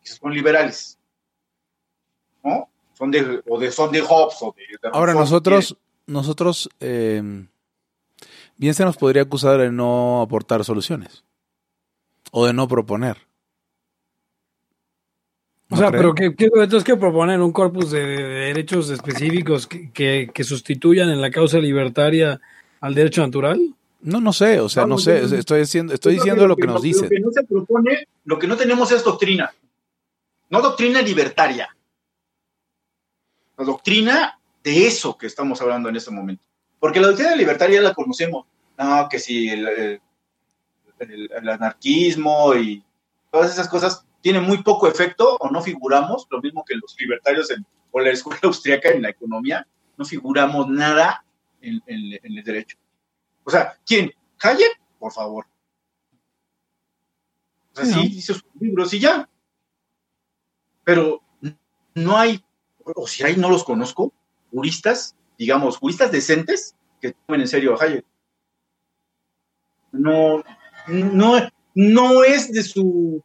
Son 0.03 0.33
liberales. 0.33 0.99
¿No? 2.43 2.69
Son 2.93 3.11
de, 3.11 3.41
o 3.47 3.59
de, 3.59 3.71
son 3.71 3.91
de 3.93 4.01
Hobbes 4.01 4.37
o 4.41 4.53
de, 4.57 4.63
de 4.63 4.89
Ahora 4.91 5.13
nosotros, 5.13 5.77
nosotros, 6.05 6.69
eh, 6.81 7.47
bien 8.57 8.73
se 8.73 8.83
nos 8.83 8.97
podría 8.97 9.21
acusar 9.21 9.57
de 9.59 9.71
no 9.71 10.21
aportar 10.21 10.65
soluciones 10.65 11.23
o 12.31 12.45
de 12.45 12.51
no 12.51 12.67
proponer. 12.67 13.28
O 15.71 15.75
¿No 15.75 15.77
sea, 15.77 15.89
creen? 15.89 16.01
pero 16.01 16.15
¿qué, 16.15 16.35
qué, 16.35 16.45
entonces, 16.45 16.83
¿qué 16.83 16.95
proponer? 16.95 17.39
¿Un 17.41 17.51
corpus 17.51 17.91
de, 17.91 17.99
de 18.05 18.23
derechos 18.23 18.89
específicos 18.89 19.67
que, 19.67 19.91
que, 19.91 20.29
que 20.33 20.43
sustituyan 20.43 21.09
en 21.09 21.21
la 21.21 21.29
causa 21.29 21.59
libertaria 21.59 22.39
al 22.81 22.95
derecho 22.95 23.21
natural? 23.21 23.75
No, 24.01 24.19
no 24.21 24.33
sé, 24.33 24.59
o 24.61 24.69
sea, 24.69 24.85
no 24.87 24.97
sé, 24.97 25.27
yo- 25.27 25.35
estoy 25.35 25.59
diciendo, 25.59 25.93
estoy 25.93 26.13
creo 26.13 26.23
diciendo 26.23 26.47
lo 26.47 26.55
que 26.55 26.65
nos 26.65 26.75
Lo 26.77 26.81
dicen. 26.81 27.09
que 27.09 27.19
no 27.19 27.31
se 27.31 27.43
propone, 27.43 28.07
lo 28.25 28.39
que 28.39 28.47
no 28.47 28.55
tenemos 28.57 28.91
es 28.91 29.03
doctrina. 29.03 29.51
No 30.49 30.61
doctrina 30.61 31.01
libertaria. 31.01 31.69
La 33.57 33.65
doctrina 33.65 34.39
de 34.63 34.87
eso 34.87 35.17
que 35.17 35.27
estamos 35.27 35.61
hablando 35.61 35.89
en 35.89 35.97
este 35.97 36.11
momento. 36.11 36.43
Porque 36.79 36.99
la 36.99 37.07
doctrina 37.07 37.35
libertaria 37.35 37.81
la 37.81 37.93
conocemos. 37.93 38.45
No, 38.77 39.07
que 39.09 39.19
si 39.19 39.49
el, 39.49 39.67
el- 39.67 40.01
el- 40.99 41.29
el 41.31 41.49
anarquismo 41.49 42.55
y 42.55 42.81
todas 43.31 43.51
esas 43.51 43.67
cosas 43.67 44.05
tienen 44.21 44.43
muy 44.43 44.61
poco 44.63 44.87
efecto 44.87 45.37
o 45.39 45.49
no 45.49 45.61
figuramos, 45.61 46.27
lo 46.29 46.41
mismo 46.41 46.63
que 46.65 46.75
los 46.75 46.95
libertarios 46.99 47.49
en, 47.51 47.65
o 47.91 47.99
la 47.99 48.11
escuela 48.11 48.39
austriaca 48.43 48.89
en 48.89 49.01
la 49.03 49.09
economía, 49.09 49.67
no 49.97 50.05
figuramos 50.05 50.67
nada 50.69 51.23
en, 51.61 51.81
en- 51.87 52.19
en 52.23 52.37
el 52.37 52.43
derecho. 52.43 52.77
O 53.43 53.51
sea, 53.51 53.77
¿quién? 53.85 54.11
¿Hayek? 54.41 54.79
Por 54.99 55.11
favor. 55.11 55.45
O 57.73 57.75
sea, 57.75 57.85
Sí, 57.85 58.17
hizo 58.17 58.33
sus 58.33 58.45
libros 58.59 58.93
y 58.93 58.99
ya. 58.99 59.29
Pero 60.83 61.21
no 61.95 62.17
hay, 62.17 62.43
o 62.83 63.07
si 63.07 63.23
hay, 63.23 63.35
no 63.37 63.49
los 63.49 63.63
conozco, 63.63 64.13
juristas, 64.51 65.15
digamos, 65.37 65.77
juristas 65.77 66.11
decentes 66.11 66.75
que 67.01 67.13
tomen 67.13 67.41
en 67.41 67.47
serio 67.47 67.75
a 67.79 67.83
Hayek. 67.83 68.05
No, 69.91 70.43
no, 70.87 71.39
no 71.75 72.23
es 72.23 72.51
de 72.51 72.63
su, 72.63 73.23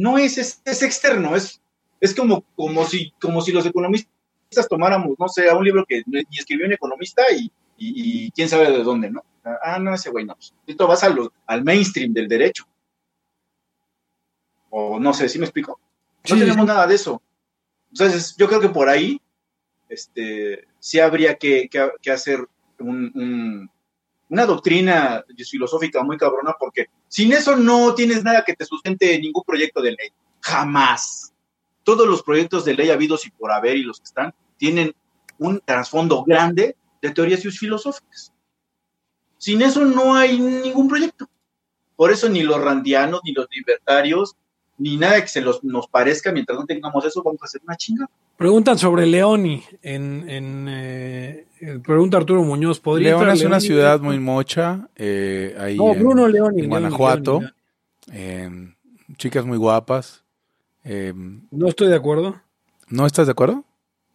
no 0.00 0.18
es, 0.18 0.38
es, 0.38 0.62
es 0.64 0.82
externo, 0.82 1.36
es, 1.36 1.60
es 2.00 2.14
como, 2.14 2.44
como, 2.56 2.84
si, 2.86 3.12
como 3.20 3.40
si 3.42 3.52
los 3.52 3.66
economistas 3.66 4.68
tomáramos, 4.68 5.18
no 5.18 5.28
sé, 5.28 5.48
a 5.48 5.56
un 5.56 5.64
libro 5.64 5.84
que 5.86 6.02
ni 6.06 6.24
escribió 6.38 6.66
un 6.66 6.72
economista 6.72 7.22
y, 7.32 7.50
y, 7.76 8.26
y 8.26 8.30
quién 8.32 8.48
sabe 8.48 8.70
de 8.70 8.82
dónde, 8.82 9.10
¿no? 9.10 9.22
Ah, 9.62 9.78
no, 9.78 9.94
ese 9.94 10.10
güey 10.10 10.24
no. 10.24 10.36
Esto 10.66 10.86
vas 10.86 11.02
a 11.04 11.14
al 11.46 11.64
mainstream 11.64 12.12
del 12.12 12.28
derecho. 12.28 12.66
O 14.70 15.00
no 15.00 15.12
sé, 15.12 15.28
¿sí 15.28 15.38
me 15.38 15.46
explico? 15.46 15.80
No 16.28 16.34
Sí, 16.34 16.40
tenemos 16.40 16.66
nada 16.66 16.86
de 16.86 16.94
eso. 16.94 17.20
Entonces, 17.90 18.36
yo 18.36 18.46
creo 18.48 18.60
que 18.60 18.68
por 18.68 18.88
ahí 18.88 19.20
este, 19.88 20.66
sí 20.78 21.00
habría 21.00 21.34
que, 21.36 21.68
que- 21.68 21.90
que 22.00 22.10
hacer 22.10 22.46
un- 22.78 23.10
un- 23.14 23.70
una 24.30 24.46
doctrina 24.46 25.24
filosófica 25.48 26.02
muy 26.02 26.16
cabrona, 26.16 26.54
porque 26.58 26.86
sin 27.08 27.32
eso 27.32 27.56
no 27.56 27.94
tienes 27.94 28.22
nada 28.22 28.44
que 28.44 28.54
te 28.54 28.64
sustente 28.64 29.18
ningún 29.18 29.42
proyecto 29.44 29.82
de 29.82 29.90
ley. 29.90 30.12
Jamás. 30.40 31.34
Todos 31.82 32.06
los 32.06 32.22
proyectos 32.22 32.64
de 32.64 32.74
ley 32.74 32.90
habidos 32.90 33.26
y 33.26 33.30
por 33.30 33.50
haber 33.50 33.76
y 33.76 33.82
los 33.82 33.98
que 33.98 34.04
están 34.04 34.32
tienen 34.56 34.94
un 35.38 35.60
trasfondo 35.60 36.22
grande 36.22 36.76
de 37.02 37.10
teorías 37.10 37.42
filosóficas. 37.42 38.32
Sin 39.36 39.62
eso 39.62 39.84
no 39.84 40.14
hay 40.14 40.38
ningún 40.38 40.88
proyecto. 40.88 41.28
Por 41.96 42.12
eso 42.12 42.28
ni 42.28 42.42
los 42.42 42.62
randianos, 42.62 43.22
ni 43.24 43.32
los 43.32 43.48
libertarios, 43.50 44.36
ni 44.80 44.96
nada 44.96 45.20
que 45.20 45.28
se 45.28 45.40
los, 45.40 45.62
nos 45.62 45.86
parezca, 45.86 46.32
mientras 46.32 46.58
no 46.58 46.66
tengamos 46.66 47.04
eso, 47.04 47.22
vamos 47.22 47.40
a 47.42 47.44
hacer 47.44 47.60
una 47.64 47.76
chinga. 47.76 48.08
Preguntan 48.36 48.78
sobre 48.78 49.06
Leoni. 49.06 49.62
En, 49.82 50.28
en, 50.28 50.66
eh, 50.68 51.46
eh, 51.60 51.78
pregunta 51.84 52.16
Arturo 52.16 52.42
Muñoz. 52.42 52.80
¿podría 52.80 53.10
León 53.16 53.28
es 53.30 53.44
una 53.44 53.60
ciudad 53.60 54.00
muy 54.00 54.18
mocha, 54.18 54.88
eh, 54.96 55.54
ahí 55.58 55.76
No, 55.76 55.92
en, 55.92 55.98
Bruno 56.00 56.26
Leoni. 56.26 56.48
en 56.48 56.54
Leoni, 56.56 56.68
Guanajuato, 56.68 57.40
Leoni. 57.40 57.54
eh, 58.12 58.74
chicas 59.16 59.44
muy 59.44 59.58
guapas. 59.58 60.24
eh, 60.84 61.12
No 61.50 61.68
estoy 61.68 61.88
de 61.88 61.96
acuerdo. 61.96 62.40
¿No 62.88 63.06
estás 63.06 63.26
de 63.26 63.32
acuerdo? 63.32 63.64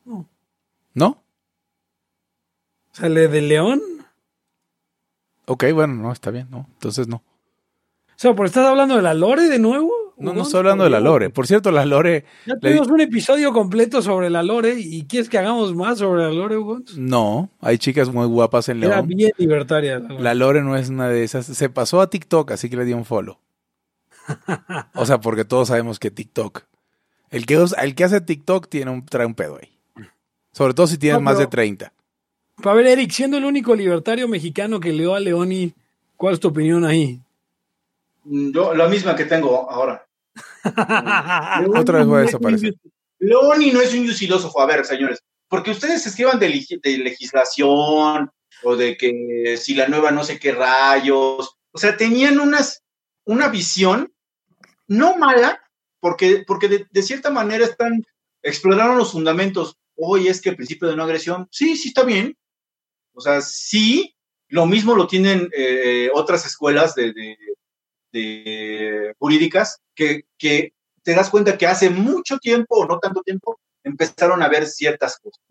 No. 0.03 0.27
¿No? 0.95 1.21
¿Sale 2.91 3.27
de 3.27 3.41
León? 3.41 3.81
Ok, 5.45 5.65
bueno, 5.73 5.93
no, 5.93 6.11
está 6.11 6.31
bien, 6.31 6.47
no, 6.49 6.67
entonces 6.73 7.07
no. 7.07 7.17
O 7.17 8.17
sea, 8.17 8.33
¿por 8.33 8.45
estás 8.47 8.65
hablando 8.65 8.95
de 8.95 9.01
la 9.01 9.13
Lore 9.13 9.47
de 9.49 9.59
nuevo? 9.59 9.91
No, 10.17 10.33
no 10.33 10.43
estoy 10.43 10.59
hablando 10.59 10.83
de 10.85 10.89
la 10.89 10.99
Lore. 11.01 11.29
Por 11.29 11.45
cierto, 11.45 11.71
la 11.71 11.85
Lore, 11.85 12.23
Ya 12.45 12.55
tuvimos 12.57 12.87
un 12.87 13.01
episodio 13.01 13.51
completo 13.51 14.01
sobre 14.01 14.29
la 14.29 14.43
Lore 14.43 14.75
y 14.79 15.03
¿quieres 15.05 15.27
que 15.29 15.37
hagamos 15.37 15.75
más 15.75 15.97
sobre 15.99 16.23
la 16.23 16.29
Lore, 16.29 16.57
Hugo? 16.57 16.79
no, 16.95 17.49
hay 17.59 17.77
chicas 17.77 18.09
muy 18.13 18.25
guapas 18.25 18.69
en 18.69 18.81
Era 18.83 18.95
León. 18.97 19.07
bien 19.09 19.31
libertaria. 19.37 19.99
La 19.99 20.07
Lore. 20.07 20.23
La 20.23 20.33
Lore 20.33 20.61
no 20.61 20.75
es 20.77 20.89
una 20.89 21.09
de 21.09 21.23
esas. 21.23 21.45
Se 21.45 21.69
pasó 21.69 21.99
a 21.99 22.09
TikTok, 22.09 22.51
así 22.51 22.69
que 22.69 22.77
le 22.77 22.85
di 22.85 22.93
un 22.93 23.03
follow. 23.05 23.37
O 24.95 25.05
sea, 25.05 25.19
porque 25.19 25.45
todos 25.45 25.67
sabemos 25.67 25.99
que 25.99 26.11
TikTok. 26.11 26.63
El 27.29 27.45
que, 27.45 27.55
el 27.81 27.95
que 27.95 28.03
hace 28.03 28.21
TikTok 28.21 28.69
tiene 28.69 28.91
un, 28.91 29.05
trae 29.05 29.25
un 29.25 29.35
pedo 29.35 29.57
ahí. 29.61 29.77
Sobre 30.53 30.73
todo 30.73 30.87
si 30.87 30.97
tienes 30.97 31.19
No, 31.19 31.23
más 31.25 31.37
de 31.37 31.45
pero- 31.47 31.61
30. 31.63 31.93
A 32.63 32.73
ver, 32.73 32.87
Eric, 32.87 33.11
siendo 33.11 33.37
el 33.37 33.43
único 33.43 33.75
libertario 33.75 34.29
mexicano 34.29 34.79
que 34.79 34.93
leo 34.93 35.13
a 35.13 35.19
Leoni, 35.19 35.73
¿cuál 36.15 36.35
es 36.35 36.39
tu 36.39 36.47
opinión 36.47 36.85
ahí? 36.85 37.19
Mm, 38.25 38.51
Yo, 38.51 38.73
la 38.73 38.87
misma 38.87 39.15
que 39.15 39.25
tengo 39.25 39.69
ahora. 39.69 40.05
Otra 41.75 41.99
vez 41.99 42.07
voy 42.07 42.19
a 42.19 42.25
desaparecer. 42.25 42.75
Leoni 43.19 43.71
no 43.71 43.81
es 43.81 43.93
un 43.93 44.07
filósofo. 44.09 44.59
A 44.61 44.65
ver, 44.65 44.85
señores, 44.85 45.19
porque 45.47 45.71
ustedes 45.71 46.05
escriban 46.05 46.39
de, 46.39 46.49
leg- 46.49 46.81
de 46.81 46.97
legislación 46.97 48.29
o 48.63 48.75
de 48.75 48.97
que 48.97 49.57
si 49.57 49.75
la 49.75 49.87
nueva 49.87 50.11
no 50.11 50.23
sé 50.23 50.39
qué 50.39 50.51
rayos. 50.51 51.55
O 51.71 51.77
sea, 51.77 51.97
tenían 51.97 52.39
unas, 52.39 52.83
una 53.25 53.47
visión 53.49 54.11
no 54.87 55.17
mala, 55.17 55.61
porque, 55.99 56.43
porque 56.45 56.67
de, 56.67 56.87
de 56.89 57.03
cierta 57.03 57.29
manera 57.31 57.65
están, 57.65 58.03
exploraron 58.43 58.97
los 58.97 59.11
fundamentos. 59.11 59.77
Hoy 59.97 60.27
es 60.27 60.41
que 60.41 60.49
el 60.49 60.55
principio 60.57 60.87
de 60.89 60.95
no 60.95 61.03
agresión, 61.03 61.47
sí, 61.51 61.75
sí 61.77 61.89
está 61.89 62.03
bien. 62.03 62.37
O 63.13 63.21
sea, 63.21 63.41
sí, 63.41 64.13
lo 64.49 64.65
mismo 64.65 64.93
lo 64.95 65.07
tienen 65.07 65.49
eh, 65.55 66.09
otras 66.13 66.45
escuelas 66.45 66.95
de, 66.95 67.13
de- 67.13 67.37
de 68.15 69.13
jurídicas 69.19 69.81
que, 69.93 70.23
que 70.37 70.73
te 71.03 71.13
das 71.13 71.29
cuenta 71.29 71.57
que 71.57 71.67
hace 71.67 71.89
mucho 71.89 72.37
tiempo 72.37 72.77
o 72.77 72.85
no 72.85 72.99
tanto 72.99 73.21
tiempo 73.21 73.59
empezaron 73.83 74.41
a 74.41 74.47
ver 74.47 74.65
ciertas 74.67 75.19
cosas. 75.19 75.41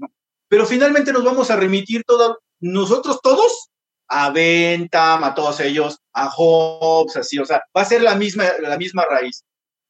Pero 0.49 0.67
finalmente 0.67 1.13
nos 1.13 1.25
vamos 1.25 1.51
a 1.51 1.57
remitir 1.57 2.05
todos, 2.05 2.39
nosotros 2.61 3.21
todos, 3.23 3.69
a 4.09 4.31
Bentham, 4.31 5.25
a 5.25 5.35
todos 5.35 5.61
ellos, 5.61 6.01
a 6.13 6.31
Hobbes, 6.31 7.17
así, 7.17 7.39
o 7.39 7.45
sea, 7.45 7.63
va 7.77 7.83
a 7.83 7.87
ser 7.87 8.03
la 8.03 8.15
misma, 8.15 8.45
la 8.61 8.77
misma 8.77 9.05
raíz. 9.05 9.45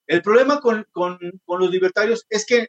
El 0.06 0.20
problema 0.20 0.60
con, 0.60 0.86
con, 0.92 1.18
con 1.44 1.60
los 1.60 1.70
libertarios 1.70 2.26
es 2.28 2.44
que 2.44 2.68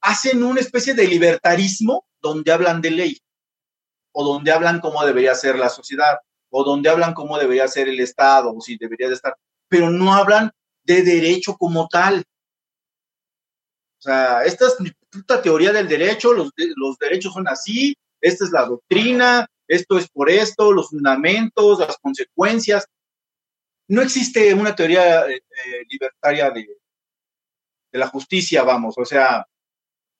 hacen 0.00 0.42
una 0.42 0.60
especie 0.60 0.94
de 0.94 1.06
libertarismo 1.06 2.06
donde 2.20 2.52
hablan 2.52 2.80
de 2.80 2.90
ley, 2.90 3.18
o 4.12 4.24
donde 4.24 4.52
hablan 4.52 4.80
cómo 4.80 5.04
debería 5.04 5.34
ser 5.34 5.58
la 5.58 5.68
sociedad, 5.68 6.18
o 6.58 6.64
donde 6.64 6.88
hablan 6.88 7.12
cómo 7.12 7.38
debería 7.38 7.68
ser 7.68 7.86
el 7.86 8.00
Estado, 8.00 8.50
o 8.56 8.60
si 8.62 8.78
debería 8.78 9.08
de 9.08 9.14
estar, 9.14 9.36
pero 9.68 9.90
no 9.90 10.14
hablan 10.14 10.50
de 10.84 11.02
derecho 11.02 11.54
como 11.54 11.86
tal. 11.86 12.24
O 13.98 14.02
sea, 14.02 14.42
esta 14.42 14.66
es 14.68 14.80
mi 14.80 14.90
puta 15.10 15.42
teoría 15.42 15.70
del 15.70 15.86
derecho, 15.86 16.32
los, 16.32 16.50
de- 16.56 16.72
los 16.76 16.96
derechos 16.96 17.34
son 17.34 17.46
así, 17.46 17.94
esta 18.22 18.46
es 18.46 18.52
la 18.52 18.64
doctrina, 18.64 19.46
esto 19.68 19.98
es 19.98 20.08
por 20.08 20.30
esto, 20.30 20.72
los 20.72 20.88
fundamentos, 20.88 21.78
las 21.78 21.98
consecuencias. 21.98 22.86
No 23.88 24.00
existe 24.00 24.54
una 24.54 24.74
teoría 24.74 25.26
eh, 25.28 25.34
eh, 25.36 25.84
libertaria 25.90 26.50
de, 26.50 26.68
la 27.92 28.06
justicia, 28.08 28.62
vamos, 28.62 28.94
o 28.96 29.04
sea, 29.04 29.46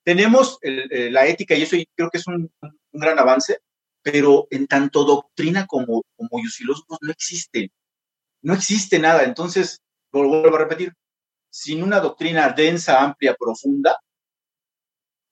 tenemos 0.04 0.58
eh, 0.60 1.10
la 1.10 1.26
ética 1.26 1.54
y 1.54 1.62
eso 1.62 1.76
creo 1.94 2.10
que 2.10 2.18
es 2.18 2.26
un 2.26 2.50
gran 2.92 3.18
avance, 3.18 3.58
pero 4.06 4.46
en 4.50 4.68
tanto 4.68 5.02
doctrina 5.02 5.66
como, 5.66 6.04
como 6.16 6.40
filósofos 6.48 6.98
no 7.00 7.10
existe. 7.10 7.72
No 8.40 8.54
existe 8.54 9.00
nada. 9.00 9.24
Entonces, 9.24 9.80
lo 10.12 10.28
vuelvo 10.28 10.54
a 10.54 10.60
repetir, 10.60 10.94
sin 11.50 11.82
una 11.82 11.98
doctrina 11.98 12.50
densa, 12.50 13.02
amplia, 13.02 13.34
profunda, 13.34 13.98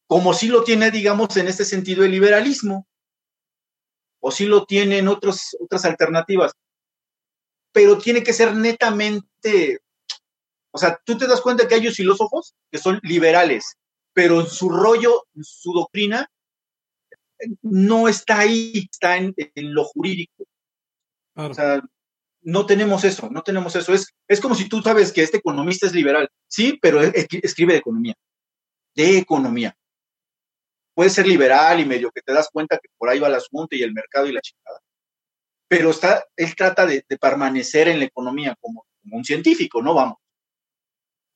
como 0.09 0.35
sí 0.35 0.49
lo 0.49 0.65
tiene, 0.65 0.91
digamos, 0.91 1.37
en 1.37 1.47
este 1.47 1.65
sentido 1.65 2.05
el 2.05 2.11
liberalismo, 2.11 2.89
o 4.21 4.33
sí 4.33 4.45
lo 4.45 4.67
tienen 4.67 5.07
otros, 5.07 5.57
otras 5.61 5.85
alternativas, 5.85 6.51
pero 7.71 7.97
tiene 7.99 8.25
que 8.25 8.33
ser 8.33 8.57
netamente 8.57 9.79
O 10.73 10.79
sea, 10.79 11.01
tú 11.05 11.17
te 11.17 11.29
das 11.29 11.41
cuenta 11.41 11.69
que 11.69 11.77
hay 11.77 11.89
filósofos 11.93 12.57
que 12.73 12.79
son 12.79 12.99
liberales, 13.05 13.77
pero 14.13 14.41
en 14.41 14.49
su 14.49 14.69
rollo, 14.69 15.27
su 15.43 15.73
doctrina, 15.73 16.29
no 17.63 18.09
está 18.09 18.41
ahí, 18.41 18.89
está 18.91 19.17
en, 19.17 19.35
lo 19.57 19.85
jurídico. 19.85 20.47
O 21.35 21.53
sea, 21.53 21.83
no 22.43 22.67
tenemos 22.67 23.05
eso, 23.05 23.29
no 23.31 23.43
tenemos 23.43 23.75
eso. 23.77 23.93
Es, 23.93 24.15
es 24.29 24.41
como 24.41 24.55
si 24.55 24.69
tú 24.69 24.83
sabes 24.83 25.13
que 25.13 25.23
este 25.23 25.39
economista 25.39 25.87
es 25.87 25.95
liberal, 25.95 26.29
sí, 26.47 26.79
pero 26.81 27.01
escribe 27.03 27.73
de 27.73 27.79
economía, 27.79 28.15
de 28.95 29.19
economía. 29.19 29.77
Puede 30.95 31.11
ser 31.11 31.27
liberal 31.27 31.81
y 31.81 31.85
medio 31.85 32.11
que 32.13 32.23
te 32.23 32.33
das 32.33 32.49
cuenta 32.53 32.79
que 32.79 32.89
por 32.97 33.09
ahí 33.09 33.19
va 33.19 33.29
el 33.29 33.35
asunto 33.35 33.75
y 33.75 33.83
el 33.83 33.93
mercado 33.93 34.27
y 34.27 34.33
la 34.33 34.41
chingada. 34.41 34.81
Pero 35.67 35.91
está, 35.91 36.25
él 36.37 36.55
trata 36.55 36.87
de, 36.87 37.05
permanecer 37.21 37.89
en 37.89 37.99
la 37.99 38.05
economía 38.05 38.55
como, 38.61 38.87
como, 39.03 39.17
un 39.17 39.25
científico, 39.25 39.83
¿no? 39.83 39.95
Vamos. 39.95 40.19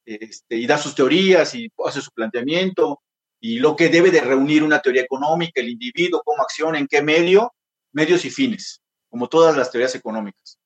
Este, 0.05 0.57
y 0.57 0.67
da 0.67 0.79
sus 0.79 0.95
teorías 0.95 1.55
y 1.55 1.71
hace 1.85 2.01
su 2.01 2.13
planteamiento 2.13 3.03
y 3.41 3.59
lo 3.59 3.77
que 3.77 3.89
debe 3.89 4.11
de 4.11 4.21
reunir 4.21 4.63
una 4.63 4.81
teoría 4.81 5.03
económica, 5.03 5.61
el 5.61 5.69
individuo, 5.69 6.23
cómo 6.25 6.43
acciona, 6.43 6.79
en 6.79 6.89
qué 6.89 7.03
medio, 7.03 7.55
medios 7.93 8.25
y 8.25 8.31
fines, 8.31 8.83
como 9.09 9.29
todas 9.29 9.57
las 9.57 9.71
teorías 9.71 9.95
económicas. 9.95 10.59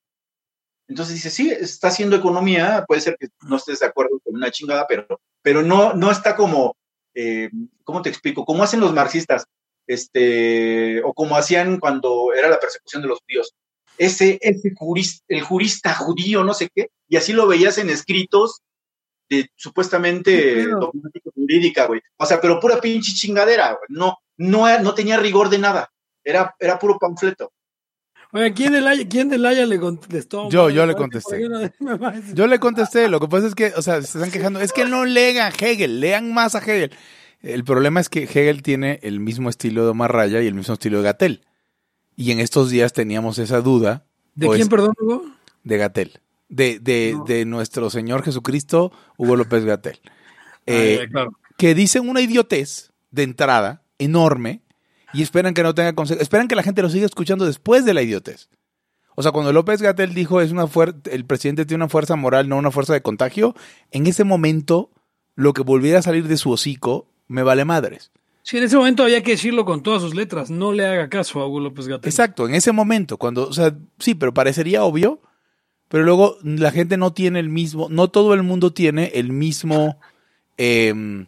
Entonces 0.88 1.14
dice, 1.14 1.30
sí, 1.30 1.50
está 1.50 1.88
haciendo 1.88 2.16
economía, 2.16 2.84
puede 2.86 3.00
ser 3.00 3.16
que 3.18 3.28
no 3.42 3.56
estés 3.56 3.80
de 3.80 3.86
acuerdo 3.86 4.20
con 4.24 4.34
una 4.34 4.50
chingada, 4.50 4.86
pero, 4.86 5.20
pero 5.40 5.62
no, 5.62 5.94
no 5.94 6.10
está 6.10 6.34
como, 6.34 6.76
eh, 7.14 7.50
¿cómo 7.84 8.02
te 8.02 8.08
explico? 8.08 8.44
Como 8.44 8.62
hacen 8.62 8.80
los 8.80 8.92
marxistas, 8.92 9.46
este, 9.86 11.02
o 11.02 11.12
como 11.14 11.36
hacían 11.36 11.78
cuando 11.78 12.32
era 12.34 12.48
la 12.48 12.60
persecución 12.60 13.02
de 13.02 13.08
los 13.08 13.20
judíos. 13.20 13.54
Ese, 13.98 14.38
ese 14.40 14.72
jurista, 14.74 15.24
el 15.28 15.42
jurista 15.42 15.94
judío, 15.94 16.44
no 16.44 16.54
sé 16.54 16.68
qué, 16.74 16.90
y 17.08 17.16
así 17.16 17.32
lo 17.32 17.46
veías 17.46 17.78
en 17.78 17.90
escritos 17.90 18.62
de 19.32 19.50
supuestamente 19.56 20.68
jurídica, 21.34 21.86
güey. 21.86 22.00
O 22.18 22.26
sea, 22.26 22.40
pero 22.40 22.60
pura 22.60 22.80
pinche 22.80 23.12
chingadera, 23.12 23.68
güey. 23.68 23.86
No, 23.88 24.18
no, 24.36 24.78
no 24.80 24.94
tenía 24.94 25.16
rigor 25.16 25.48
de 25.48 25.58
nada. 25.58 25.90
Era, 26.22 26.54
era 26.58 26.78
puro 26.78 26.98
panfleto. 26.98 27.52
Oye, 28.34 28.52
¿quién 28.54 28.72
del, 28.72 28.86
Haya, 28.86 29.06
¿quién 29.08 29.28
del 29.28 29.44
Haya 29.44 29.66
le 29.66 29.78
contestó? 29.78 30.48
Yo, 30.48 30.70
yo 30.70 30.86
le 30.86 30.94
contesté. 30.94 31.46
yo 32.34 32.46
le 32.46 32.58
contesté. 32.58 33.08
Lo 33.08 33.20
que 33.20 33.28
pasa 33.28 33.46
es 33.46 33.54
que, 33.54 33.72
o 33.76 33.82
sea, 33.82 34.00
se 34.02 34.18
están 34.18 34.30
quejando. 34.30 34.60
Es 34.60 34.72
que 34.72 34.84
no 34.84 35.04
lean 35.04 35.52
Hegel, 35.58 36.00
lean 36.00 36.32
más 36.32 36.54
a 36.54 36.58
Hegel. 36.58 36.92
El 37.40 37.64
problema 37.64 38.00
es 38.00 38.08
que 38.08 38.24
Hegel 38.24 38.62
tiene 38.62 39.00
el 39.02 39.20
mismo 39.20 39.50
estilo 39.50 39.84
de 39.84 39.90
Omar 39.90 40.12
Raya 40.12 40.40
y 40.40 40.46
el 40.46 40.54
mismo 40.54 40.74
estilo 40.74 40.98
de 40.98 41.04
Gatel. 41.04 41.44
Y 42.16 42.30
en 42.30 42.40
estos 42.40 42.70
días 42.70 42.92
teníamos 42.92 43.38
esa 43.38 43.60
duda. 43.60 44.06
¿De 44.34 44.48
quién, 44.48 44.68
perdón, 44.68 44.94
Hugo? 45.00 45.24
De 45.64 45.76
Gatel. 45.76 46.20
De, 46.52 46.78
de, 46.78 47.18
de 47.26 47.46
nuestro 47.46 47.88
Señor 47.88 48.22
Jesucristo, 48.22 48.92
Hugo 49.16 49.36
López 49.36 49.64
Gatel. 49.64 49.98
Ah, 50.04 50.60
eh, 50.66 51.08
que 51.56 51.74
dicen 51.74 52.08
una 52.08 52.20
idiotez 52.20 52.92
de 53.10 53.22
entrada 53.22 53.82
enorme 53.98 54.60
y 55.14 55.22
esperan 55.22 55.54
que 55.54 55.62
no 55.62 55.74
tenga 55.74 55.94
consecuencias. 55.94 56.22
Esperan 56.22 56.48
que 56.48 56.54
la 56.54 56.62
gente 56.62 56.82
lo 56.82 56.90
siga 56.90 57.06
escuchando 57.06 57.46
después 57.46 57.86
de 57.86 57.94
la 57.94 58.02
idiotez. 58.02 58.50
O 59.14 59.22
sea, 59.22 59.32
cuando 59.32 59.52
López 59.52 59.80
Gatel 59.80 60.14
dijo 60.14 60.40
es 60.40 60.52
una 60.52 60.66
el 61.10 61.24
presidente 61.24 61.64
tiene 61.64 61.84
una 61.84 61.88
fuerza 61.88 62.16
moral, 62.16 62.48
no 62.48 62.56
una 62.58 62.70
fuerza 62.70 62.92
de 62.92 63.02
contagio, 63.02 63.54
en 63.90 64.06
ese 64.06 64.24
momento 64.24 64.90
lo 65.34 65.52
que 65.52 65.62
volviera 65.62 65.98
a 66.00 66.02
salir 66.02 66.28
de 66.28 66.36
su 66.36 66.50
hocico 66.50 67.06
me 67.28 67.42
vale 67.42 67.64
madres. 67.64 68.10
Sí, 68.42 68.58
en 68.58 68.64
ese 68.64 68.76
momento 68.76 69.04
había 69.04 69.22
que 69.22 69.32
decirlo 69.32 69.64
con 69.64 69.82
todas 69.82 70.02
sus 70.02 70.14
letras, 70.14 70.50
no 70.50 70.72
le 70.72 70.84
haga 70.84 71.08
caso 71.08 71.40
a 71.40 71.46
Hugo 71.46 71.60
López 71.60 71.86
Gatel. 71.86 72.08
Exacto, 72.08 72.48
en 72.48 72.54
ese 72.54 72.72
momento, 72.72 73.16
cuando, 73.16 73.48
o 73.48 73.52
sea, 73.52 73.74
sí, 73.98 74.14
pero 74.14 74.34
parecería 74.34 74.82
obvio, 74.82 75.20
pero 75.92 76.04
luego 76.04 76.38
la 76.42 76.70
gente 76.70 76.96
no 76.96 77.12
tiene 77.12 77.38
el 77.38 77.50
mismo, 77.50 77.88
no 77.90 78.08
todo 78.08 78.32
el 78.32 78.42
mundo 78.42 78.72
tiene 78.72 79.12
el 79.12 79.30
mismo, 79.30 80.00
em, 80.56 81.26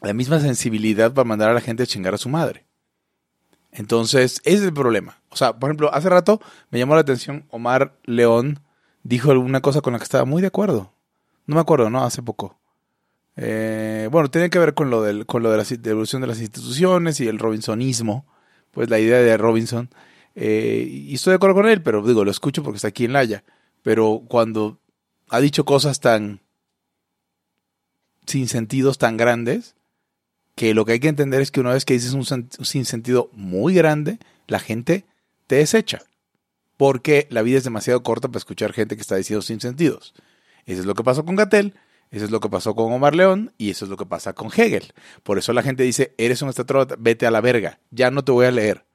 la 0.00 0.14
misma 0.14 0.38
sensibilidad 0.38 1.12
para 1.12 1.24
mandar 1.26 1.50
a 1.50 1.54
la 1.54 1.60
gente 1.60 1.82
a 1.82 1.86
chingar 1.86 2.14
a 2.14 2.18
su 2.18 2.28
madre. 2.28 2.66
Entonces, 3.72 4.40
ese 4.44 4.58
es 4.58 4.62
el 4.62 4.72
problema. 4.72 5.18
O 5.28 5.34
sea, 5.34 5.58
por 5.58 5.70
ejemplo, 5.70 5.92
hace 5.92 6.08
rato 6.08 6.40
me 6.70 6.78
llamó 6.78 6.94
la 6.94 7.00
atención 7.00 7.46
Omar 7.50 7.98
León 8.04 8.60
dijo 9.02 9.32
alguna 9.32 9.60
cosa 9.60 9.80
con 9.80 9.94
la 9.94 9.98
que 9.98 10.04
estaba 10.04 10.24
muy 10.24 10.40
de 10.40 10.46
acuerdo. 10.46 10.92
No 11.46 11.56
me 11.56 11.60
acuerdo, 11.60 11.90
¿no? 11.90 12.04
Hace 12.04 12.22
poco. 12.22 12.56
Eh, 13.34 14.08
bueno, 14.12 14.30
tiene 14.30 14.50
que 14.50 14.60
ver 14.60 14.74
con 14.74 14.88
lo, 14.88 15.02
del, 15.02 15.26
con 15.26 15.42
lo 15.42 15.50
de 15.50 15.56
la 15.56 15.90
evolución 15.90 16.22
de 16.22 16.28
las 16.28 16.40
instituciones 16.40 17.18
y 17.18 17.26
el 17.26 17.40
robinsonismo, 17.40 18.24
pues 18.70 18.88
la 18.88 19.00
idea 19.00 19.18
de 19.18 19.36
Robinson. 19.36 19.90
Eh, 20.36 20.86
y 20.88 21.14
estoy 21.16 21.32
de 21.32 21.36
acuerdo 21.36 21.56
con 21.56 21.66
él, 21.66 21.82
pero 21.82 22.06
digo, 22.06 22.24
lo 22.24 22.30
escucho 22.30 22.62
porque 22.62 22.76
está 22.76 22.86
aquí 22.86 23.06
en 23.06 23.14
Laya. 23.14 23.42
Pero 23.84 24.22
cuando 24.26 24.80
ha 25.28 25.40
dicho 25.40 25.64
cosas 25.66 26.00
tan 26.00 26.40
sin 28.26 28.48
sentidos 28.48 28.96
tan 28.96 29.18
grandes, 29.18 29.76
que 30.54 30.72
lo 30.72 30.86
que 30.86 30.92
hay 30.92 31.00
que 31.00 31.08
entender 31.08 31.42
es 31.42 31.50
que 31.50 31.60
una 31.60 31.74
vez 31.74 31.84
que 31.84 31.92
dices 31.92 32.14
un 32.14 32.24
sin 32.24 32.86
sentido 32.86 33.28
muy 33.34 33.74
grande, 33.74 34.18
la 34.46 34.58
gente 34.58 35.04
te 35.46 35.56
desecha. 35.56 36.02
Porque 36.78 37.26
la 37.30 37.42
vida 37.42 37.58
es 37.58 37.64
demasiado 37.64 38.02
corta 38.02 38.28
para 38.28 38.38
escuchar 38.38 38.72
gente 38.72 38.96
que 38.96 39.02
está 39.02 39.16
diciendo 39.16 39.42
sin 39.42 39.60
sentidos. 39.60 40.14
Eso 40.64 40.80
es 40.80 40.86
lo 40.86 40.94
que 40.94 41.04
pasó 41.04 41.26
con 41.26 41.36
Gatel, 41.36 41.74
eso 42.10 42.24
es 42.24 42.30
lo 42.30 42.40
que 42.40 42.48
pasó 42.48 42.74
con 42.74 42.90
Omar 42.90 43.14
León 43.14 43.52
y 43.58 43.68
eso 43.68 43.84
es 43.84 43.90
lo 43.90 43.98
que 43.98 44.06
pasa 44.06 44.32
con 44.32 44.48
Hegel. 44.50 44.94
Por 45.22 45.36
eso 45.36 45.52
la 45.52 45.62
gente 45.62 45.82
dice, 45.82 46.14
eres 46.16 46.40
un 46.40 46.48
estatrólatra, 46.48 46.96
vete 46.98 47.26
a 47.26 47.30
la 47.30 47.42
verga, 47.42 47.80
ya 47.90 48.10
no 48.10 48.24
te 48.24 48.32
voy 48.32 48.46
a 48.46 48.50
leer. 48.50 48.86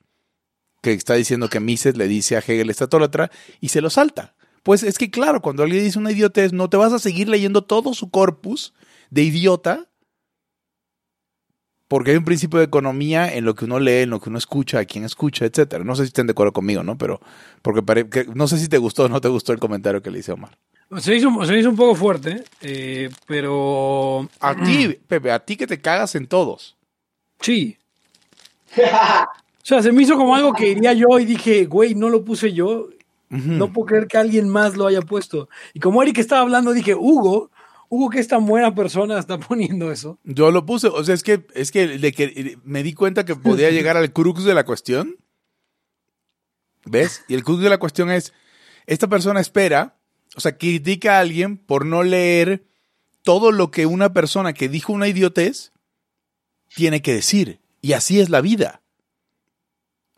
Que 0.82 0.94
está 0.94 1.14
diciendo 1.14 1.48
que 1.48 1.60
Mises 1.60 1.96
le 1.96 2.08
dice 2.08 2.38
a 2.38 2.40
Hegel 2.40 2.72
estatrólatra 2.72 3.30
y 3.62 3.70
se 3.70 3.82
lo 3.82 3.92
salta. 3.92 4.34
Pues 4.64 4.84
es 4.84 4.98
que 4.98 5.10
claro, 5.10 5.42
cuando 5.42 5.64
alguien 5.64 5.84
dice 5.84 6.00
una 6.00 6.12
idiotez, 6.12 6.54
no 6.54 6.70
te 6.70 6.78
vas 6.78 6.94
a 6.94 7.00
seguir 7.00 7.30
leyendo 7.30 7.64
todo 7.64 7.94
su 7.94 8.10
corpus 8.10 8.74
de 9.10 9.24
idiota 9.24 9.90
porque 11.90 12.12
hay 12.12 12.18
un 12.18 12.24
principio 12.24 12.60
de 12.60 12.66
economía 12.66 13.34
en 13.34 13.46
lo 13.46 13.56
que 13.56 13.66
uno 13.66 13.80
lee, 13.80 14.04
en 14.04 14.12
lo 14.12 14.20
que 14.20 14.30
uno 14.30 14.38
escucha, 14.38 14.78
a 14.78 14.86
quien 14.86 15.04
escucha, 15.04 15.46
etcétera. 15.46 15.84
No 15.84 15.96
sé 15.96 16.04
si 16.04 16.10
estén 16.10 16.28
de 16.28 16.32
acuerdo 16.32 16.54
conmigo, 16.54 16.84
¿no? 16.84 17.00
Pero 17.00 17.20
porque 17.64 18.28
no 18.36 18.48
sé 18.48 18.60
si 18.60 18.70
te 18.70 18.78
gustó 18.78 19.06
o 19.06 19.10
no 19.10 19.20
te 19.20 19.28
gustó 19.28 19.54
el 19.54 19.60
comentario 19.60 20.00
que 20.00 20.12
le 20.12 20.20
hice 20.20 20.32
Omar. 20.32 20.56
Se 21.00 21.16
hizo, 21.16 21.32
se 21.46 21.58
hizo 21.58 21.70
un 21.70 21.76
poco 21.76 21.96
fuerte, 21.96 22.44
eh, 22.62 23.10
pero... 23.26 24.30
A 24.40 24.56
ti, 24.56 25.00
Pepe, 25.08 25.32
a 25.32 25.40
ti 25.40 25.58
que 25.58 25.66
te 25.66 25.82
cagas 25.82 26.14
en 26.14 26.28
todos. 26.28 26.78
Sí. 27.42 27.76
o 28.78 29.64
sea, 29.64 29.82
se 29.82 29.92
me 29.92 30.04
hizo 30.04 30.16
como 30.16 30.36
algo 30.36 30.54
que 30.54 30.70
iría 30.70 30.94
yo 30.94 31.20
y 31.20 31.26
dije, 31.26 31.66
güey, 31.66 31.96
no 31.96 32.10
lo 32.10 32.24
puse 32.24 32.54
yo. 32.54 32.90
No 33.30 33.72
puedo 33.72 33.86
creer 33.86 34.08
que 34.08 34.18
alguien 34.18 34.50
más 34.50 34.76
lo 34.76 34.88
haya 34.88 35.02
puesto. 35.02 35.50
Y 35.74 35.80
como 35.80 36.02
Eric 36.02 36.18
estaba 36.18 36.42
hablando, 36.42 36.74
dije, 36.74 36.96
Hugo, 36.96 37.52
Hugo, 37.88 38.10
que 38.10 38.20
esta 38.20 38.38
buena 38.40 38.74
persona 38.74 39.20
está 39.20 39.40
poniendo 39.48 39.92
eso. 39.92 40.18
Yo 40.24 40.50
lo 40.52 40.66
puse, 40.66 40.88
o 40.88 41.04
sea, 41.04 41.14
es 41.14 41.22
que, 41.22 41.46
es 41.54 41.72
que, 41.72 41.88
de 42.00 42.12
que 42.12 42.58
me 42.64 42.82
di 42.82 42.94
cuenta 42.94 43.26
que 43.26 43.36
podía 43.36 43.70
llegar 43.72 43.98
al 43.98 44.12
crux 44.12 44.44
de 44.44 44.54
la 44.56 44.66
cuestión. 44.66 45.18
¿Ves? 46.86 47.24
Y 47.28 47.36
el 47.36 47.44
crux 47.44 47.62
de 47.62 47.70
la 47.70 47.78
cuestión 47.78 48.10
es, 48.10 48.34
esta 48.88 49.08
persona 49.08 49.40
espera 49.40 50.00
o 50.36 50.40
sea, 50.40 50.58
critica 50.58 51.18
a 51.18 51.20
alguien 51.22 51.58
por 51.58 51.86
no 51.86 52.04
leer 52.04 52.64
todo 53.24 53.52
lo 53.52 53.72
que 53.72 53.86
una 53.86 54.14
persona 54.14 54.54
que 54.54 54.70
dijo 54.70 54.94
una 54.94 55.08
idiotez 55.08 55.72
tiene 56.76 57.02
que 57.02 57.14
decir. 57.14 57.60
Y 57.82 57.94
así 57.94 58.20
es 58.20 58.30
la 58.30 58.42
vida. 58.42 58.82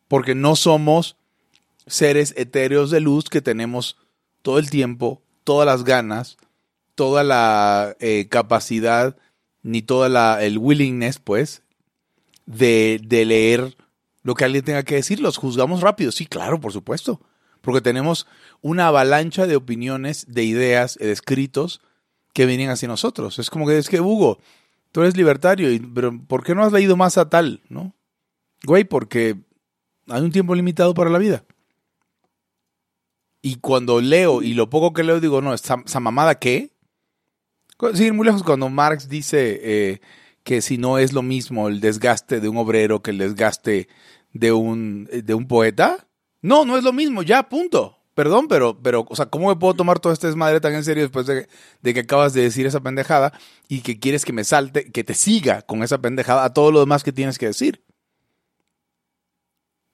Porque 0.07 0.35
no 0.35 0.55
somos 0.55 1.17
seres 1.91 2.33
etéreos 2.37 2.91
de 2.91 2.99
luz 2.99 3.29
que 3.29 3.41
tenemos 3.41 3.97
todo 4.41 4.59
el 4.59 4.69
tiempo, 4.69 5.21
todas 5.43 5.65
las 5.65 5.83
ganas, 5.83 6.37
toda 6.95 7.23
la 7.23 7.95
eh, 7.99 8.27
capacidad, 8.29 9.17
ni 9.63 9.81
toda 9.81 10.09
la, 10.09 10.43
el 10.43 10.57
willingness, 10.57 11.19
pues, 11.19 11.63
de, 12.45 12.99
de 13.03 13.25
leer 13.25 13.77
lo 14.23 14.35
que 14.35 14.45
alguien 14.45 14.63
tenga 14.63 14.83
que 14.83 14.95
decir. 14.95 15.19
Los 15.19 15.37
juzgamos 15.37 15.81
rápido. 15.81 16.11
Sí, 16.11 16.25
claro, 16.25 16.59
por 16.59 16.73
supuesto 16.73 17.21
porque 17.61 17.81
tenemos 17.81 18.27
una 18.61 18.87
avalancha 18.87 19.47
de 19.47 19.55
opiniones, 19.55 20.25
de 20.27 20.43
ideas, 20.43 20.97
de 20.99 21.11
escritos 21.11 21.81
que 22.33 22.45
vienen 22.45 22.69
hacia 22.69 22.87
nosotros. 22.87 23.39
Es 23.39 23.49
como 23.49 23.67
que 23.67 23.77
es 23.77 23.89
que, 23.89 24.01
Hugo, 24.01 24.39
tú 24.91 25.01
eres 25.01 25.15
libertario, 25.15 25.69
pero 25.93 26.19
¿por 26.27 26.43
qué 26.43 26.55
no 26.55 26.63
has 26.63 26.73
leído 26.73 26.97
más 26.97 27.17
a 27.17 27.29
tal? 27.29 27.61
¿No? 27.69 27.95
Güey, 28.63 28.83
porque 28.83 29.37
hay 30.07 30.21
un 30.21 30.31
tiempo 30.31 30.55
limitado 30.55 30.93
para 30.93 31.09
la 31.09 31.19
vida. 31.19 31.43
Y 33.41 33.55
cuando 33.55 34.01
leo, 34.01 34.41
y 34.43 34.53
lo 34.53 34.69
poco 34.69 34.93
que 34.93 35.03
leo, 35.03 35.19
digo, 35.19 35.41
no, 35.41 35.53
¿esa, 35.53 35.77
mamada 35.99 36.35
qué? 36.35 36.71
Sí, 37.93 38.11
muy 38.11 38.25
lejos 38.25 38.43
cuando 38.43 38.69
Marx 38.69 39.09
dice 39.09 39.59
eh, 39.63 40.01
que 40.43 40.61
si 40.61 40.77
no 40.77 40.99
es 40.99 41.13
lo 41.13 41.23
mismo 41.23 41.67
el 41.67 41.79
desgaste 41.79 42.39
de 42.39 42.47
un 42.47 42.57
obrero 42.57 43.01
que 43.01 43.09
el 43.09 43.17
desgaste 43.17 43.87
de 44.33 44.51
un, 44.51 45.09
de 45.11 45.33
un 45.33 45.47
poeta, 45.47 46.07
no, 46.41 46.65
no 46.65 46.77
es 46.77 46.83
lo 46.83 46.93
mismo, 46.93 47.23
ya, 47.23 47.49
punto. 47.49 47.97
Perdón, 48.13 48.47
pero, 48.49 48.77
pero, 48.81 49.05
o 49.09 49.15
sea, 49.15 49.27
¿cómo 49.27 49.49
me 49.49 49.55
puedo 49.55 49.73
tomar 49.73 49.99
todo 49.99 50.11
este 50.11 50.27
desmadre 50.27 50.59
tan 50.59 50.73
en 50.73 50.83
serio 50.83 51.03
después 51.03 51.25
de, 51.25 51.47
que 51.81 51.99
acabas 52.01 52.33
de 52.33 52.41
decir 52.41 52.65
esa 52.67 52.81
pendejada 52.81 53.31
y 53.69 53.81
que 53.81 53.99
quieres 53.99 54.25
que 54.25 54.33
me 54.33 54.43
salte, 54.43 54.91
que 54.91 55.03
te 55.03 55.13
siga 55.13 55.61
con 55.61 55.81
esa 55.81 55.99
pendejada 55.99 56.43
a 56.43 56.53
todo 56.53 56.71
lo 56.71 56.81
demás 56.81 57.03
que 57.03 57.13
tienes 57.13 57.37
que 57.37 57.47
decir? 57.47 57.83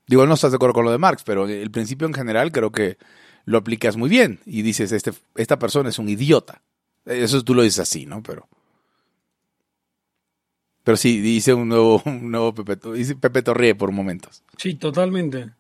Digo, 0.08 0.26
no 0.26 0.34
estás 0.34 0.52
de 0.52 0.56
acuerdo 0.56 0.74
con 0.74 0.86
lo 0.86 0.92
de 0.92 0.98
Marx, 0.98 1.24
pero 1.24 1.48
el 1.48 1.70
principio 1.70 2.08
en 2.08 2.14
general 2.14 2.52
creo 2.52 2.72
que 2.72 2.98
lo 3.48 3.58
aplicas 3.58 3.96
muy 3.96 4.10
bien 4.10 4.40
y 4.46 4.62
dices, 4.62 4.92
este, 4.92 5.14
esta 5.36 5.58
persona 5.58 5.88
es 5.90 5.98
un 6.00 6.10
idiota. 6.10 6.62
Eso 7.06 7.42
tú 7.44 7.56
lo 7.56 7.64
dices 7.64 7.80
así, 7.80 8.06
¿no? 8.06 8.22
Pero. 8.22 8.46
Pero 10.84 10.98
sí, 10.98 11.22
dice 11.22 11.54
un 11.54 11.70
nuevo, 11.70 12.02
un 12.06 12.30
nuevo 12.30 12.54
Pepe, 12.54 12.78
dice 12.92 13.16
Pepe 13.16 13.42
Torrie 13.42 13.74
por 13.74 13.94
momentos. 13.94 14.44
Sí, 14.58 14.76
totalmente. 14.76 15.52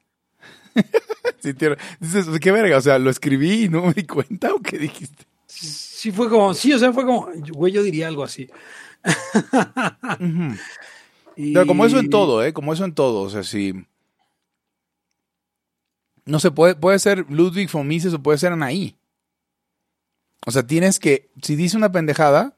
sí, 1.40 1.54
tío, 1.54 1.78
dices, 2.02 2.28
qué 2.42 2.52
verga, 2.52 2.78
o 2.78 2.82
sea, 2.82 3.00
lo 3.00 3.10
escribí 3.10 3.64
y 3.64 3.70
no 3.70 3.84
me 3.84 3.94
di 3.94 4.04
cuenta 4.04 4.54
o 4.54 4.60
qué 4.60 4.78
dijiste. 4.78 5.24
Sí, 5.46 6.12
fue 6.12 6.30
como, 6.30 6.54
sí, 6.54 6.74
o 6.74 6.80
sea, 6.80 6.92
fue 6.92 7.06
como, 7.06 7.30
güey, 7.54 7.72
yo 7.72 7.84
diría 7.84 8.10
algo 8.10 8.26
así. 8.26 8.50
Pero 11.36 11.66
como 11.66 11.86
eso 11.86 12.00
en 12.00 12.10
todo, 12.10 12.44
¿eh? 12.44 12.52
Como 12.52 12.74
eso 12.74 12.84
en 12.84 12.94
todo, 12.94 13.22
o 13.22 13.30
sea, 13.30 13.44
si... 13.44 13.74
No 16.28 16.40
sé, 16.40 16.52
puede, 16.52 16.76
puede 16.76 17.00
ser 17.00 17.26
Ludwig 17.30 17.72
von 17.72 17.88
Mises 17.88 18.14
o 18.14 18.22
puede 18.22 18.38
ser 18.38 18.52
Anaí. 18.52 18.96
O 20.46 20.52
sea, 20.52 20.66
tienes 20.66 21.00
que, 21.00 21.32
si 21.42 21.56
dice 21.56 21.78
una 21.78 21.92
pendejada, 21.92 22.56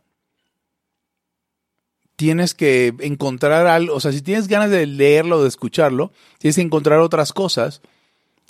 tienes 2.16 2.54
que 2.54 2.94
encontrar 3.00 3.66
algo, 3.68 3.96
o 3.96 4.00
sea, 4.00 4.12
si 4.12 4.22
tienes 4.22 4.48
ganas 4.48 4.70
de 4.70 4.86
leerlo 4.86 5.38
o 5.38 5.42
de 5.44 5.48
escucharlo, 5.48 6.12
tienes 6.38 6.58
que 6.58 6.62
encontrar 6.62 7.00
otras 7.00 7.32
cosas 7.32 7.82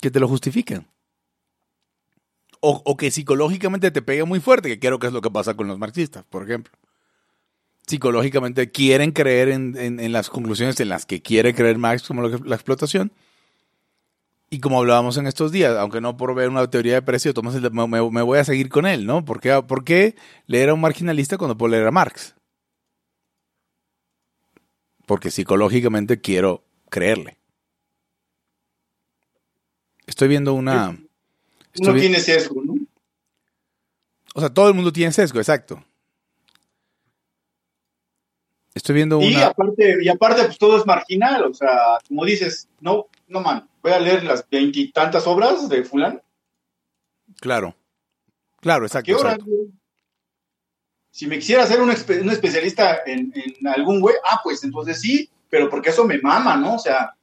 que 0.00 0.10
te 0.10 0.20
lo 0.20 0.26
justifiquen. 0.26 0.88
O, 2.60 2.82
o, 2.84 2.96
que 2.96 3.10
psicológicamente 3.10 3.90
te 3.90 4.02
pegue 4.02 4.24
muy 4.24 4.40
fuerte, 4.40 4.68
que 4.68 4.78
creo 4.78 4.98
que 4.98 5.06
es 5.06 5.12
lo 5.12 5.22
que 5.22 5.30
pasa 5.30 5.54
con 5.54 5.68
los 5.68 5.78
marxistas, 5.78 6.24
por 6.24 6.42
ejemplo. 6.42 6.72
Psicológicamente 7.86 8.70
quieren 8.70 9.12
creer 9.12 9.48
en, 9.48 9.76
en, 9.78 10.12
las 10.12 10.28
conclusiones 10.28 10.78
en 10.80 10.88
las 10.90 11.06
que 11.06 11.22
quiere 11.22 11.54
creer 11.54 11.78
Marx 11.78 12.06
como 12.06 12.22
la 12.22 12.54
explotación, 12.56 13.12
y 14.52 14.58
como 14.58 14.80
hablábamos 14.80 15.16
en 15.16 15.28
estos 15.28 15.52
días, 15.52 15.76
aunque 15.76 16.00
no 16.00 16.16
por 16.16 16.34
ver 16.34 16.48
una 16.48 16.68
teoría 16.68 16.94
de 16.94 17.02
precio, 17.02 17.32
me, 17.70 17.86
me, 17.86 18.22
voy 18.22 18.38
a 18.38 18.44
seguir 18.44 18.68
con 18.68 18.84
él, 18.84 19.06
¿no? 19.06 19.24
¿Por 19.24 19.40
qué, 19.40 19.62
¿Por 19.62 19.84
qué 19.84 20.16
leer 20.46 20.70
a 20.70 20.74
un 20.74 20.80
marginalista 20.80 21.38
cuando 21.38 21.56
puedo 21.56 21.70
leer 21.70 21.86
a 21.86 21.92
Marx? 21.92 22.34
Porque 25.06 25.30
psicológicamente 25.30 26.20
quiero 26.20 26.64
creerle. 26.88 27.38
Estoy 30.04 30.26
viendo 30.26 30.54
una... 30.54 30.98
Uno 31.78 31.94
tiene 31.94 32.18
sesgo, 32.18 32.60
¿no? 32.64 32.74
O 34.34 34.40
sea, 34.40 34.52
todo 34.52 34.66
el 34.66 34.74
mundo 34.74 34.92
tiene 34.92 35.12
sesgo, 35.12 35.38
exacto. 35.38 35.84
Estoy 38.74 38.96
viendo 38.96 39.18
una... 39.18 39.28
Y 39.28 39.34
aparte, 39.36 39.96
y 40.02 40.08
aparte 40.08 40.44
pues 40.44 40.58
todo 40.58 40.76
es 40.76 40.86
marginal, 40.86 41.44
o 41.44 41.54
sea, 41.54 41.98
como 42.08 42.24
dices, 42.24 42.68
no, 42.80 43.06
no 43.30 43.40
man, 43.40 43.68
voy 43.82 43.92
a 43.92 43.98
leer 43.98 44.24
las 44.24 44.46
veintitantas 44.48 45.26
obras 45.26 45.68
de 45.68 45.84
fulano. 45.84 46.20
Claro, 47.40 47.74
claro, 48.60 48.84
exacto. 48.84 49.16
Si 51.12 51.26
me 51.26 51.38
quisiera 51.38 51.66
ser 51.66 51.80
un, 51.80 51.90
especialista 51.90 53.00
en, 53.06 53.32
algún 53.74 54.00
güey, 54.00 54.14
ah, 54.30 54.40
pues 54.42 54.62
entonces 54.62 55.00
sí, 55.00 55.28
pero 55.48 55.68
porque 55.68 55.90
eso 55.90 56.04
me 56.04 56.18
mama, 56.18 56.56
¿no? 56.56 56.74
O 56.74 56.78
sea... 56.78 57.14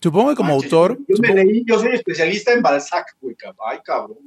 Supongo 0.00 0.30
que 0.30 0.36
como 0.36 0.54
autor... 0.54 0.98
Yo, 1.08 1.16
me 1.20 1.34
leí, 1.34 1.64
yo 1.66 1.78
soy 1.78 1.94
especialista 1.94 2.52
en 2.52 2.62
Balzac, 2.62 3.16
güey, 3.20 3.36
ay, 3.66 3.78
cabrón. 3.84 4.18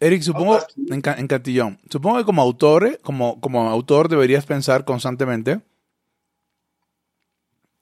Eric, 0.00 0.22
supongo, 0.22 0.58
en, 0.90 1.02
en, 1.04 1.26
Cantillón, 1.26 1.78
supongo 1.90 2.18
que 2.18 2.24
como 2.24 2.40
autor, 2.40 2.98
como, 3.02 3.40
como 3.40 3.68
autor 3.68 4.08
deberías 4.08 4.46
pensar 4.46 4.84
constantemente 4.84 5.60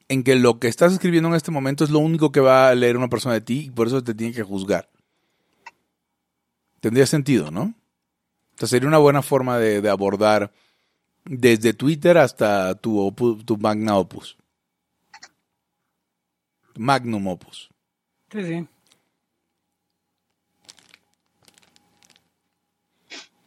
en 0.08 0.22
que 0.22 0.36
lo 0.36 0.58
que 0.58 0.68
estás 0.68 0.92
escribiendo 0.92 1.28
en 1.28 1.34
este 1.34 1.50
momento 1.50 1.84
es 1.84 1.90
lo 1.90 1.98
único 1.98 2.30
que 2.32 2.40
va 2.40 2.68
a 2.68 2.74
leer 2.74 2.96
una 2.96 3.08
persona 3.08 3.34
de 3.34 3.40
ti 3.40 3.66
y 3.66 3.70
por 3.70 3.86
eso 3.86 4.02
te 4.02 4.14
tiene 4.14 4.32
que 4.32 4.42
juzgar. 4.42 4.88
Tendría 6.80 7.06
sentido, 7.06 7.50
¿no? 7.50 7.74
Entonces 8.52 8.70
sería 8.70 8.88
una 8.88 8.98
buena 8.98 9.22
forma 9.22 9.58
de, 9.58 9.88
abordar 9.88 10.52
desde 11.24 11.74
Twitter 11.74 12.16
hasta 12.18 12.74
tu, 12.76 13.12
tu 13.44 13.56
magna 13.56 13.96
opus. 13.96 14.36
Magnum 16.76 17.26
opus. 17.26 17.70
Sí, 18.30 18.44
sí. 18.44 18.68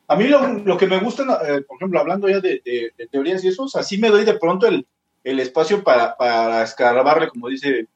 A 0.08 0.16
mí 0.16 0.28
lo, 0.28 0.76
que 0.78 0.88
me 0.88 1.00
gusta, 1.00 1.24
eh, 1.24 1.62
por 1.62 1.78
ejemplo, 1.78 2.00
hablando 2.00 2.28
ya 2.28 2.40
de, 2.40 2.62
de, 2.66 3.08
teorías 3.12 3.44
y 3.44 3.50
eso, 3.50 3.68
así 3.76 4.00
me 4.00 4.10
doy 4.10 4.26
de 4.26 4.40
pronto 4.40 4.66
el, 4.66 4.88
el 5.24 5.40
espacio 5.40 5.84
para, 5.84 6.16
para 6.18 6.64
escarbarle, 6.64 7.30
como 7.30 7.50
dice, 7.50 7.88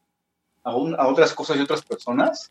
a, 0.63 0.71
a 0.71 1.07
otras 1.07 1.33
cosas 1.33 1.57
y 1.57 1.61
otras 1.61 1.83
personas. 1.83 2.49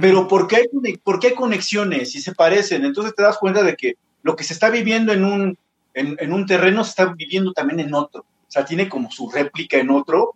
Pero 0.00 0.28
¿por 0.28 0.46
qué, 0.46 0.56
hay, 0.56 0.96
¿por 0.98 1.18
qué 1.18 1.28
hay 1.28 1.34
conexiones 1.34 2.14
y 2.14 2.20
se 2.20 2.34
parecen? 2.34 2.84
Entonces 2.84 3.14
te 3.14 3.22
das 3.22 3.38
cuenta 3.38 3.62
de 3.62 3.74
que 3.74 3.94
lo 4.22 4.36
que 4.36 4.44
se 4.44 4.52
está 4.52 4.70
viviendo 4.70 5.12
en 5.12 5.24
un, 5.24 5.58
en, 5.94 6.32
un 6.32 6.46
terreno 6.46 6.84
se 6.84 6.90
está 6.90 7.06
viviendo 7.06 7.52
también 7.52 7.80
en 7.80 7.94
otro. 7.94 8.20
O 8.20 8.50
sea, 8.50 8.64
tiene 8.64 8.88
como 8.88 9.10
su 9.10 9.28
réplica 9.30 9.78
en 9.78 9.90
otro, 9.90 10.34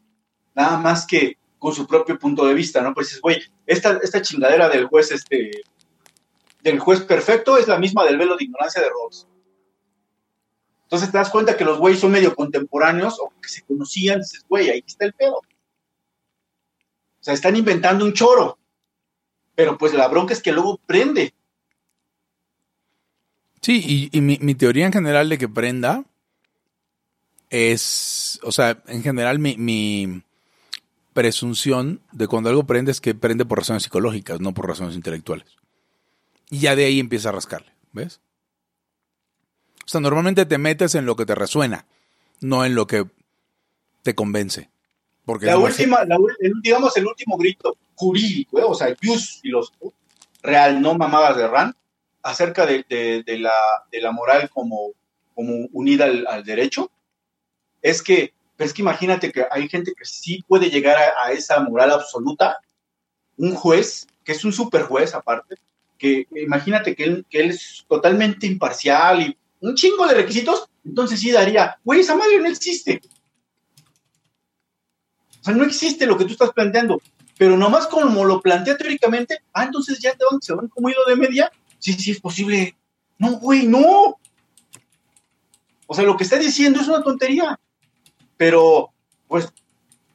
nada 0.55 0.79
más 0.79 1.07
que 1.07 1.37
con 1.59 1.73
su 1.73 1.87
propio 1.87 2.19
punto 2.19 2.47
de 2.47 2.55
vista, 2.55 2.83
¿no? 2.83 2.93
Pues 2.95 3.09
dices, 3.09 3.23
güey, 3.23 3.43
esta, 3.67 3.99
esta 4.03 4.23
chingadera 4.23 4.69
del 4.69 4.87
juez, 4.87 5.13
este, 5.13 5.63
del 6.63 6.79
juez 6.79 7.01
perfecto 7.01 7.57
es 7.57 7.69
la 7.69 7.79
misma 7.79 8.05
del 8.05 8.19
velo 8.19 8.37
de 8.37 8.45
ignorancia 8.45 8.83
de 8.83 8.89
Rawls. 8.89 9.27
Entonces 10.95 11.11
te 11.11 11.19
das 11.19 11.31
cuenta 11.31 11.57
que 11.57 11.65
los 11.65 11.79
güeyes 11.79 12.01
son 12.01 12.13
medio 12.13 12.37
contemporáneos 12.37 13.19
o 13.19 13.33
que 13.43 13.49
se 13.49 13.63
conocían, 13.63 14.21
dices, 14.21 14.45
güey, 14.49 14.71
ahí 14.71 14.85
está 14.87 15.05
el 15.05 15.13
pedo. 15.13 15.39
O 15.39 15.43
sea, 17.19 17.35
están 17.35 17.57
inventando 17.57 18.05
un 18.05 18.13
choro. 18.13 18.59
Pero 19.57 19.77
pues 19.77 19.93
la 19.93 20.07
bronca 20.07 20.33
es 20.33 20.41
que 20.41 20.53
luego 20.53 20.79
prende. 20.87 21.35
Sí, 23.61 24.09
y, 24.13 24.21
mi, 24.21 24.55
teoría 24.55 24.87
en 24.87 24.93
general 24.93 25.29
de 25.29 25.37
que 25.37 25.49
prenda 25.49 26.05
es, 27.51 28.39
o 28.45 28.53
sea, 28.53 28.81
en 28.87 29.03
general 29.03 29.41
mi, 29.41 30.23
presunción 31.13 32.03
de 32.13 32.29
cuando 32.29 32.51
algo 32.51 32.69
prende 32.69 32.93
es 32.93 33.01
que 33.01 33.17
prende 33.17 33.45
por 33.45 33.59
razones 33.59 33.83
psicológicas, 33.83 34.41
no 34.41 34.55
por 34.55 34.69
razones 34.69 34.95
intelectuales. 34.95 35.57
Y 36.51 36.61
ya 36.61 36.77
de 36.77 36.85
ahí 36.85 37.01
empieza 37.01 37.31
a 37.31 37.33
rascarle, 37.33 37.73
¿ves? 37.91 38.21
O 39.85 39.89
sea, 39.89 40.01
normalmente 40.01 40.47
te 40.47 40.59
metes 40.59 40.95
en 40.95 41.07
lo 41.07 41.17
que 41.17 41.27
te 41.27 41.35
resuena, 41.35 41.87
no 42.41 42.65
en 42.65 42.75
lo 42.75 42.87
que 42.87 43.07
te 44.03 44.15
convence. 44.15 44.71
Porque 45.25 45.47
la 45.47 45.59
última, 45.59 46.05
digamos, 46.63 46.97
el 46.97 47.07
último 47.07 47.37
grito 47.37 47.77
jurídico, 47.95 48.59
¿eh? 48.59 48.65
o 48.67 48.75
sea, 48.75 48.95
jus 49.03 49.41
y 49.43 49.49
los 49.49 49.73
real, 50.43 50.81
no 50.81 50.95
mamadas 50.95 51.37
de 51.37 51.49
Ran, 51.49 51.75
acerca 52.23 52.67
de, 52.67 52.85
la, 53.27 53.53
de 53.91 54.01
la, 54.01 54.13
moral 54.13 54.51
como, 54.51 54.93
como 55.35 55.67
unida 55.73 56.05
al, 56.05 56.45
derecho, 56.45 56.91
es 57.81 58.03
que, 58.03 58.35
es 58.59 58.73
que 58.73 58.83
imagínate 58.83 59.33
que 59.33 59.47
hay 59.51 59.69
gente 59.69 59.95
que 59.97 60.05
sí 60.05 60.43
puede 60.47 60.71
llegar 60.71 60.97
a, 61.23 61.33
esa 61.33 61.61
moral 61.61 61.91
absoluta, 61.93 62.59
un 63.37 63.55
juez, 63.55 64.07
que 64.23 64.33
es 64.33 64.45
un 64.45 64.53
super 64.53 64.83
juez 64.83 65.15
aparte, 65.15 65.57
que 65.99 66.27
imagínate 66.35 66.95
que 66.95 67.05
él, 67.05 67.27
que 67.31 67.41
él 67.41 67.51
es 67.51 67.85
totalmente 67.89 68.47
imparcial 68.47 69.23
y 69.23 69.39
un 69.69 69.75
chingo 69.75 70.07
de 70.07 70.15
requisitos, 70.15 70.69
entonces 70.85 71.21
sí 71.21 71.31
daría, 71.31 71.79
güey, 71.85 72.01
esa 72.01 72.17
madre 72.17 72.39
no 72.41 72.49
existe. 72.49 73.01
O 75.41 75.45
sea, 75.45 75.55
no 75.55 75.65
existe 75.65 76.07
lo 76.07 76.17
que 76.17 76.25
tú 76.25 76.33
estás 76.33 76.53
planteando, 76.53 77.01
pero 77.37 77.57
nomás 77.57 77.87
como 77.87 78.25
lo 78.25 78.41
plantea 78.41 78.77
teóricamente, 78.77 79.41
ah, 79.53 79.65
entonces 79.65 79.99
ya 79.99 80.13
te 80.15 80.25
van, 80.31 80.41
se 80.41 80.55
van 80.55 80.69
como 80.69 80.89
hilo 80.89 81.05
de 81.07 81.17
media, 81.17 81.51
sí, 81.79 81.93
sí 81.95 82.13
es 82.13 82.21
posible. 82.21 82.77
No, 83.19 83.39
güey, 83.39 83.67
no. 83.67 84.19
O 85.87 85.95
sea, 85.95 86.05
lo 86.05 86.17
que 86.17 86.25
está 86.25 86.39
diciendo 86.39 86.81
es 86.81 86.89
una 86.89 87.03
tontería, 87.03 87.59
pero 88.37 88.91
pues 89.29 89.53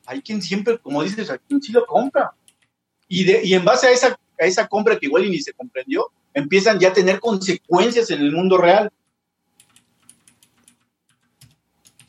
hay 0.06 0.22
quien 0.22 0.42
siempre, 0.42 0.80
como 0.80 1.04
dices, 1.04 1.30
hay 1.30 1.38
quien 1.48 1.62
sí 1.62 1.72
lo 1.72 1.86
compra. 1.86 2.32
Y, 3.08 3.24
de, 3.24 3.42
y 3.44 3.54
en 3.54 3.66
base 3.66 3.88
a 3.88 3.92
esa, 3.92 4.20
a 4.40 4.46
esa 4.46 4.68
compra 4.68 4.98
que 4.98 5.06
igual 5.06 5.30
ni 5.30 5.40
se 5.40 5.54
comprendió, 5.54 6.08
empiezan 6.34 6.80
ya 6.80 6.90
a 6.90 6.94
tener 6.94 7.20
consecuencias 7.20 8.10
en 8.10 8.22
el 8.22 8.32
mundo 8.32 8.58
real. 8.58 8.92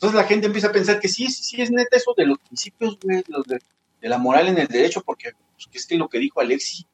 Entonces 0.01 0.19
la 0.19 0.27
gente 0.27 0.47
empieza 0.47 0.69
a 0.69 0.71
pensar 0.71 0.99
que 0.99 1.07
sí, 1.07 1.27
sí 1.27 1.61
es 1.61 1.69
neta 1.69 1.95
eso 1.95 2.15
de 2.17 2.25
los 2.25 2.39
principios, 2.39 2.97
güey, 3.03 3.23
de, 3.45 4.09
la 4.09 4.17
moral 4.17 4.47
en 4.47 4.57
el 4.57 4.67
derecho, 4.67 5.03
porque 5.03 5.33
pues, 5.53 5.69
es 5.71 5.85
que 5.85 5.95
lo 5.95 6.09
que 6.09 6.17
dijo 6.17 6.41
Alexi. 6.41 6.87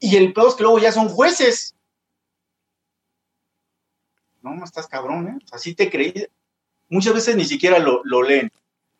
Y 0.00 0.16
el 0.16 0.32
peor 0.32 0.48
es 0.48 0.54
que 0.56 0.64
luego 0.64 0.80
ya 0.80 0.90
son 0.90 1.08
jueces. 1.08 1.76
No, 4.42 4.56
no 4.56 4.64
estás 4.64 4.88
cabrón, 4.88 5.28
¿eh? 5.28 5.38
Así 5.52 5.76
te 5.76 5.88
creí. 5.88 6.26
Muchas 6.88 7.14
veces 7.14 7.36
ni 7.36 7.44
siquiera 7.44 7.78
lo, 7.78 8.22
leen. 8.24 8.50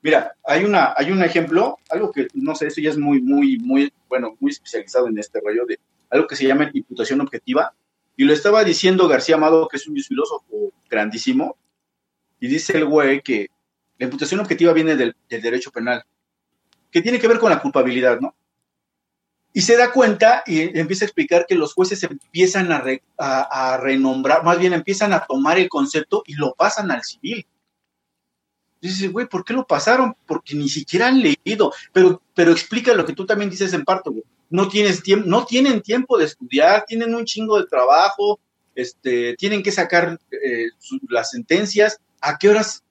Mira, 0.03 0.37
hay, 0.45 0.63
una, 0.63 0.95
hay 0.97 1.11
un 1.11 1.25
ejemplo, 1.25 1.79
algo 1.89 2.13
que 2.13 2.29
no 2.35 2.55
sé, 2.55 2.69
eso 2.69 2.81
ya 2.81 2.91
es 2.91 2.97
muy, 2.97 3.21
muy, 3.21 3.59
muy, 3.59 3.93
bueno, 4.09 4.37
muy 4.39 4.53
especializado 4.53 5.09
en 5.09 5.19
este 5.19 5.41
rollo 5.41 5.67
de 5.67 5.81
algo 6.11 6.29
que 6.29 6.37
se 6.37 6.47
llama 6.47 6.71
imputación 6.73 7.21
objetiva. 7.21 7.75
Y 8.17 8.23
lo 8.23 8.33
estaba 8.33 8.63
diciendo 8.63 9.09
García 9.09 9.35
Amado, 9.35 9.67
que 9.67 9.79
es 9.79 9.89
un 9.89 9.97
filósofo 9.97 10.73
grandísimo, 10.89 11.57
y 12.41 12.49
dice 12.49 12.77
el 12.77 12.87
güey 12.87 13.21
que 13.21 13.51
la 13.99 14.07
imputación 14.07 14.41
objetiva 14.41 14.73
viene 14.73 14.97
del, 14.97 15.15
derecho 15.29 15.71
penal, 15.71 16.03
que 16.91 17.03
tiene 17.03 17.19
que 17.19 17.29
ver 17.29 17.39
con 17.39 17.51
la 17.51 17.61
culpabilidad, 17.61 18.19
¿no? 18.19 18.35
Y 19.53 19.61
se 19.61 19.77
da 19.77 19.93
cuenta 19.93 20.43
y 20.47 20.79
empieza 20.79 21.05
a 21.05 21.09
explicar 21.09 21.45
que 21.47 21.55
los 21.55 21.75
jueces 21.75 22.03
empiezan 22.05 22.73
a, 22.73 22.83
a, 23.19 23.77
renombrar, 23.77 24.45
más 24.45 24.59
bien 24.59 24.73
empiezan 24.73 25.13
a 25.13 25.27
tomar 25.27 25.59
el 25.59 25.69
concepto 25.69 26.23
y 26.25 26.35
lo 26.35 26.55
pasan 26.55 26.91
al 26.91 27.03
civil. 27.03 27.45
Dices, 28.81 29.13
güey, 29.13 29.27
¿por 29.27 29.45
qué 29.45 29.53
lo 29.53 29.67
pasaron? 29.67 30.17
Porque 30.27 30.55
ni 30.55 30.69
siquiera 30.69 31.09
han 31.09 31.21
leído. 31.21 31.73
Pero, 31.93 32.23
pero 32.35 32.53
explica 32.53 32.95
lo 32.95 33.05
que 33.05 33.13
tú 33.13 33.27
también 33.27 33.51
dices 33.51 33.73
en 33.75 33.85
parto, 33.85 34.13
güey. 34.13 34.25
No, 34.49 34.69
tienes 34.69 35.03
tiempo, 35.03 35.29
no 35.29 35.45
tienen 35.45 35.83
tiempo 35.83 36.17
de 36.17 36.25
estudiar, 36.25 36.85
tienen 36.87 37.15
un 37.15 37.25
chingo 37.25 37.61
de 37.61 37.67
trabajo, 37.67 38.41
este, 38.75 39.35
tienen 39.37 39.63
que 39.63 39.73
sacar 39.73 40.19
eh, 40.31 40.69
las 41.09 41.31
sentencias. 41.31 42.01
¿A 42.21 42.39
qué 42.39 42.49
horas 42.49 42.85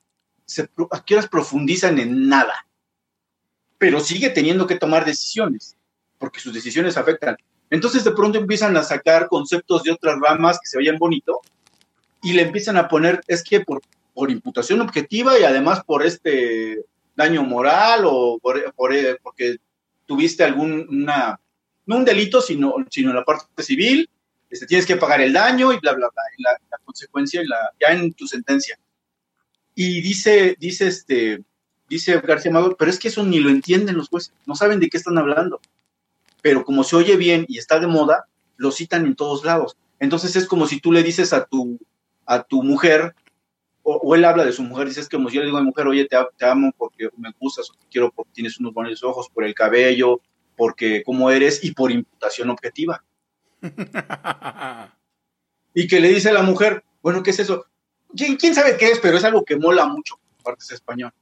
a 0.91 1.05
qué 1.05 1.13
horas 1.13 1.29
profundizan 1.29 1.99
en 1.99 2.27
nada? 2.27 2.65
Pero 3.77 3.99
sigue 3.99 4.29
teniendo 4.29 4.67
que 4.67 4.75
tomar 4.75 5.05
decisiones, 5.05 5.77
porque 6.17 6.39
sus 6.39 6.53
decisiones 6.53 6.97
afectan. 6.97 7.37
Entonces 7.69 8.03
de 8.03 8.11
pronto 8.11 8.39
empiezan 8.39 8.75
a 8.77 8.83
sacar 8.83 9.27
conceptos 9.27 9.83
de 9.83 9.91
otras 9.91 10.17
ramas 10.19 10.59
que 10.59 10.67
se 10.67 10.77
veían 10.77 10.97
bonito 10.97 11.41
y 12.21 12.33
le 12.33 12.41
empiezan 12.41 12.77
a 12.77 12.87
poner, 12.87 13.21
es 13.27 13.43
que 13.43 13.61
por 13.61 13.81
por 14.19 14.31
imputación 14.31 14.81
objetiva 14.81 15.39
y 15.39 15.43
además 15.43 15.81
por 15.85 16.05
este 16.05 16.83
daño 17.15 17.41
moral 17.41 18.01
o 18.03 18.37
por, 18.39 18.61
porque 19.23 19.55
tuviste 20.05 20.43
algún, 20.43 20.87
una, 20.89 21.39
no 21.85 21.95
un 21.95 22.03
delito, 22.03 22.41
sino, 22.41 22.75
sino 22.89 23.11
en 23.11 23.15
la 23.15 23.23
parte 23.23 23.63
civil, 23.63 24.09
este, 24.49 24.65
tienes 24.65 24.85
que 24.85 24.97
pagar 24.97 25.21
el 25.21 25.31
daño 25.31 25.71
y 25.71 25.79
bla, 25.79 25.93
bla, 25.93 26.09
bla, 26.13 26.23
y 26.37 26.43
la, 26.43 26.57
consecuencia 26.83 27.41
la, 27.45 27.71
ya 27.79 27.95
en 27.95 28.11
tu 28.13 28.27
sentencia. 28.27 28.77
Y 29.81 30.01
dice, 30.01 30.57
dice 30.59 30.87
este, 30.87 31.41
dice 31.87 32.19
García 32.19 32.51
Mago, 32.51 32.75
pero 32.75 32.91
es 32.91 32.99
que 32.99 33.07
eso 33.07 33.23
ni 33.23 33.39
lo 33.39 33.49
entienden 33.49 33.95
los 33.95 34.09
jueces, 34.09 34.33
no 34.45 34.53
saben 34.53 34.81
de 34.81 34.89
qué 34.89 34.97
están 34.97 35.17
hablando. 35.17 35.61
Pero 36.41 36.65
como 36.65 36.83
se 36.83 36.97
oye 36.97 37.15
bien 37.15 37.45
y 37.47 37.59
está 37.59 37.79
de 37.79 37.87
moda, 37.87 38.25
lo 38.57 38.71
citan 38.71 39.05
en 39.05 39.15
todos 39.15 39.45
lados. 39.45 39.77
Entonces 39.97 40.35
es 40.35 40.47
como 40.47 40.67
si 40.67 40.81
tú 40.81 40.91
le 40.91 41.01
dices 41.01 41.31
a 41.31 41.45
tu, 41.45 41.79
a 42.25 42.43
tu 42.43 42.61
mujer, 42.61 43.15
o, 43.81 44.15
él 44.15 44.25
habla 44.25 44.43
de 44.43 44.51
su 44.51 44.63
mujer, 44.63 44.89
dice, 44.89 44.99
es 44.99 45.07
como 45.07 45.29
si 45.29 45.35
yo 45.37 45.43
le 45.43 45.45
digo 45.45 45.59
a 45.59 45.61
mi 45.61 45.67
mujer, 45.67 45.87
oye, 45.87 46.09
te, 46.09 46.45
amo 46.45 46.73
porque 46.77 47.07
me 47.15 47.31
gustas, 47.39 47.69
o 47.69 47.73
te 47.75 47.87
quiero 47.89 48.11
porque 48.11 48.33
tienes 48.33 48.59
unos 48.59 48.73
bonitos 48.73 49.05
ojos, 49.05 49.29
por 49.33 49.45
el 49.45 49.55
cabello, 49.55 50.19
porque 50.57 51.03
cómo 51.05 51.31
eres, 51.31 51.63
y 51.63 51.71
por 51.71 51.89
imputación 51.89 52.49
objetiva. 52.49 53.01
y 55.73 55.87
que 55.87 56.01
le 56.01 56.09
dice 56.09 56.31
a 56.31 56.33
la 56.33 56.43
mujer, 56.43 56.83
bueno, 57.01 57.23
¿qué 57.23 57.29
es 57.29 57.39
eso? 57.39 57.68
¿Quién, 58.15 58.55
sabe 58.55 58.77
qué 58.77 58.91
es? 58.91 58.99
Pero 58.99 59.17
es 59.17 59.23
algo 59.23 59.43
que 59.43 59.55
mola 59.55 59.85
mucho, 59.85 60.19
partes 60.43 60.71
español. 60.71 61.13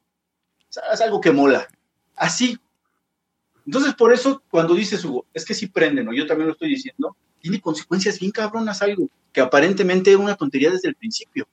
Es 0.70 1.02
algo 1.02 1.20
que 1.20 1.32
mola. 1.32 1.68
Así. 2.16 2.58
Entonces, 3.66 3.94
por 3.96 4.14
eso, 4.14 4.42
cuando 4.50 4.74
dices, 4.74 5.04
Hugo, 5.04 5.26
es 5.34 5.44
que 5.44 5.54
sí 5.54 5.68
prende, 5.68 6.04
¿no? 6.04 6.14
Yo 6.14 6.26
también 6.26 6.48
lo 6.48 6.54
estoy 6.54 6.70
diciendo, 6.70 7.18
tiene 7.40 7.60
consecuencias 7.60 8.20
bien 8.20 8.32
cabronas 8.32 8.82
algo, 8.82 9.10
que 9.34 9.42
aparentemente 9.42 10.12
era 10.12 10.20
una 10.20 10.36
tontería 10.36 10.72
desde 10.72 10.88
el 10.88 10.96
principio. 10.96 11.48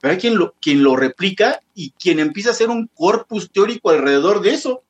Pero 0.00 0.12
hay 0.12 0.18
quien 0.18 0.36
lo, 0.36 0.54
quien 0.60 0.82
lo 0.82 0.94
replica 0.94 1.60
y 1.74 1.90
quien 1.92 2.20
empieza 2.20 2.50
a 2.50 2.52
hacer 2.52 2.68
un 2.68 2.86
corpus 2.88 3.50
teórico 3.50 3.90
alrededor 3.90 4.40
de 4.42 4.50
eso. 4.50 4.84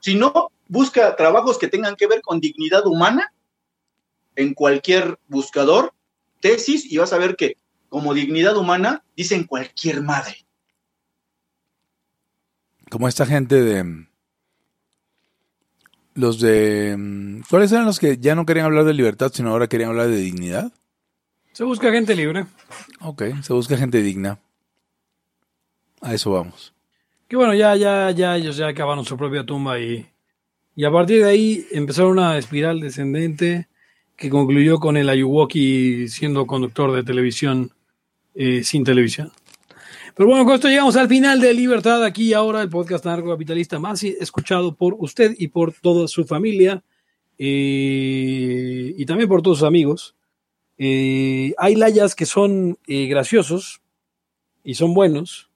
Si 0.00 0.14
no, 0.14 0.52
busca 0.68 1.16
trabajos 1.16 1.58
que 1.58 1.68
tengan 1.68 1.96
que 1.96 2.06
ver 2.06 2.20
con 2.20 2.40
dignidad 2.40 2.86
humana 2.86 3.32
en 4.36 4.54
cualquier 4.54 5.18
buscador, 5.26 5.94
tesis, 6.40 6.90
y 6.90 6.96
vas 6.98 7.12
a 7.12 7.18
ver 7.18 7.36
que 7.36 7.56
como 7.88 8.14
dignidad 8.14 8.56
humana 8.56 9.02
dicen 9.16 9.44
cualquier 9.44 10.02
madre. 10.02 10.46
Como 12.90 13.08
esta 13.08 13.26
gente 13.26 13.62
de... 13.62 14.06
Los 16.14 16.40
de... 16.40 17.42
¿Cuáles 17.48 17.70
eran 17.70 17.84
los 17.84 17.98
que 18.00 18.18
ya 18.18 18.34
no 18.34 18.44
querían 18.44 18.66
hablar 18.66 18.84
de 18.84 18.94
libertad, 18.94 19.30
sino 19.32 19.50
ahora 19.50 19.68
querían 19.68 19.90
hablar 19.90 20.08
de 20.08 20.16
dignidad? 20.16 20.72
Se 21.52 21.64
busca 21.64 21.92
gente 21.92 22.14
libre. 22.14 22.46
Ok, 23.00 23.22
se 23.42 23.52
busca 23.52 23.76
gente 23.76 24.02
digna. 24.02 24.38
A 26.00 26.14
eso 26.14 26.30
vamos. 26.30 26.74
Que 27.28 27.36
bueno, 27.36 27.54
ya, 27.54 27.76
ya, 27.76 28.10
ya, 28.10 28.36
ellos 28.36 28.56
ya 28.56 28.68
acabaron 28.68 29.04
su 29.04 29.16
propia 29.16 29.44
tumba 29.44 29.78
y, 29.78 30.08
y 30.74 30.84
a 30.84 30.90
partir 30.90 31.22
de 31.22 31.30
ahí 31.30 31.66
empezaron 31.72 32.12
una 32.12 32.38
espiral 32.38 32.80
descendente 32.80 33.67
que 34.18 34.28
concluyó 34.28 34.80
con 34.80 34.96
el 34.96 35.08
Ayuwoki 35.08 36.08
siendo 36.08 36.44
conductor 36.44 36.92
de 36.92 37.04
televisión 37.04 37.70
eh, 38.34 38.64
sin 38.64 38.82
televisión. 38.82 39.30
Pero 40.16 40.28
bueno, 40.28 40.44
con 40.44 40.56
esto 40.56 40.68
llegamos 40.68 40.96
al 40.96 41.08
final 41.08 41.40
de 41.40 41.54
Libertad 41.54 42.04
aquí 42.04 42.32
ahora, 42.32 42.60
el 42.60 42.68
podcast 42.68 43.04
capitalista 43.04 43.78
más 43.78 44.02
escuchado 44.02 44.74
por 44.74 44.96
usted 44.98 45.36
y 45.38 45.46
por 45.46 45.72
toda 45.72 46.08
su 46.08 46.24
familia 46.24 46.82
eh, 47.38 48.92
y 48.96 49.06
también 49.06 49.28
por 49.28 49.40
todos 49.40 49.58
sus 49.58 49.68
amigos. 49.68 50.16
Eh, 50.78 51.54
hay 51.56 51.76
layas 51.76 52.16
que 52.16 52.26
son 52.26 52.76
graciosos 52.88 53.80
y 54.64 54.74
son 54.74 54.94
buenos. 54.94 55.48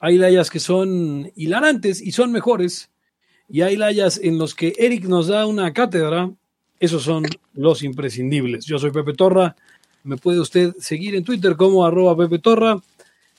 Hay 0.00 0.18
layas 0.18 0.50
que 0.50 0.58
son 0.58 1.30
hilarantes 1.36 2.02
y 2.02 2.10
son 2.10 2.32
mejores. 2.32 2.90
Y 3.48 3.60
hay 3.60 3.76
layas 3.76 4.18
en 4.20 4.38
los 4.38 4.56
que 4.56 4.72
Eric 4.76 5.04
nos 5.04 5.28
da 5.28 5.46
una 5.46 5.72
cátedra. 5.72 6.32
Esos 6.82 7.04
son 7.04 7.24
los 7.54 7.84
imprescindibles. 7.84 8.66
Yo 8.66 8.76
soy 8.76 8.90
Pepe 8.90 9.12
Torra. 9.12 9.54
Me 10.02 10.16
puede 10.16 10.40
usted 10.40 10.74
seguir 10.80 11.14
en 11.14 11.22
Twitter 11.22 11.54
como 11.54 11.86
arroba 11.86 12.16
Pepe 12.16 12.40
Torra. 12.40 12.80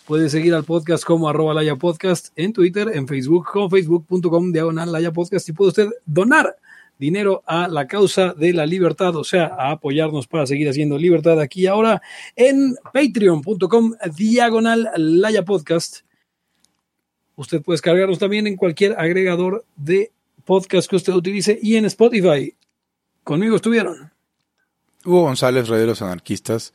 Puede 0.08 0.30
seguir 0.30 0.54
al 0.54 0.64
podcast 0.64 1.04
como 1.04 1.28
arroba 1.28 1.54
Laya 1.54 1.76
Podcast 1.76 2.28
en 2.38 2.54
Twitter, 2.54 2.92
en 2.94 3.06
Facebook, 3.06 3.48
como 3.52 3.70
facebook.com 3.70 4.54
diagonal 4.54 5.14
Podcast. 5.14 5.50
Y 5.50 5.52
puede 5.52 5.68
usted 5.68 5.90
donar 6.06 6.56
dinero 6.98 7.44
a 7.46 7.68
la 7.68 7.86
causa 7.86 8.34
de 8.34 8.54
la 8.54 8.66
libertad, 8.66 9.14
o 9.18 9.26
sea, 9.26 9.48
a 9.48 9.72
apoyarnos 9.72 10.26
para 10.26 10.48
seguir 10.48 10.70
haciendo 10.70 10.98
libertad 10.98 11.38
aquí 11.42 11.64
y 11.64 11.68
ahora 11.68 12.02
en 12.38 12.78
patreon.com 12.94 13.96
diagonal 14.16 14.90
Laya 14.96 15.44
Podcast. 15.44 16.06
Usted 17.36 17.62
puede 17.62 17.74
descargarnos 17.74 18.20
también 18.20 18.48
en 18.48 18.56
cualquier 18.56 18.98
agregador 18.98 19.66
de 19.76 20.14
podcast 20.46 20.90
que 20.90 20.96
usted 20.96 21.12
utilice 21.12 21.60
y 21.62 21.76
en 21.76 21.84
Spotify. 21.84 22.56
Conmigo 23.24 23.56
estuvieron. 23.56 24.12
Hugo 25.06 25.24
González, 25.24 25.68
Rey 25.68 25.80
de 25.82 25.88
los 25.88 26.02
Anarquistas, 26.02 26.74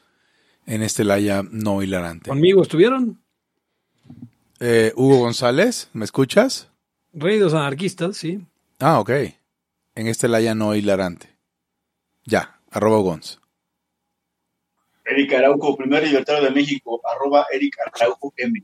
en 0.67 0.83
este 0.83 1.05
Laya 1.05 1.43
no 1.51 1.83
hilarante. 1.83 2.29
¿Conmigo 2.29 2.63
estuvieron? 2.63 3.21
Eh, 4.61 4.93
Hugo 4.97 5.19
González, 5.19 5.89
¿me 5.93 6.05
escuchas? 6.05 6.69
Rey 7.13 7.39
de 7.39 7.45
los 7.45 7.55
Anarquistas, 7.55 8.17
sí. 8.17 8.45
Ah, 8.79 9.01
ok 9.01 9.11
en 9.99 10.07
este 10.07 10.29
Laya 10.29 10.55
no 10.55 10.77
hilarante. 10.77 11.29
Ya, 12.25 12.61
arroba 12.71 12.99
Gonz. 12.99 13.41
Eric 15.05 15.33
Araujo, 15.33 15.77
primer 15.77 16.05
libertario 16.07 16.45
de 16.45 16.53
México, 16.53 17.01
arroba 17.05 17.47
Eric 17.53 17.75
Araujo 17.85 18.33
M. 18.37 18.63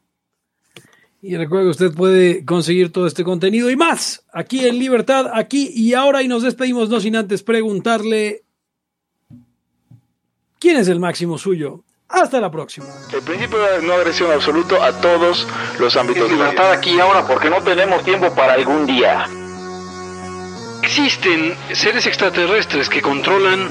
Y 1.27 1.39
recuerde 1.39 1.65
que 1.65 1.71
usted 1.71 1.95
puede 1.95 2.45
conseguir 2.45 2.93
todo 2.93 3.07
este 3.07 3.25
contenido 3.25 3.71
y 3.71 3.77
más 3.77 4.27
aquí 4.31 4.67
en 4.67 4.79
Libertad, 4.79 5.31
aquí 5.33 5.71
y 5.75 5.95
ahora. 5.95 6.23
Y 6.23 6.29
nos 6.29 6.43
despedimos 6.43 6.91
no 6.91 7.01
sin 7.01 7.17
antes 7.17 7.43
preguntarle 7.43 8.43
quién 10.59 10.77
es 10.77 10.87
el 10.89 11.01
máximo 11.01 11.39
suyo. 11.39 11.83
Hasta 12.11 12.43
la 12.43 12.51
próxima. 12.51 12.89
El 13.11 13.23
principio 13.23 13.59
de 13.59 13.81
no 13.87 13.95
agresión 13.95 14.31
absoluto 14.33 14.83
a 14.83 15.01
todos 15.01 15.49
los 15.81 15.97
ámbitos. 15.97 16.31
Libertad 16.31 16.73
aquí 16.73 16.91
y 16.91 17.01
ahora 17.01 17.27
porque 17.27 17.49
no 17.49 17.63
tenemos 17.63 18.05
tiempo 18.05 18.35
para 18.35 18.53
algún 18.53 18.85
día. 18.85 19.27
Existen 20.83 21.55
seres 21.73 22.07
extraterrestres 22.07 22.91
que 22.91 23.01
controlan 23.01 23.71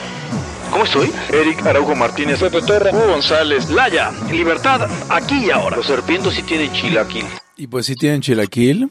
¿Cómo 0.71 0.85
estoy? 0.85 1.11
Eric 1.29 1.65
Araujo 1.65 1.95
Martínez, 1.95 2.39
Pepe 2.39 2.61
Torre, 2.61 2.91
Hugo 2.91 3.07
González, 3.07 3.69
Laya, 3.69 4.11
Libertad, 4.31 4.89
aquí 5.09 5.47
y 5.47 5.51
ahora. 5.51 5.75
Los 5.75 5.85
serpientes 5.85 6.33
sí 6.33 6.43
tienen 6.43 6.71
chilaquil. 6.71 7.25
Y 7.57 7.67
pues 7.67 7.85
sí 7.85 7.95
tienen 7.95 8.21
chilaquil. 8.21 8.89